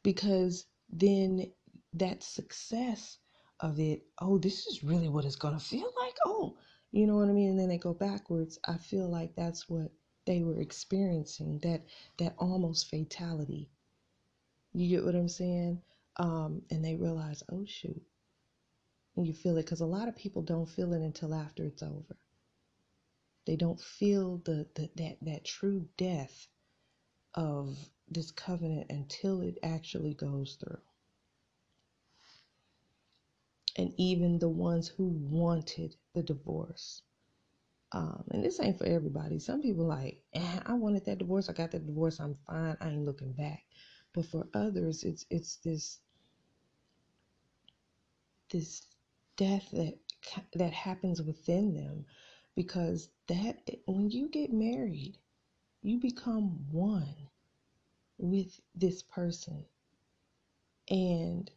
because 0.02 0.66
then 0.90 1.52
that 1.94 2.24
success 2.24 3.20
of 3.60 3.80
it, 3.80 4.02
oh, 4.20 4.40
this 4.40 4.66
is 4.66 4.84
really 4.84 5.10
what 5.10 5.26
it's 5.26 5.36
going 5.36 5.54
to 5.54 5.64
feel 5.64 5.92
like. 6.02 6.16
Oh, 6.26 6.58
you 6.92 7.06
know 7.06 7.18
what 7.18 7.30
I 7.30 7.34
mean? 7.34 7.52
And 7.52 7.60
then 7.60 7.70
they 7.70 7.78
go 7.78 7.94
backwards. 7.94 8.58
I 8.68 8.78
feel 8.78 9.08
like 9.08 9.36
that's 9.36 9.70
what 9.70 9.92
they 10.26 10.42
were 10.42 10.60
experiencing 10.60 11.60
that 11.60 11.84
that 12.18 12.34
almost 12.40 12.90
fatality. 12.90 13.70
You 14.74 14.90
get 14.90 15.06
what 15.06 15.16
I'm 15.16 15.30
saying? 15.30 15.82
Um, 16.18 16.64
and 16.72 16.84
they 16.84 16.96
realize, 16.96 17.44
oh 17.52 17.64
shoot, 17.68 18.02
and 19.16 19.28
you 19.28 19.34
feel 19.34 19.58
it 19.58 19.66
because 19.66 19.82
a 19.82 19.86
lot 19.86 20.08
of 20.08 20.16
people 20.16 20.42
don't 20.42 20.70
feel 20.70 20.94
it 20.94 21.02
until 21.04 21.36
after 21.36 21.64
it's 21.64 21.84
over. 21.84 22.18
They 23.46 23.56
don't 23.56 23.80
feel 23.80 24.38
the, 24.46 24.68
the 24.76 24.90
that 24.96 25.18
that 25.22 25.46
true 25.46 25.88
death 25.98 26.48
of 27.34 27.78
this 28.10 28.32
covenant 28.32 28.88
until 28.90 29.42
it 29.42 29.58
actually 29.64 30.14
goes 30.14 30.58
through. 30.60 30.82
And 33.76 33.94
even 33.98 34.40
the 34.40 34.50
ones 34.50 34.88
who 34.88 35.08
wanted 35.08 35.96
the 36.14 36.24
divorce. 36.24 37.02
Um, 37.92 38.24
and 38.32 38.44
this 38.44 38.60
ain't 38.60 38.78
for 38.78 38.86
everybody. 38.86 39.40
Some 39.40 39.62
people 39.62 39.86
like, 39.86 40.22
eh, 40.34 40.60
I 40.66 40.74
wanted 40.74 41.06
that 41.06 41.20
divorce. 41.20 41.50
I 41.50 41.54
got 41.54 41.72
that 41.72 41.86
divorce. 41.86 42.20
I'm 42.20 42.36
fine. 42.48 42.78
I 42.80 42.90
ain't 42.90 43.06
looking 43.06 43.34
back. 43.34 43.64
But 44.14 44.26
for 44.28 44.48
others, 44.54 45.04
it's 45.04 45.26
it's 45.30 45.58
this 45.58 46.00
this 48.52 48.84
death 49.38 49.68
that 49.72 49.98
that 50.54 50.74
happens 50.74 51.22
within 51.22 51.74
them 51.74 52.06
because 52.56 53.10
that 53.28 53.58
when 53.86 54.10
you 54.10 54.30
get 54.30 54.54
married, 54.54 55.18
you 55.82 55.98
become 56.00 56.66
one 56.72 57.16
with 58.18 58.60
this 58.76 59.04
person. 59.04 59.66
And 60.90 61.50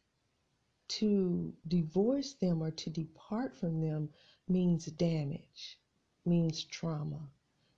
to 0.89 1.53
divorce 1.67 2.35
them 2.35 2.63
or 2.63 2.71
to 2.71 2.91
depart 2.91 3.55
from 3.55 3.81
them 3.81 4.11
means 4.49 4.87
damage, 4.87 5.79
means 6.25 6.65
trauma, 6.65 7.29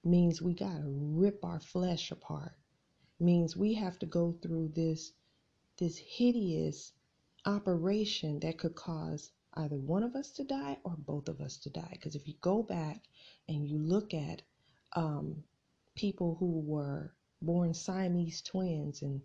means 0.05 0.43
we 0.43 0.55
got 0.55 0.77
to 0.77 0.85
rip 0.87 1.45
our 1.45 1.61
flesh 1.61 2.11
apart, 2.11 2.53
means 3.19 3.57
we 3.57 3.75
have 3.75 3.99
to 4.01 4.07
go 4.07 4.33
through 4.43 4.69
this 4.69 5.13
this 5.79 5.97
hideous 5.99 6.93
operation 7.47 8.41
that 8.41 8.59
could 8.59 8.75
cause 8.75 9.31
either 9.59 9.77
one 9.77 10.03
of 10.03 10.15
us 10.15 10.31
to 10.33 10.45
die 10.45 10.79
or 10.85 10.95
both 10.97 11.29
of 11.29 11.41
us 11.41 11.59
to 11.59 11.71
die. 11.71 11.91
Because 11.93 12.15
if 12.15 12.27
you 12.27 12.35
go 12.41 12.63
back 12.63 13.03
and 13.49 13.67
you 13.69 13.79
look 13.79 14.15
at 14.15 14.43
um, 14.95 15.43
people 15.97 16.37
who 16.39 16.61
were 16.61 17.13
born 17.43 17.75
Siamese 17.75 18.43
twins 18.43 19.03
and 19.03 19.21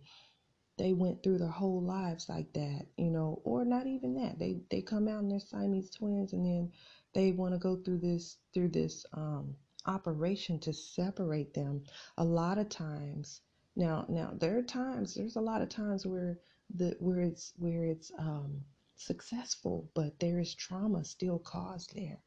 they 0.76 0.92
went 0.92 1.22
through 1.22 1.38
their 1.38 1.48
whole 1.48 1.82
lives 1.82 2.28
like 2.28 2.52
that, 2.52 2.86
you 2.96 3.10
know, 3.10 3.40
or 3.44 3.64
not 3.64 3.86
even 3.86 4.14
that. 4.14 4.38
They 4.38 4.60
they 4.70 4.82
come 4.82 5.08
out 5.08 5.22
and 5.22 5.30
they're 5.30 5.40
Siamese 5.40 5.90
twins 5.90 6.32
and 6.32 6.44
then 6.44 6.72
they 7.14 7.32
want 7.32 7.54
to 7.54 7.58
go 7.58 7.76
through 7.76 7.98
this 7.98 8.38
through 8.52 8.68
this 8.68 9.06
um, 9.12 9.54
operation 9.86 10.58
to 10.60 10.72
separate 10.72 11.54
them. 11.54 11.84
A 12.18 12.24
lot 12.24 12.58
of 12.58 12.68
times, 12.68 13.40
now 13.76 14.04
now 14.08 14.32
there 14.36 14.58
are 14.58 14.62
times 14.62 15.14
there's 15.14 15.36
a 15.36 15.40
lot 15.40 15.62
of 15.62 15.68
times 15.68 16.04
where 16.04 16.38
the 16.74 16.96
where 16.98 17.20
it's 17.20 17.52
where 17.56 17.84
it's 17.84 18.10
um, 18.18 18.62
successful, 18.96 19.90
but 19.94 20.18
there 20.20 20.38
is 20.38 20.54
trauma 20.54 21.04
still 21.04 21.38
caused 21.38 21.94
there. 21.94 22.22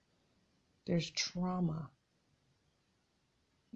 There's 0.86 1.10
trauma 1.10 1.90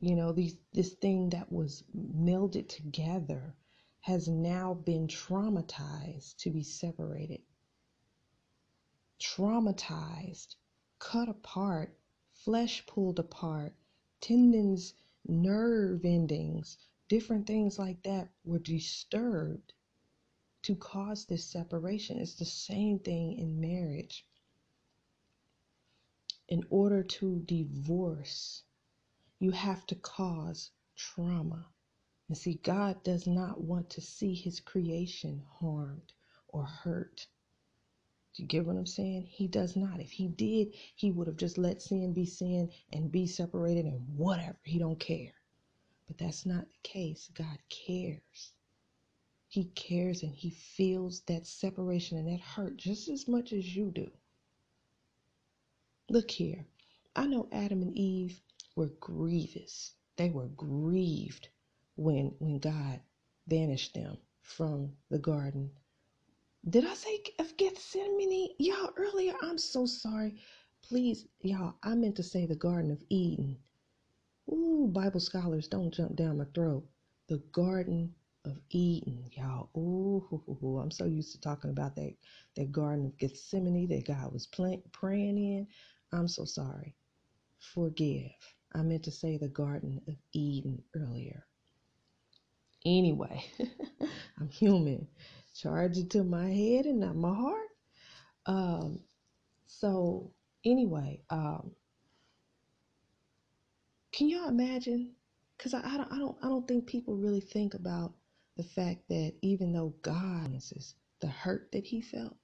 you 0.02 0.16
know, 0.16 0.32
these 0.32 0.58
this 0.74 0.94
thing 0.94 1.30
that 1.30 1.52
was 1.52 1.84
melded 1.96 2.68
together 2.68 3.56
has 4.00 4.28
now 4.28 4.74
been 4.74 5.08
traumatized 5.08 6.38
to 6.38 6.50
be 6.50 6.64
separated. 6.64 7.42
Traumatized, 9.20 10.56
cut 10.98 11.30
apart, 11.30 11.96
flesh 12.34 12.84
pulled 12.88 13.20
apart, 13.20 13.76
tendons, 14.22 14.96
nerve 15.28 16.04
endings, 16.04 16.80
different 17.08 17.46
things 17.46 17.78
like 17.78 18.02
that 18.02 18.30
were 18.44 18.58
disturbed 18.58 19.72
to 20.64 20.76
cause 20.76 21.26
this 21.26 21.44
separation. 21.44 22.20
It's 22.20 22.36
the 22.36 22.46
same 22.46 23.00
thing 23.00 23.38
in 23.38 23.60
marriage. 23.60 24.26
In 26.48 26.64
order 26.70 27.04
to 27.04 27.40
divorce, 27.40 28.64
you 29.40 29.52
have 29.52 29.86
to 29.88 29.96
cause 29.96 30.72
trauma. 30.96 31.66
And 32.28 32.38
see, 32.38 32.56
God 32.64 33.04
does 33.04 33.28
not 33.28 33.62
want 33.62 33.90
to 33.92 34.02
see 34.02 34.34
his 34.34 34.60
creation 34.60 35.44
harmed 35.60 36.14
or 36.48 36.66
hurt. 36.66 37.28
Do 38.36 38.44
you 38.44 38.48
get 38.48 38.66
what 38.66 38.78
I'm 38.78 38.86
saying? 38.86 39.28
He 39.28 39.48
does 39.48 39.76
not. 39.76 40.00
If 40.00 40.12
he 40.12 40.28
did, 40.28 40.74
he 40.96 41.12
would 41.12 41.28
have 41.28 41.38
just 41.38 41.58
let 41.58 41.82
sin 41.82 42.14
be 42.14 42.26
sin 42.26 42.72
and 42.94 43.12
be 43.12 43.28
separated 43.28 43.86
and 43.86 44.18
whatever. 44.18 44.60
He 44.64 44.80
don't 44.80 45.00
care. 45.00 45.34
But 46.08 46.18
that's 46.18 46.46
not 46.46 46.70
the 46.70 46.80
case. 46.84 47.30
God 47.34 47.58
cares. 47.70 48.54
He 49.52 49.66
cares 49.66 50.24
and 50.24 50.34
he 50.34 50.50
feels 50.50 51.24
that 51.24 51.46
separation 51.46 52.18
and 52.18 52.26
that 52.30 52.40
hurt 52.40 52.78
just 52.78 53.10
as 53.10 53.28
much 53.28 53.52
as 53.52 53.76
you 53.76 53.92
do. 53.92 54.10
Look 56.10 56.32
here. 56.32 56.66
I 57.18 57.28
know 57.28 57.50
Adam 57.52 57.82
and 57.82 57.94
Eve 57.98 58.40
were 58.78 58.94
grievous. 59.02 59.92
They 60.16 60.30
were 60.30 60.48
grieved 60.48 61.50
when 61.98 62.34
when 62.40 62.60
God 62.60 63.02
banished 63.46 63.94
them 63.94 64.20
from 64.42 64.94
the 65.10 65.20
garden. 65.20 65.72
Did 66.70 66.86
I 66.86 66.94
say 66.94 67.22
of 67.38 67.58
Gethsemane? 67.58 68.56
Y'all 68.58 68.94
earlier, 68.96 69.34
I'm 69.42 69.58
so 69.58 69.86
sorry. 69.86 70.36
Please, 70.82 71.28
y'all, 71.42 71.76
I 71.84 71.96
meant 71.96 72.16
to 72.16 72.24
say 72.24 72.46
the 72.46 72.56
Garden 72.56 72.90
of 72.90 73.04
Eden. 73.10 73.58
Ooh, 74.50 74.88
Bible 74.90 75.20
scholars, 75.20 75.68
don't 75.68 75.94
jump 75.94 76.16
down 76.16 76.38
my 76.38 76.46
throat. 76.54 76.86
The 77.28 77.40
Garden 77.52 78.16
of 78.46 78.58
Eden, 78.70 79.26
y'all. 79.34 79.70
Ooh, 79.78 80.80
I'm 80.80 80.92
so 80.92 81.06
used 81.06 81.32
to 81.34 81.42
talking 81.42 81.72
about 81.72 81.96
that, 81.96 82.14
that 82.56 82.72
Garden 82.72 83.06
of 83.06 83.18
Gethsemane 83.18 83.88
that 83.90 84.06
God 84.08 84.32
was 84.34 84.48
play, 84.48 84.82
praying 84.92 85.38
in. 85.38 85.68
I'm 86.12 86.28
so 86.28 86.46
sorry. 86.46 86.96
Forgive. 87.60 88.32
I 88.74 88.82
meant 88.82 89.04
to 89.04 89.12
say 89.12 89.38
the 89.38 89.48
Garden 89.48 90.02
of 90.08 90.16
Eden 90.34 90.82
earlier. 90.96 91.46
Anyway, 92.86 93.44
I'm 94.40 94.50
human. 94.50 95.08
Charge 95.56 95.98
it 95.98 96.10
to 96.12 96.24
my 96.24 96.50
head 96.50 96.86
and 96.86 97.00
not 97.00 97.16
my 97.16 97.34
heart. 97.34 97.68
Um, 98.48 99.00
so 99.68 100.32
anyway, 100.66 101.22
um, 101.30 101.72
can 104.12 104.30
y'all 104.30 104.50
imagine? 104.50 105.12
Because 105.58 105.74
I, 105.74 105.82
I 105.86 105.98
don't, 105.98 106.12
I 106.12 106.18
don't, 106.18 106.38
I 106.42 106.48
don't 106.48 106.68
think 106.68 106.88
people 106.88 107.16
really 107.16 107.42
think 107.42 107.76
about 107.76 108.14
the 108.58 108.64
fact 108.64 109.10
that 109.10 109.36
even 109.42 109.74
though 109.74 109.96
God 110.04 110.56
is 110.56 110.96
the 111.22 111.28
hurt 111.28 111.72
that 111.74 111.86
He 111.86 112.02
felt, 112.02 112.38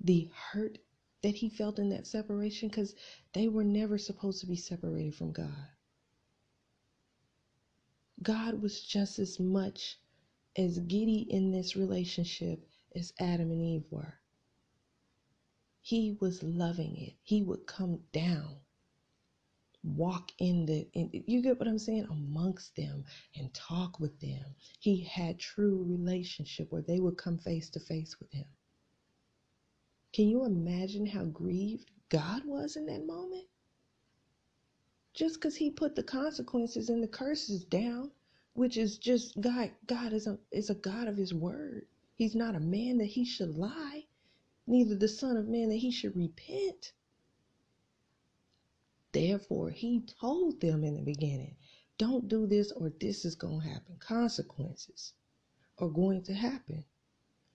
the 0.00 0.30
hurt 0.52 0.78
that 1.22 1.36
he 1.36 1.48
felt 1.48 1.78
in 1.78 1.90
that 1.90 2.06
separation 2.06 2.68
because 2.68 2.94
they 3.34 3.48
were 3.48 3.64
never 3.64 3.98
supposed 3.98 4.40
to 4.40 4.46
be 4.46 4.56
separated 4.56 5.14
from 5.14 5.32
God. 5.32 5.68
God 8.22 8.62
was 8.62 8.82
just 8.82 9.18
as 9.18 9.40
much 9.40 9.98
as 10.56 10.78
giddy 10.80 11.26
in 11.30 11.52
this 11.52 11.76
relationship 11.76 12.66
as 12.96 13.12
Adam 13.20 13.50
and 13.52 13.62
Eve 13.62 13.86
were. 13.90 14.14
He 15.82 16.16
was 16.20 16.42
loving 16.42 16.96
it. 16.98 17.14
He 17.22 17.42
would 17.42 17.66
come 17.66 18.00
down, 18.12 18.56
walk 19.82 20.30
in 20.38 20.66
the, 20.66 20.86
in, 20.92 21.10
you 21.12 21.42
get 21.42 21.58
what 21.58 21.68
I'm 21.68 21.78
saying, 21.78 22.06
amongst 22.10 22.76
them 22.76 23.04
and 23.36 23.52
talk 23.54 23.98
with 24.00 24.18
them. 24.20 24.44
He 24.78 25.02
had 25.04 25.38
true 25.38 25.84
relationship 25.88 26.70
where 26.70 26.82
they 26.82 27.00
would 27.00 27.16
come 27.16 27.38
face 27.38 27.70
to 27.70 27.80
face 27.80 28.18
with 28.20 28.32
him. 28.32 28.46
Can 30.12 30.28
you 30.28 30.44
imagine 30.44 31.06
how 31.06 31.24
grieved 31.24 31.90
God 32.08 32.44
was 32.44 32.76
in 32.76 32.86
that 32.86 33.06
moment? 33.06 33.46
Just 35.14 35.36
because 35.36 35.56
he 35.56 35.70
put 35.70 35.94
the 35.94 36.02
consequences 36.02 36.88
and 36.88 37.02
the 37.02 37.08
curses 37.08 37.64
down, 37.64 38.10
which 38.54 38.76
is 38.76 38.98
just 38.98 39.40
God, 39.40 39.70
God 39.86 40.12
is 40.12 40.26
a 40.26 40.38
is 40.50 40.70
a 40.70 40.74
God 40.74 41.08
of 41.08 41.16
his 41.16 41.32
word. 41.32 41.86
He's 42.16 42.34
not 42.34 42.54
a 42.54 42.60
man 42.60 42.98
that 42.98 43.06
he 43.06 43.24
should 43.24 43.56
lie, 43.56 44.06
neither 44.66 44.94
the 44.96 45.08
Son 45.08 45.36
of 45.36 45.48
Man 45.48 45.68
that 45.70 45.76
he 45.76 45.90
should 45.90 46.16
repent. 46.16 46.92
Therefore, 49.12 49.70
he 49.70 50.00
told 50.00 50.60
them 50.60 50.84
in 50.84 50.94
the 50.94 51.02
beginning, 51.02 51.56
don't 51.98 52.28
do 52.28 52.46
this 52.46 52.70
or 52.72 52.90
this 52.90 53.24
is 53.24 53.34
going 53.34 53.60
to 53.62 53.68
happen. 53.68 53.96
Consequences 53.98 55.14
are 55.78 55.88
going 55.88 56.22
to 56.22 56.34
happen. 56.34 56.84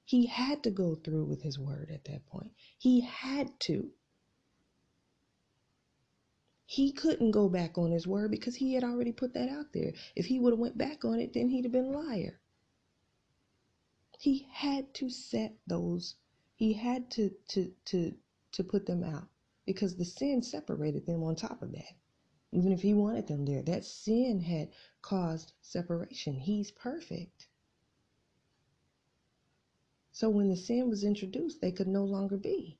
He 0.03 0.25
had 0.25 0.63
to 0.63 0.71
go 0.71 0.95
through 0.95 1.25
with 1.25 1.41
his 1.41 1.57
word 1.57 1.89
at 1.91 2.03
that 2.05 2.25
point. 2.25 2.51
He 2.77 3.01
had 3.01 3.59
to. 3.61 3.91
He 6.65 6.91
couldn't 6.91 7.31
go 7.31 7.47
back 7.47 7.77
on 7.77 7.91
his 7.91 8.05
word 8.05 8.31
because 8.31 8.55
he 8.55 8.73
had 8.73 8.83
already 8.83 9.11
put 9.11 9.33
that 9.33 9.49
out 9.49 9.71
there. 9.73 9.93
If 10.15 10.25
he 10.25 10.39
would 10.39 10.51
have 10.51 10.59
went 10.59 10.77
back 10.77 11.05
on 11.05 11.19
it, 11.19 11.33
then 11.33 11.49
he'd 11.49 11.63
have 11.65 11.71
been 11.71 11.85
a 11.85 11.97
liar. 11.97 12.39
He 14.19 14.47
had 14.51 14.93
to 14.95 15.09
set 15.09 15.55
those. 15.67 16.15
He 16.55 16.73
had 16.73 17.09
to 17.11 17.29
to 17.49 17.73
to 17.85 18.15
to 18.51 18.63
put 18.63 18.85
them 18.85 19.03
out 19.03 19.29
because 19.65 19.95
the 19.95 20.05
sin 20.05 20.41
separated 20.41 21.05
them 21.05 21.23
on 21.23 21.35
top 21.35 21.61
of 21.61 21.71
that. 21.71 21.93
Even 22.51 22.71
if 22.71 22.81
he 22.81 22.93
wanted 22.93 23.27
them 23.27 23.45
there, 23.45 23.61
that 23.63 23.83
sin 23.83 24.39
had 24.39 24.69
caused 25.01 25.53
separation. 25.61 26.35
He's 26.35 26.71
perfect. 26.71 27.47
So 30.11 30.29
when 30.29 30.47
the 30.49 30.55
sin 30.55 30.89
was 30.89 31.03
introduced, 31.03 31.59
they 31.59 31.71
could 31.71 31.87
no 31.87 32.05
longer 32.05 32.37
be. 32.37 32.77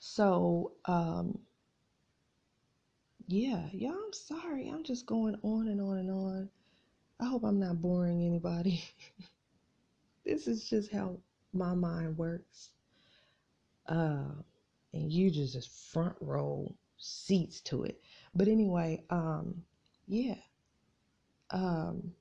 So, 0.00 0.72
um, 0.86 1.38
yeah, 3.28 3.68
y'all, 3.72 3.92
I'm 3.92 4.12
sorry. 4.12 4.68
I'm 4.68 4.82
just 4.82 5.06
going 5.06 5.36
on 5.42 5.68
and 5.68 5.80
on 5.80 5.98
and 5.98 6.10
on. 6.10 6.50
I 7.20 7.26
hope 7.26 7.44
I'm 7.44 7.60
not 7.60 7.80
boring 7.80 8.24
anybody. 8.24 8.82
this 10.24 10.48
is 10.48 10.68
just 10.68 10.90
how 10.90 11.18
my 11.52 11.74
mind 11.74 12.18
works. 12.18 12.70
Uh, 13.90 14.32
and 14.92 15.12
you 15.12 15.30
just, 15.30 15.52
just 15.52 15.92
front 15.92 16.14
row 16.20 16.72
seats 16.96 17.60
to 17.62 17.82
it. 17.82 18.00
But 18.34 18.48
anyway, 18.48 19.04
um, 19.10 19.62
yeah. 20.06 20.36
Um, 21.50 22.12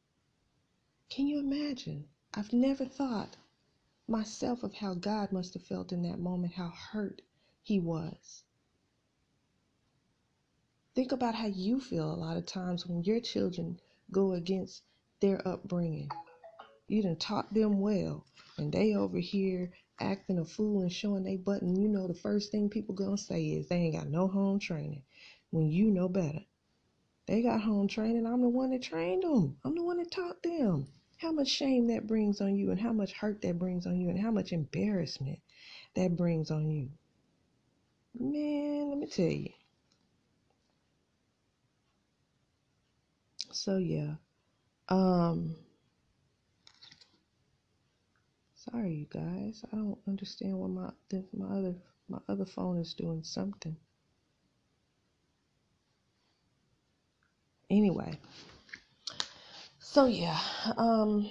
can 1.09 1.28
you 1.28 1.39
imagine? 1.39 2.05
I've 2.34 2.51
never 2.51 2.86
thought 2.86 3.38
myself 4.07 4.63
of 4.63 4.74
how 4.74 4.95
God 4.95 5.32
must 5.32 5.53
have 5.53 5.63
felt 5.63 5.91
in 5.91 6.01
that 6.03 6.20
moment, 6.20 6.53
how 6.53 6.70
hurt 6.91 7.22
he 7.61 7.80
was. 7.80 8.43
Think 10.95 11.11
about 11.11 11.36
how 11.36 11.47
you 11.47 11.80
feel 11.80 12.11
a 12.11 12.15
lot 12.15 12.38
of 12.38 12.45
times 12.45 12.86
when 12.86 13.03
your 13.03 13.20
children 13.20 13.80
go 14.11 14.34
against 14.34 14.82
their 15.20 15.47
upbringing. 15.47 16.09
You 16.88 17.03
done 17.03 17.17
taught 17.17 17.53
them 17.53 17.80
well, 17.80 18.26
and 18.57 18.72
they 18.72 18.95
over 18.95 19.20
here 19.20 19.72
acting 20.00 20.39
a 20.39 20.45
fool 20.45 20.82
and 20.82 20.91
showing 20.91 21.24
they 21.24 21.38
button. 21.38 21.76
You 21.76 21.88
know 21.88 22.08
the 22.08 22.14
first 22.14 22.52
thing 22.52 22.70
people 22.70 22.95
gonna 22.95 23.18
say 23.18 23.43
is 23.45 23.68
they 23.68 23.76
ain't 23.76 23.95
got 23.95 24.08
no 24.08 24.28
home 24.28 24.60
training. 24.60 25.04
When 25.52 25.70
you 25.70 25.91
know 25.91 26.10
better, 26.10 26.43
they 27.28 27.41
got 27.41 27.62
home 27.62 27.88
training. 27.88 28.26
I'm 28.26 28.41
the 28.41 28.50
one 28.50 28.72
that 28.72 28.82
trained 28.84 29.24
them. 29.24 29.58
I'm 29.64 29.76
the 29.76 29.84
one 29.84 29.97
that 29.97 30.12
taught 30.12 30.41
them 30.43 30.88
how 31.20 31.32
much 31.34 31.50
shame 31.50 31.88
that 31.88 32.08
brings 32.08 32.39
on 32.39 32.56
you 32.56 32.72
and 32.72 32.80
how 32.80 32.93
much 32.93 33.12
hurt 33.12 33.41
that 33.41 33.60
brings 33.60 33.86
on 33.86 34.00
you 34.00 34.10
and 34.10 34.20
how 34.20 34.32
much 34.32 34.54
embarrassment 34.54 35.39
that 35.95 36.16
brings 36.16 36.50
on 36.50 36.70
you. 36.70 36.89
Man, 38.18 38.89
let 38.89 38.97
me 38.97 39.08
tell 39.08 39.26
you. 39.26 39.50
So 43.52 43.78
yeah. 43.78 44.16
Um 44.88 45.56
sorry 48.72 48.93
you 48.93 49.07
guys. 49.09 49.63
I 49.72 49.76
don't 49.76 49.97
understand 50.07 50.57
why 50.57 50.67
my 50.67 50.91
my 51.34 51.57
other 51.57 51.76
my 52.07 52.20
other 52.28 52.45
phone 52.45 52.78
is 52.78 52.93
doing 52.93 53.24
something. 53.24 53.76
Anyway, 57.70 58.17
so 59.80 60.05
yeah, 60.05 60.39
um, 60.78 61.30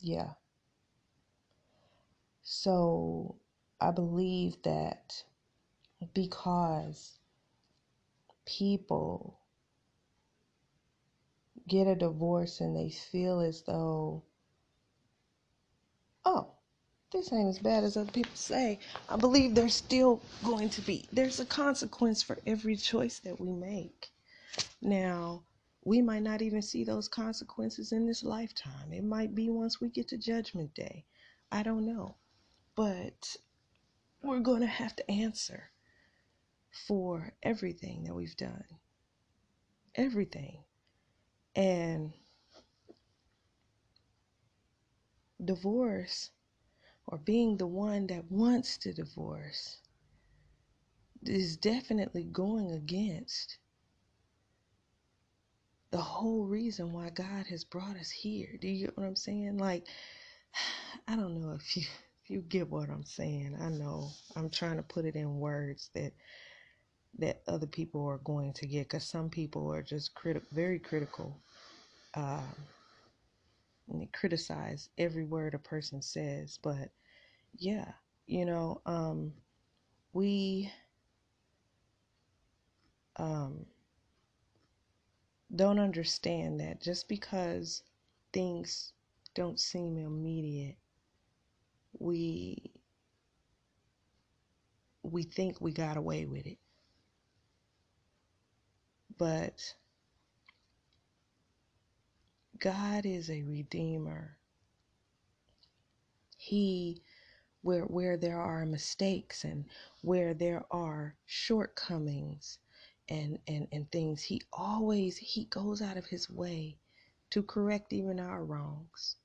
yeah. 0.00 0.30
So 2.42 3.36
I 3.80 3.90
believe 3.90 4.62
that 4.62 5.22
because 6.14 7.18
people 8.46 9.38
get 11.68 11.86
a 11.86 11.94
divorce 11.94 12.60
and 12.60 12.74
they 12.76 12.90
feel 12.90 13.40
as 13.40 13.62
though, 13.62 14.22
oh, 16.28 16.46
this 17.10 17.32
ain't 17.32 17.48
as 17.48 17.58
bad 17.58 17.84
as 17.84 17.96
other 17.96 18.12
people 18.12 18.32
say. 18.34 18.78
I 19.08 19.16
believe 19.16 19.54
there's 19.54 19.74
still 19.74 20.20
going 20.44 20.68
to 20.70 20.82
be, 20.82 21.08
there's 21.10 21.40
a 21.40 21.46
consequence 21.46 22.22
for 22.22 22.36
every 22.46 22.76
choice 22.76 23.18
that 23.20 23.40
we 23.40 23.50
make. 23.50 24.08
Now, 24.82 25.44
we 25.84 26.02
might 26.02 26.22
not 26.22 26.42
even 26.42 26.60
see 26.60 26.84
those 26.84 27.08
consequences 27.08 27.92
in 27.92 28.06
this 28.06 28.22
lifetime. 28.22 28.92
It 28.92 29.04
might 29.04 29.34
be 29.34 29.48
once 29.48 29.80
we 29.80 29.88
get 29.88 30.08
to 30.08 30.18
Judgment 30.18 30.74
Day. 30.74 31.06
I 31.50 31.62
don't 31.62 31.86
know. 31.86 32.16
But 32.76 33.36
we're 34.22 34.40
going 34.40 34.60
to 34.60 34.66
have 34.66 34.94
to 34.96 35.10
answer 35.10 35.70
for 36.86 37.32
everything 37.42 38.04
that 38.04 38.14
we've 38.14 38.36
done. 38.36 38.64
Everything. 39.94 40.64
And 41.56 42.12
divorce 45.44 46.30
or 47.06 47.18
being 47.18 47.56
the 47.56 47.66
one 47.66 48.06
that 48.08 48.30
wants 48.30 48.76
to 48.78 48.92
divorce 48.92 49.78
is 51.24 51.56
definitely 51.56 52.24
going 52.24 52.70
against 52.72 53.58
the 55.90 55.98
whole 55.98 56.44
reason 56.44 56.92
why 56.92 57.10
God 57.10 57.46
has 57.48 57.64
brought 57.64 57.96
us 57.96 58.10
here. 58.10 58.58
Do 58.60 58.68
you 58.68 58.86
get 58.86 58.96
what 58.96 59.06
I'm 59.06 59.16
saying? 59.16 59.56
Like, 59.58 59.86
I 61.08 61.16
don't 61.16 61.40
know 61.40 61.52
if 61.52 61.76
you 61.76 61.84
if 62.22 62.30
you 62.30 62.42
get 62.42 62.68
what 62.68 62.90
I'm 62.90 63.04
saying. 63.04 63.56
I 63.60 63.70
know 63.70 64.10
I'm 64.36 64.50
trying 64.50 64.76
to 64.76 64.82
put 64.82 65.06
it 65.06 65.16
in 65.16 65.38
words 65.38 65.90
that 65.94 66.12
that 67.18 67.42
other 67.48 67.66
people 67.66 68.06
are 68.06 68.18
going 68.18 68.52
to 68.52 68.66
get 68.66 68.88
because 68.88 69.08
some 69.08 69.30
people 69.30 69.72
are 69.72 69.82
just 69.82 70.14
critical, 70.14 70.48
very 70.52 70.78
critical. 70.78 71.40
Um, 72.14 72.54
criticize 74.12 74.88
every 74.98 75.24
word 75.24 75.54
a 75.54 75.58
person 75.58 76.02
says, 76.02 76.58
but 76.62 76.90
yeah, 77.56 77.92
you 78.26 78.44
know, 78.44 78.80
um, 78.86 79.32
we 80.12 80.70
um, 83.16 83.66
don't 85.54 85.78
understand 85.78 86.60
that 86.60 86.80
just 86.82 87.08
because 87.08 87.82
things 88.32 88.92
don't 89.34 89.58
seem 89.58 89.96
immediate, 89.96 90.76
we 91.98 92.72
we 95.02 95.22
think 95.22 95.60
we 95.60 95.72
got 95.72 95.96
away 95.96 96.26
with 96.26 96.46
it. 96.46 96.58
But 99.16 99.74
God 102.60 103.06
is 103.06 103.30
a 103.30 103.42
redeemer. 103.44 104.38
He 106.38 107.02
where 107.62 107.84
where 107.84 108.16
there 108.16 108.40
are 108.40 108.66
mistakes 108.66 109.44
and 109.44 109.66
where 110.02 110.34
there 110.34 110.64
are 110.70 111.16
shortcomings 111.26 112.58
and 113.08 113.38
and 113.48 113.68
and 113.72 113.90
things 113.92 114.22
he 114.22 114.42
always 114.52 115.18
he 115.18 115.46
goes 115.46 115.82
out 115.82 115.96
of 115.96 116.06
his 116.06 116.30
way 116.30 116.78
to 117.30 117.42
correct 117.42 117.92
even 117.92 118.20
our 118.20 118.44
wrongs 118.44 119.16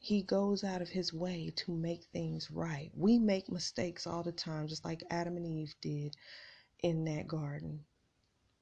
He 0.00 0.22
goes 0.22 0.64
out 0.64 0.82
of 0.82 0.90
his 0.90 1.12
way 1.12 1.50
to 1.56 1.72
make 1.72 2.04
things 2.12 2.50
right. 2.50 2.90
We 2.94 3.18
make 3.18 3.50
mistakes 3.50 4.06
all 4.06 4.22
the 4.22 4.32
time, 4.32 4.68
just 4.68 4.84
like 4.84 5.02
Adam 5.10 5.36
and 5.36 5.46
Eve 5.46 5.74
did 5.80 6.16
in 6.82 7.04
that 7.06 7.28
garden. 7.28 7.86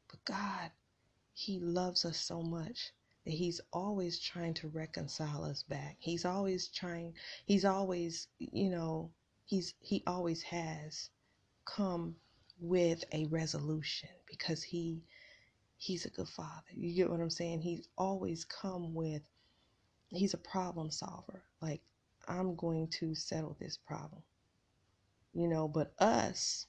But 0.08 0.24
God, 0.24 0.72
He 1.34 1.60
loves 1.60 2.04
us 2.04 2.18
so 2.20 2.42
much 2.42 2.92
that 3.28 3.34
He's 3.34 3.60
always 3.74 4.18
trying 4.18 4.54
to 4.54 4.68
reconcile 4.68 5.44
us 5.44 5.62
back. 5.62 5.98
He's 6.00 6.24
always 6.24 6.68
trying, 6.68 7.12
He's 7.44 7.66
always, 7.66 8.26
you 8.38 8.70
know, 8.70 9.12
He's 9.44 9.74
He 9.80 10.02
always 10.06 10.42
has 10.42 11.10
come 11.66 12.16
with 12.58 13.04
a 13.12 13.26
resolution 13.26 14.08
because 14.26 14.62
He 14.62 15.04
He's 15.76 16.06
a 16.06 16.10
good 16.10 16.28
father. 16.28 16.72
You 16.74 16.94
get 16.94 17.10
what 17.10 17.20
I'm 17.20 17.30
saying? 17.30 17.60
He's 17.60 17.86
always 17.98 18.46
come 18.46 18.94
with 18.94 19.22
he's 20.10 20.34
a 20.34 20.38
problem 20.38 20.90
solver. 20.90 21.42
Like, 21.60 21.82
I'm 22.26 22.56
going 22.56 22.88
to 23.00 23.14
settle 23.14 23.56
this 23.60 23.76
problem. 23.76 24.22
You 25.34 25.48
know, 25.48 25.68
but 25.68 25.92
us 25.98 26.66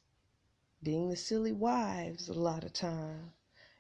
being 0.84 1.10
the 1.10 1.16
silly 1.16 1.54
wives 1.54 2.30
a 2.30 2.34
lot 2.34 2.66
of 2.66 2.74
time, 2.74 3.32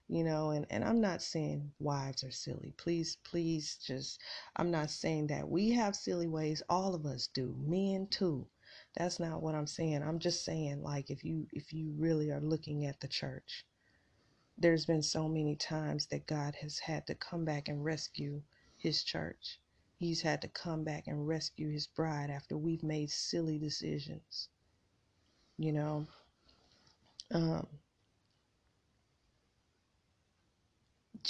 you 0.09 0.23
know, 0.23 0.49
and, 0.49 0.65
and 0.71 0.83
I'm 0.83 0.99
not 0.99 1.21
saying 1.21 1.71
wives 1.79 2.23
are 2.23 2.31
silly. 2.31 2.73
Please, 2.77 3.17
please 3.23 3.77
just 3.85 4.19
I'm 4.55 4.71
not 4.71 4.89
saying 4.89 5.27
that. 5.27 5.47
We 5.47 5.69
have 5.71 5.95
silly 5.95 6.27
ways, 6.27 6.63
all 6.67 6.95
of 6.95 7.05
us 7.05 7.27
do. 7.27 7.55
Men 7.59 8.07
too. 8.09 8.47
That's 8.97 9.19
not 9.19 9.41
what 9.43 9.53
I'm 9.53 9.67
saying. 9.67 10.01
I'm 10.01 10.17
just 10.19 10.43
saying 10.43 10.81
like 10.81 11.11
if 11.11 11.23
you 11.23 11.47
if 11.53 11.71
you 11.71 11.93
really 11.95 12.31
are 12.31 12.41
looking 12.41 12.85
at 12.85 12.99
the 12.99 13.07
church, 13.07 13.65
there's 14.57 14.85
been 14.85 15.03
so 15.03 15.27
many 15.27 15.55
times 15.55 16.07
that 16.07 16.27
God 16.27 16.55
has 16.61 16.79
had 16.79 17.05
to 17.07 17.15
come 17.15 17.45
back 17.45 17.67
and 17.67 17.85
rescue 17.85 18.41
his 18.77 19.03
church. 19.03 19.59
He's 19.95 20.21
had 20.21 20.41
to 20.41 20.47
come 20.47 20.83
back 20.83 21.05
and 21.07 21.27
rescue 21.27 21.69
his 21.69 21.85
bride 21.85 22.31
after 22.31 22.57
we've 22.57 22.83
made 22.83 23.11
silly 23.11 23.59
decisions. 23.59 24.49
You 25.57 25.73
know, 25.73 26.07
um, 27.31 27.67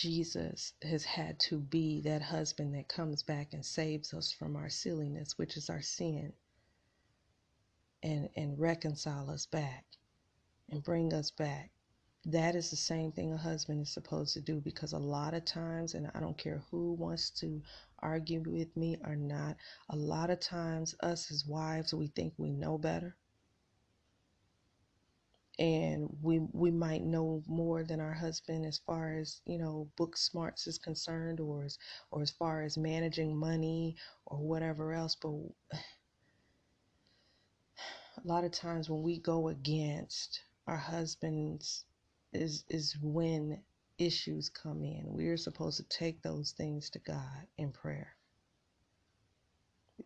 Jesus 0.02 0.74
has 0.84 1.04
had 1.04 1.40
to 1.42 1.60
be 1.60 2.02
that 2.02 2.22
husband 2.22 2.76
that 2.76 2.88
comes 2.88 3.24
back 3.24 3.54
and 3.54 3.66
saves 3.66 4.14
us 4.14 4.32
from 4.32 4.56
our 4.56 4.70
silliness, 4.70 5.38
which 5.38 5.58
is 5.58 5.70
our 5.70 5.82
sin, 5.82 6.34
and, 8.04 8.30
and 8.36 8.60
reconcile 8.60 9.30
us 9.30 9.46
back 9.46 9.86
and 10.70 10.84
bring 10.84 11.14
us 11.14 11.32
back 11.32 11.72
that 12.26 12.56
is 12.56 12.70
the 12.70 12.76
same 12.76 13.12
thing 13.12 13.34
a 13.34 13.38
husband 13.38 13.82
is 13.82 13.90
supposed 13.94 14.34
to 14.34 14.42
do 14.42 14.62
because 14.62 14.94
a 14.94 15.00
lot 15.00 15.34
of 15.34 15.46
times, 15.46 15.94
and 15.94 16.12
I 16.14 16.20
don't 16.20 16.38
care 16.38 16.64
who 16.70 16.94
wants 16.94 17.30
to 17.42 17.62
argue 18.00 18.42
with 18.46 18.76
me 18.78 18.98
or 19.06 19.16
not, 19.16 19.58
a 19.90 19.96
lot 19.96 20.30
of 20.30 20.40
times, 20.40 20.96
us 21.02 21.32
as 21.32 21.46
wives, 21.46 21.94
we 21.94 22.08
think 22.08 22.34
we 22.38 22.52
know 22.52 22.78
better. 22.78 23.16
And 25.60 26.10
we 26.24 26.40
we 26.54 26.72
might 26.72 27.04
know 27.04 27.44
more 27.48 27.84
than 27.84 28.02
our 28.02 28.14
husband 28.14 28.66
as 28.66 28.80
far 28.80 29.20
as 29.20 29.42
you 29.46 29.60
know 29.60 29.90
book 29.98 30.18
smarts 30.18 30.68
is 30.68 30.80
concerned, 30.80 31.42
or 31.42 31.66
as 31.66 31.78
or 32.12 32.24
as 32.24 32.32
far 32.32 32.64
as 32.64 32.78
managing 32.78 33.38
money 33.38 33.98
or 34.26 34.40
whatever 34.40 34.94
else. 34.94 35.16
But 35.16 35.32
a 35.32 35.74
lot 38.28 38.46
of 38.46 38.52
times 38.52 38.90
when 38.90 39.04
we 39.04 39.20
go 39.20 39.50
against 39.50 40.42
our 40.68 40.78
husbands 40.78 41.86
is 42.34 42.64
is 42.70 42.98
when 43.02 43.64
issues 43.98 44.50
come 44.50 44.84
in. 44.86 45.04
We're 45.08 45.38
supposed 45.38 45.78
to 45.78 45.84
take 45.90 46.22
those 46.24 46.52
things 46.54 46.90
to 46.92 47.00
God 47.00 47.48
in 47.58 47.72
prayer. 47.74 48.16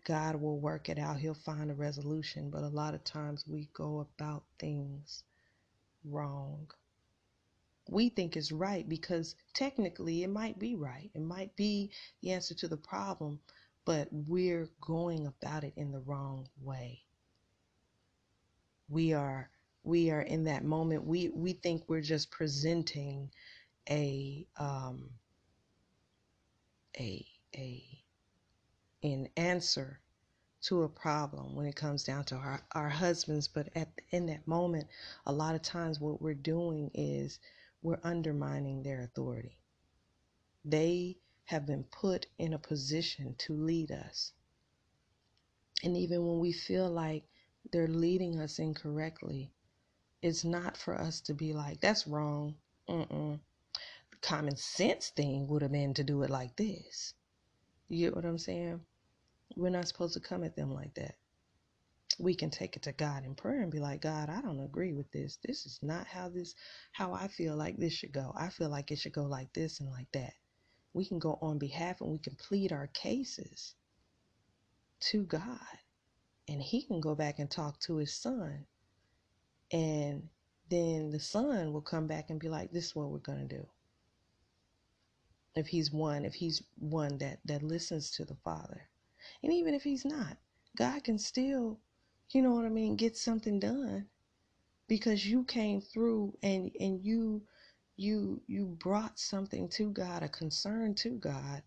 God 0.05 0.35
will 0.37 0.59
work 0.59 0.89
it 0.89 0.97
out. 0.99 1.19
He'll 1.19 1.33
find 1.35 1.69
a 1.71 1.75
resolution, 1.75 2.49
but 2.49 2.63
a 2.63 2.69
lot 2.69 2.95
of 2.95 3.03
times 3.03 3.45
we 3.47 3.69
go 3.73 4.07
about 4.17 4.43
things 4.59 5.23
wrong. 6.05 6.69
We 7.89 8.09
think 8.09 8.37
it's 8.37 8.51
right 8.51 8.87
because 8.87 9.35
technically 9.53 10.23
it 10.23 10.29
might 10.29 10.57
be 10.57 10.75
right. 10.75 11.11
It 11.13 11.21
might 11.21 11.55
be 11.55 11.91
the 12.21 12.31
answer 12.31 12.55
to 12.55 12.67
the 12.67 12.77
problem, 12.77 13.39
but 13.85 14.07
we're 14.11 14.69
going 14.81 15.27
about 15.27 15.63
it 15.63 15.73
in 15.75 15.91
the 15.91 15.99
wrong 15.99 16.47
way. 16.61 17.03
We 18.89 19.13
are 19.13 19.49
we 19.83 20.11
are 20.11 20.21
in 20.21 20.45
that 20.45 20.63
moment 20.63 21.05
we 21.05 21.29
we 21.29 21.53
think 21.53 21.83
we're 21.87 22.01
just 22.01 22.31
presenting 22.31 23.29
a 23.89 24.47
um 24.57 25.09
a 26.97 27.25
a 27.55 27.83
an 29.03 29.27
answer 29.35 29.99
to 30.63 30.83
a 30.83 30.89
problem 30.89 31.55
when 31.55 31.65
it 31.65 31.75
comes 31.75 32.03
down 32.03 32.23
to 32.23 32.35
our, 32.35 32.61
our 32.73 32.89
husbands 32.89 33.47
but 33.47 33.69
at 33.75 33.89
in 34.11 34.25
that 34.25 34.47
moment 34.47 34.87
a 35.25 35.31
lot 35.31 35.55
of 35.55 35.61
times 35.61 35.99
what 35.99 36.21
we're 36.21 36.33
doing 36.33 36.89
is 36.93 37.39
we're 37.81 37.99
undermining 38.03 38.81
their 38.81 39.01
authority 39.01 39.57
they 40.65 41.17
have 41.45 41.65
been 41.65 41.83
put 41.83 42.25
in 42.39 42.53
a 42.53 42.59
position 42.59 43.35
to 43.37 43.53
lead 43.53 43.91
us 43.91 44.31
and 45.83 45.97
even 45.97 46.25
when 46.25 46.39
we 46.39 46.51
feel 46.51 46.89
like 46.89 47.23
they're 47.71 47.87
leading 47.87 48.39
us 48.39 48.59
incorrectly 48.59 49.51
it's 50.23 50.45
not 50.45 50.77
for 50.77 50.95
us 50.99 51.19
to 51.19 51.33
be 51.33 51.51
like, 51.51 51.81
that's 51.81 52.07
wrong. 52.07 52.55
Mm-mm. 52.87 53.39
The 54.11 54.17
common 54.21 54.55
sense 54.55 55.09
thing 55.09 55.47
would 55.49 55.61
have 55.61 55.73
been 55.73 55.93
to 55.95 56.03
do 56.03 56.23
it 56.23 56.29
like 56.29 56.55
this. 56.55 57.13
You 57.89 58.07
get 58.07 58.15
what 58.15 58.25
I'm 58.25 58.37
saying? 58.37 58.79
We're 59.55 59.69
not 59.69 59.87
supposed 59.87 60.13
to 60.15 60.19
come 60.19 60.43
at 60.43 60.55
them 60.55 60.73
like 60.73 60.93
that. 60.95 61.15
We 62.19 62.35
can 62.35 62.49
take 62.49 62.75
it 62.75 62.83
to 62.83 62.91
God 62.91 63.25
in 63.25 63.35
prayer 63.35 63.61
and 63.61 63.71
be 63.71 63.79
like, 63.79 64.01
God, 64.01 64.29
I 64.29 64.41
don't 64.41 64.59
agree 64.59 64.93
with 64.93 65.11
this. 65.11 65.39
This 65.43 65.65
is 65.65 65.79
not 65.81 66.07
how 66.07 66.29
this, 66.29 66.53
how 66.91 67.13
I 67.13 67.27
feel 67.27 67.55
like 67.55 67.77
this 67.77 67.93
should 67.93 68.11
go. 68.11 68.33
I 68.35 68.49
feel 68.49 68.69
like 68.69 68.91
it 68.91 68.99
should 68.99 69.13
go 69.13 69.23
like 69.23 69.51
this 69.53 69.79
and 69.79 69.89
like 69.89 70.11
that. 70.11 70.33
We 70.93 71.05
can 71.05 71.19
go 71.19 71.39
on 71.41 71.57
behalf 71.57 72.01
and 72.01 72.11
we 72.11 72.19
can 72.19 72.35
plead 72.35 72.71
our 72.71 72.87
cases 72.87 73.73
to 75.11 75.23
God. 75.23 75.59
And 76.47 76.61
He 76.61 76.83
can 76.83 77.01
go 77.01 77.15
back 77.15 77.39
and 77.39 77.49
talk 77.49 77.79
to 77.81 77.97
His 77.97 78.13
Son 78.13 78.67
and 79.73 80.29
then 80.69 81.09
the 81.09 81.19
son 81.19 81.73
will 81.73 81.81
come 81.81 82.05
back 82.05 82.29
and 82.29 82.39
be 82.39 82.47
like, 82.47 82.71
this 82.71 82.85
is 82.85 82.95
what 82.95 83.09
we're 83.09 83.19
to 83.19 83.45
do. 83.45 83.67
If 85.55 85.67
he's 85.67 85.91
one, 85.91 86.25
if 86.25 86.35
he's 86.35 86.61
one 86.77 87.17
that, 87.17 87.39
that 87.45 87.63
listens 87.63 88.11
to 88.11 88.25
the 88.25 88.35
father. 88.35 88.87
And 89.43 89.51
even 89.51 89.73
if 89.73 89.83
he's 89.83 90.05
not, 90.05 90.37
God 90.77 91.03
can 91.03 91.19
still, 91.19 91.79
you 92.29 92.41
know 92.41 92.53
what 92.53 92.65
I 92.65 92.69
mean, 92.69 92.95
get 92.95 93.17
something 93.17 93.59
done 93.59 94.07
because 94.87 95.25
you 95.25 95.43
came 95.43 95.81
through 95.81 96.37
and, 96.41 96.71
and 96.79 97.03
you, 97.03 97.43
you, 97.97 98.41
you 98.47 98.77
brought 98.79 99.19
something 99.19 99.67
to 99.69 99.91
God, 99.91 100.23
a 100.23 100.29
concern 100.29 100.95
to 100.95 101.09
God. 101.09 101.61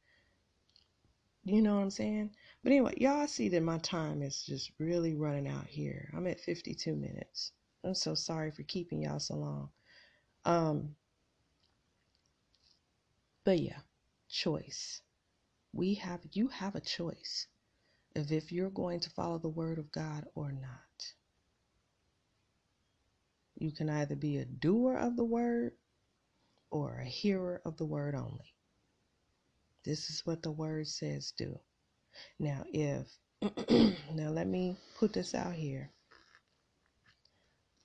You 1.45 1.61
know 1.61 1.77
what 1.77 1.83
I'm 1.83 1.91
saying? 1.91 2.31
But 2.63 2.73
anyway, 2.73 2.95
y'all 2.97 3.29
see 3.29 3.51
that 3.51 3.63
my 3.63 3.79
time 3.79 4.23
is 4.23 4.43
just 4.43 4.73
really 4.79 5.15
running 5.15 5.47
out 5.47 5.67
here. 5.67 6.11
I'm 6.17 6.27
at 6.27 6.41
52 6.41 6.97
minutes. 6.97 7.53
I'm 7.85 7.95
so 7.95 8.15
sorry 8.15 8.51
for 8.51 8.63
keeping 8.63 9.03
y'all 9.03 9.21
so 9.21 9.37
long. 9.37 9.69
Um, 10.47 10.97
but 13.45 13.61
yeah, 13.61 13.79
choice. 14.29 15.03
We 15.73 15.95
have 15.95 16.21
you 16.33 16.49
have 16.49 16.75
a 16.75 16.81
choice 16.81 17.47
of 18.17 18.33
if 18.33 18.51
you're 18.51 18.71
going 18.71 19.01
to 19.01 19.11
follow 19.11 19.39
the 19.39 19.49
word 19.49 19.79
of 19.79 19.93
God 19.93 20.25
or 20.35 20.51
not. 20.51 21.13
You 23.59 23.71
can 23.73 23.89
either 23.89 24.17
be 24.17 24.39
a 24.39 24.45
doer 24.45 24.97
of 24.97 25.17
the 25.17 25.25
word 25.25 25.73
or 26.71 26.99
a 26.99 27.05
hearer 27.05 27.63
of 27.65 27.77
the 27.77 27.85
word 27.85 28.15
only. 28.15 28.55
This 29.85 30.11
is 30.11 30.27
what 30.27 30.43
the 30.43 30.51
word 30.51 30.89
says 30.89 31.33
do. 31.37 31.59
Now, 32.39 32.65
if 32.73 33.07
now 34.13 34.31
let 34.31 34.47
me 34.47 34.77
put 34.99 35.13
this 35.13 35.35
out 35.35 35.53
here. 35.53 35.91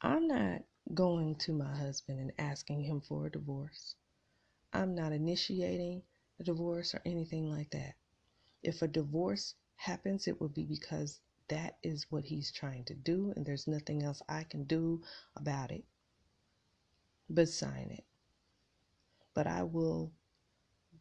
I'm 0.01 0.27
not 0.27 0.61
going 0.93 1.35
to 1.35 1.53
my 1.53 1.75
husband 1.75 2.19
and 2.19 2.31
asking 2.39 2.81
him 2.83 3.01
for 3.01 3.27
a 3.27 3.31
divorce. 3.31 3.95
I'm 4.73 4.95
not 4.95 5.11
initiating 5.11 6.03
a 6.39 6.43
divorce 6.43 6.95
or 6.95 7.01
anything 7.05 7.51
like 7.51 7.69
that. 7.71 7.95
If 8.63 8.81
a 8.81 8.87
divorce 8.87 9.55
happens, 9.81 10.27
it 10.27 10.39
will 10.39 10.49
be 10.49 10.65
because 10.65 11.19
that 11.47 11.77
is 11.83 12.07
what 12.09 12.25
he's 12.25 12.51
trying 12.51 12.85
to 12.85 12.93
do, 12.93 13.33
and 13.35 13.45
there's 13.45 13.67
nothing 13.67 14.03
else 14.03 14.21
I 14.29 14.43
can 14.43 14.63
do 14.63 15.01
about 15.35 15.71
it 15.71 15.83
but 17.33 17.47
sign 17.47 17.89
it. 17.91 18.03
But 19.33 19.47
I 19.47 19.63
will 19.63 20.11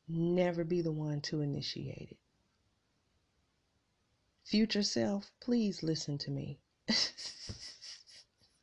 never 0.08 0.64
be 0.64 0.80
the 0.80 0.92
one 0.92 1.20
to 1.22 1.40
initiate 1.40 2.10
it. 2.12 2.18
Future 4.44 4.82
self, 4.82 5.30
please 5.40 5.82
listen 5.82 6.18
to 6.18 6.30
me. 6.30 6.58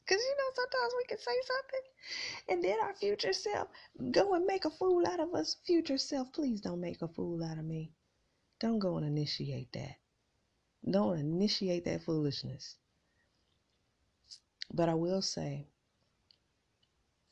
Because 0.09 0.23
you 0.23 0.35
know, 0.37 0.51
sometimes 0.55 0.93
we 0.97 1.03
can 1.03 1.17
say 1.17 1.35
something 1.45 1.81
and 2.47 2.63
then 2.63 2.79
our 2.81 2.93
future 2.93 3.33
self 3.33 3.67
go 4.11 4.35
and 4.35 4.45
make 4.45 4.63
a 4.63 4.69
fool 4.69 5.05
out 5.05 5.19
of 5.19 5.35
us. 5.35 5.57
Future 5.65 5.97
self, 5.97 6.31
please 6.31 6.61
don't 6.61 6.79
make 6.79 7.01
a 7.01 7.09
fool 7.09 7.43
out 7.43 7.57
of 7.57 7.65
me. 7.65 7.91
Don't 8.61 8.79
go 8.79 8.95
and 8.95 9.05
initiate 9.05 9.73
that. 9.73 9.97
Don't 10.91 11.19
initiate 11.19 11.85
that 11.85 12.03
foolishness. 12.03 12.75
But 14.73 14.89
I 14.89 14.93
will 14.93 15.21
say, 15.21 15.67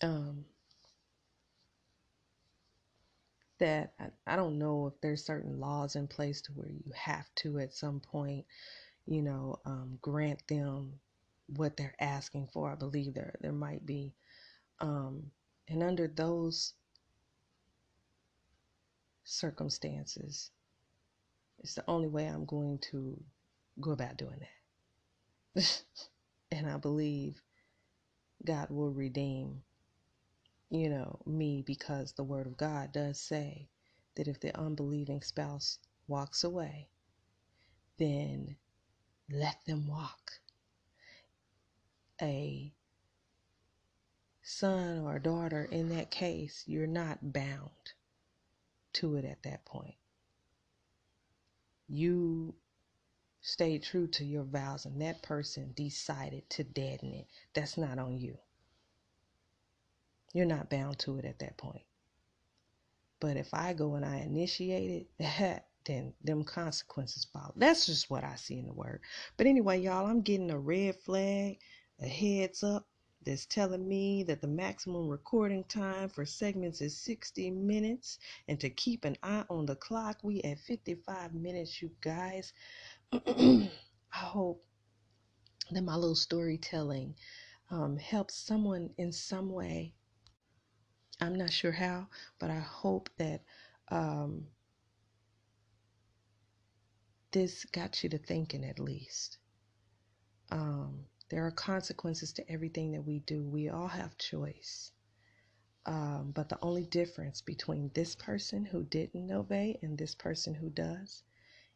um, 0.01 0.45
that 3.59 3.93
I, 3.99 4.07
I 4.27 4.35
don't 4.35 4.57
know 4.59 4.87
if 4.87 4.93
there's 5.01 5.25
certain 5.25 5.59
laws 5.59 5.95
in 5.95 6.07
place 6.07 6.41
to 6.41 6.51
where 6.53 6.67
you 6.67 6.91
have 6.93 7.25
to 7.35 7.59
at 7.59 7.73
some 7.73 7.99
point, 7.99 8.45
you 9.05 9.21
know, 9.21 9.59
um, 9.65 9.97
grant 10.01 10.45
them 10.47 10.93
what 11.47 11.77
they're 11.77 11.95
asking 11.99 12.49
for. 12.51 12.71
I 12.71 12.75
believe 12.75 13.13
there 13.13 13.35
there 13.41 13.51
might 13.51 13.85
be, 13.85 14.13
um, 14.81 15.31
and 15.67 15.83
under 15.83 16.07
those 16.07 16.73
circumstances, 19.23 20.51
it's 21.59 21.75
the 21.75 21.83
only 21.87 22.07
way 22.07 22.25
I'm 22.27 22.45
going 22.45 22.79
to 22.91 23.17
go 23.79 23.91
about 23.91 24.17
doing 24.17 24.39
that. 25.55 25.83
and 26.51 26.69
I 26.69 26.77
believe 26.77 27.41
God 28.45 28.69
will 28.69 28.91
redeem 28.91 29.63
you 30.69 30.89
know, 30.89 31.19
me 31.25 31.63
because 31.65 32.13
the 32.13 32.23
Word 32.23 32.47
of 32.47 32.57
God 32.57 32.91
does 32.91 33.19
say 33.19 33.69
that 34.15 34.27
if 34.27 34.39
the 34.39 34.57
unbelieving 34.57 35.21
spouse 35.21 35.79
walks 36.07 36.43
away, 36.43 36.89
then 37.97 38.55
let 39.31 39.57
them 39.65 39.87
walk. 39.87 40.31
A 42.21 42.73
son 44.41 44.99
or 44.99 45.19
daughter 45.19 45.67
in 45.71 45.89
that 45.89 46.11
case, 46.11 46.63
you're 46.65 46.87
not 46.87 47.33
bound 47.33 47.93
to 48.93 49.15
it 49.15 49.25
at 49.25 49.43
that 49.43 49.65
point. 49.65 49.95
You 51.87 52.55
stayed 53.45 53.83
true 53.83 54.07
to 54.07 54.25
your 54.25 54.43
vows, 54.43 54.85
and 54.85 54.99
that 54.99 55.21
person 55.21 55.71
decided 55.75 56.49
to 56.49 56.63
deaden 56.63 57.13
it. 57.13 57.27
That's 57.53 57.77
not 57.77 57.99
on 57.99 58.17
you. 58.17 58.39
You're 60.33 60.47
not 60.47 60.69
bound 60.69 60.97
to 60.99 61.19
it 61.19 61.25
at 61.25 61.37
that 61.39 61.55
point. 61.55 61.83
But 63.19 63.37
if 63.37 63.53
I 63.53 63.73
go 63.73 63.93
and 63.93 64.03
I 64.03 64.17
initiate 64.17 65.07
it, 65.19 65.63
then 65.85 66.13
them 66.23 66.43
consequences 66.43 67.27
follow. 67.31 67.53
That's 67.55 67.85
just 67.85 68.09
what 68.09 68.23
I 68.23 68.35
see 68.35 68.57
in 68.57 68.65
the 68.65 68.73
word. 68.73 69.01
But 69.37 69.45
anyway, 69.45 69.79
y'all, 69.79 70.07
I'm 70.07 70.21
getting 70.21 70.49
a 70.49 70.57
red 70.57 70.95
flag, 70.95 71.59
a 72.01 72.07
heads 72.07 72.63
up 72.63 72.87
that's 73.25 73.45
telling 73.47 73.87
me 73.87 74.23
that 74.23 74.39
the 74.39 74.47
maximum 74.47 75.07
recording 75.07 75.63
time 75.63 76.07
for 76.09 76.25
segments 76.25 76.79
is 76.79 76.95
60 76.97 77.49
minutes 77.49 78.19
and 78.47 78.59
to 78.59 78.69
keep 78.69 79.03
an 79.03 79.17
eye 79.23 79.43
on 79.49 79.65
the 79.65 79.75
clock 79.75 80.19
we 80.21 80.41
at 80.43 80.59
55 80.59 81.33
minutes 81.33 81.81
you 81.81 81.89
guys 82.01 82.53
i 83.27 83.69
hope 84.13 84.63
that 85.71 85.83
my 85.83 85.95
little 85.95 86.15
storytelling 86.15 87.15
um, 87.71 87.97
helps 87.97 88.35
someone 88.35 88.89
in 88.97 89.11
some 89.11 89.49
way 89.49 89.93
I'm 91.21 91.35
not 91.35 91.51
sure 91.51 91.71
how, 91.71 92.07
but 92.39 92.49
I 92.49 92.59
hope 92.59 93.09
that 93.17 93.41
um, 93.89 94.47
this 97.31 97.65
got 97.65 98.03
you 98.03 98.09
to 98.09 98.17
thinking 98.17 98.65
at 98.65 98.79
least. 98.79 99.37
Um, 100.51 101.05
there 101.29 101.45
are 101.45 101.51
consequences 101.51 102.33
to 102.33 102.51
everything 102.51 102.91
that 102.91 103.01
we 103.05 103.19
do. 103.19 103.43
We 103.47 103.69
all 103.69 103.87
have 103.87 104.17
choice. 104.17 104.91
Um, 105.85 106.31
but 106.33 106.49
the 106.49 106.59
only 106.61 106.85
difference 106.85 107.41
between 107.41 107.91
this 107.93 108.15
person 108.15 108.65
who 108.65 108.83
didn't 108.83 109.31
obey 109.31 109.79
and 109.81 109.97
this 109.97 110.15
person 110.15 110.55
who 110.55 110.69
does 110.69 111.23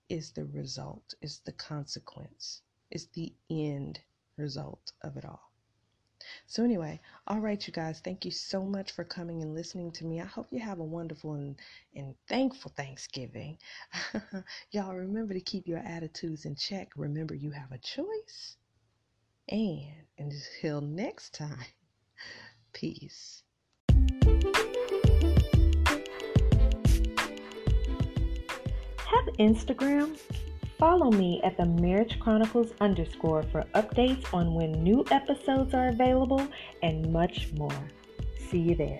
is 0.09 0.31
the 0.31 0.45
result, 0.45 1.13
is 1.21 1.39
the 1.45 1.51
consequence, 1.53 2.61
is 2.91 3.07
the 3.13 3.33
end 3.49 3.99
result 4.37 4.91
of 5.03 5.15
it 5.15 5.25
all. 5.25 5.51
So, 6.47 6.63
anyway, 6.63 6.99
all 7.27 7.39
right, 7.39 7.65
you 7.65 7.71
guys, 7.71 8.01
thank 8.01 8.25
you 8.25 8.31
so 8.31 8.63
much 8.65 8.91
for 8.91 9.03
coming 9.03 9.41
and 9.41 9.53
listening 9.53 9.91
to 9.93 10.05
me. 10.05 10.19
I 10.19 10.25
hope 10.25 10.47
you 10.51 10.59
have 10.59 10.79
a 10.79 10.83
wonderful 10.83 11.35
and, 11.35 11.55
and 11.95 12.15
thankful 12.27 12.73
Thanksgiving. 12.75 13.57
Y'all 14.71 14.95
remember 14.95 15.33
to 15.33 15.41
keep 15.41 15.67
your 15.67 15.79
attitudes 15.79 16.45
in 16.45 16.55
check. 16.55 16.89
Remember, 16.97 17.35
you 17.35 17.51
have 17.51 17.71
a 17.71 17.77
choice. 17.77 18.57
And 19.47 20.07
until 20.17 20.81
next 20.81 21.33
time, 21.33 21.65
peace. 22.73 23.43
Have 29.09 29.25
Instagram? 29.39 30.19
Follow 30.77 31.09
me 31.09 31.41
at 31.43 31.57
the 31.57 31.65
Marriage 31.65 32.19
Chronicles 32.19 32.73
underscore 32.79 33.41
for 33.41 33.63
updates 33.73 34.31
on 34.35 34.53
when 34.53 34.83
new 34.83 35.03
episodes 35.09 35.73
are 35.73 35.87
available 35.87 36.47
and 36.83 37.11
much 37.11 37.51
more. 37.53 37.73
See 38.37 38.59
you 38.59 38.75
there. 38.75 38.99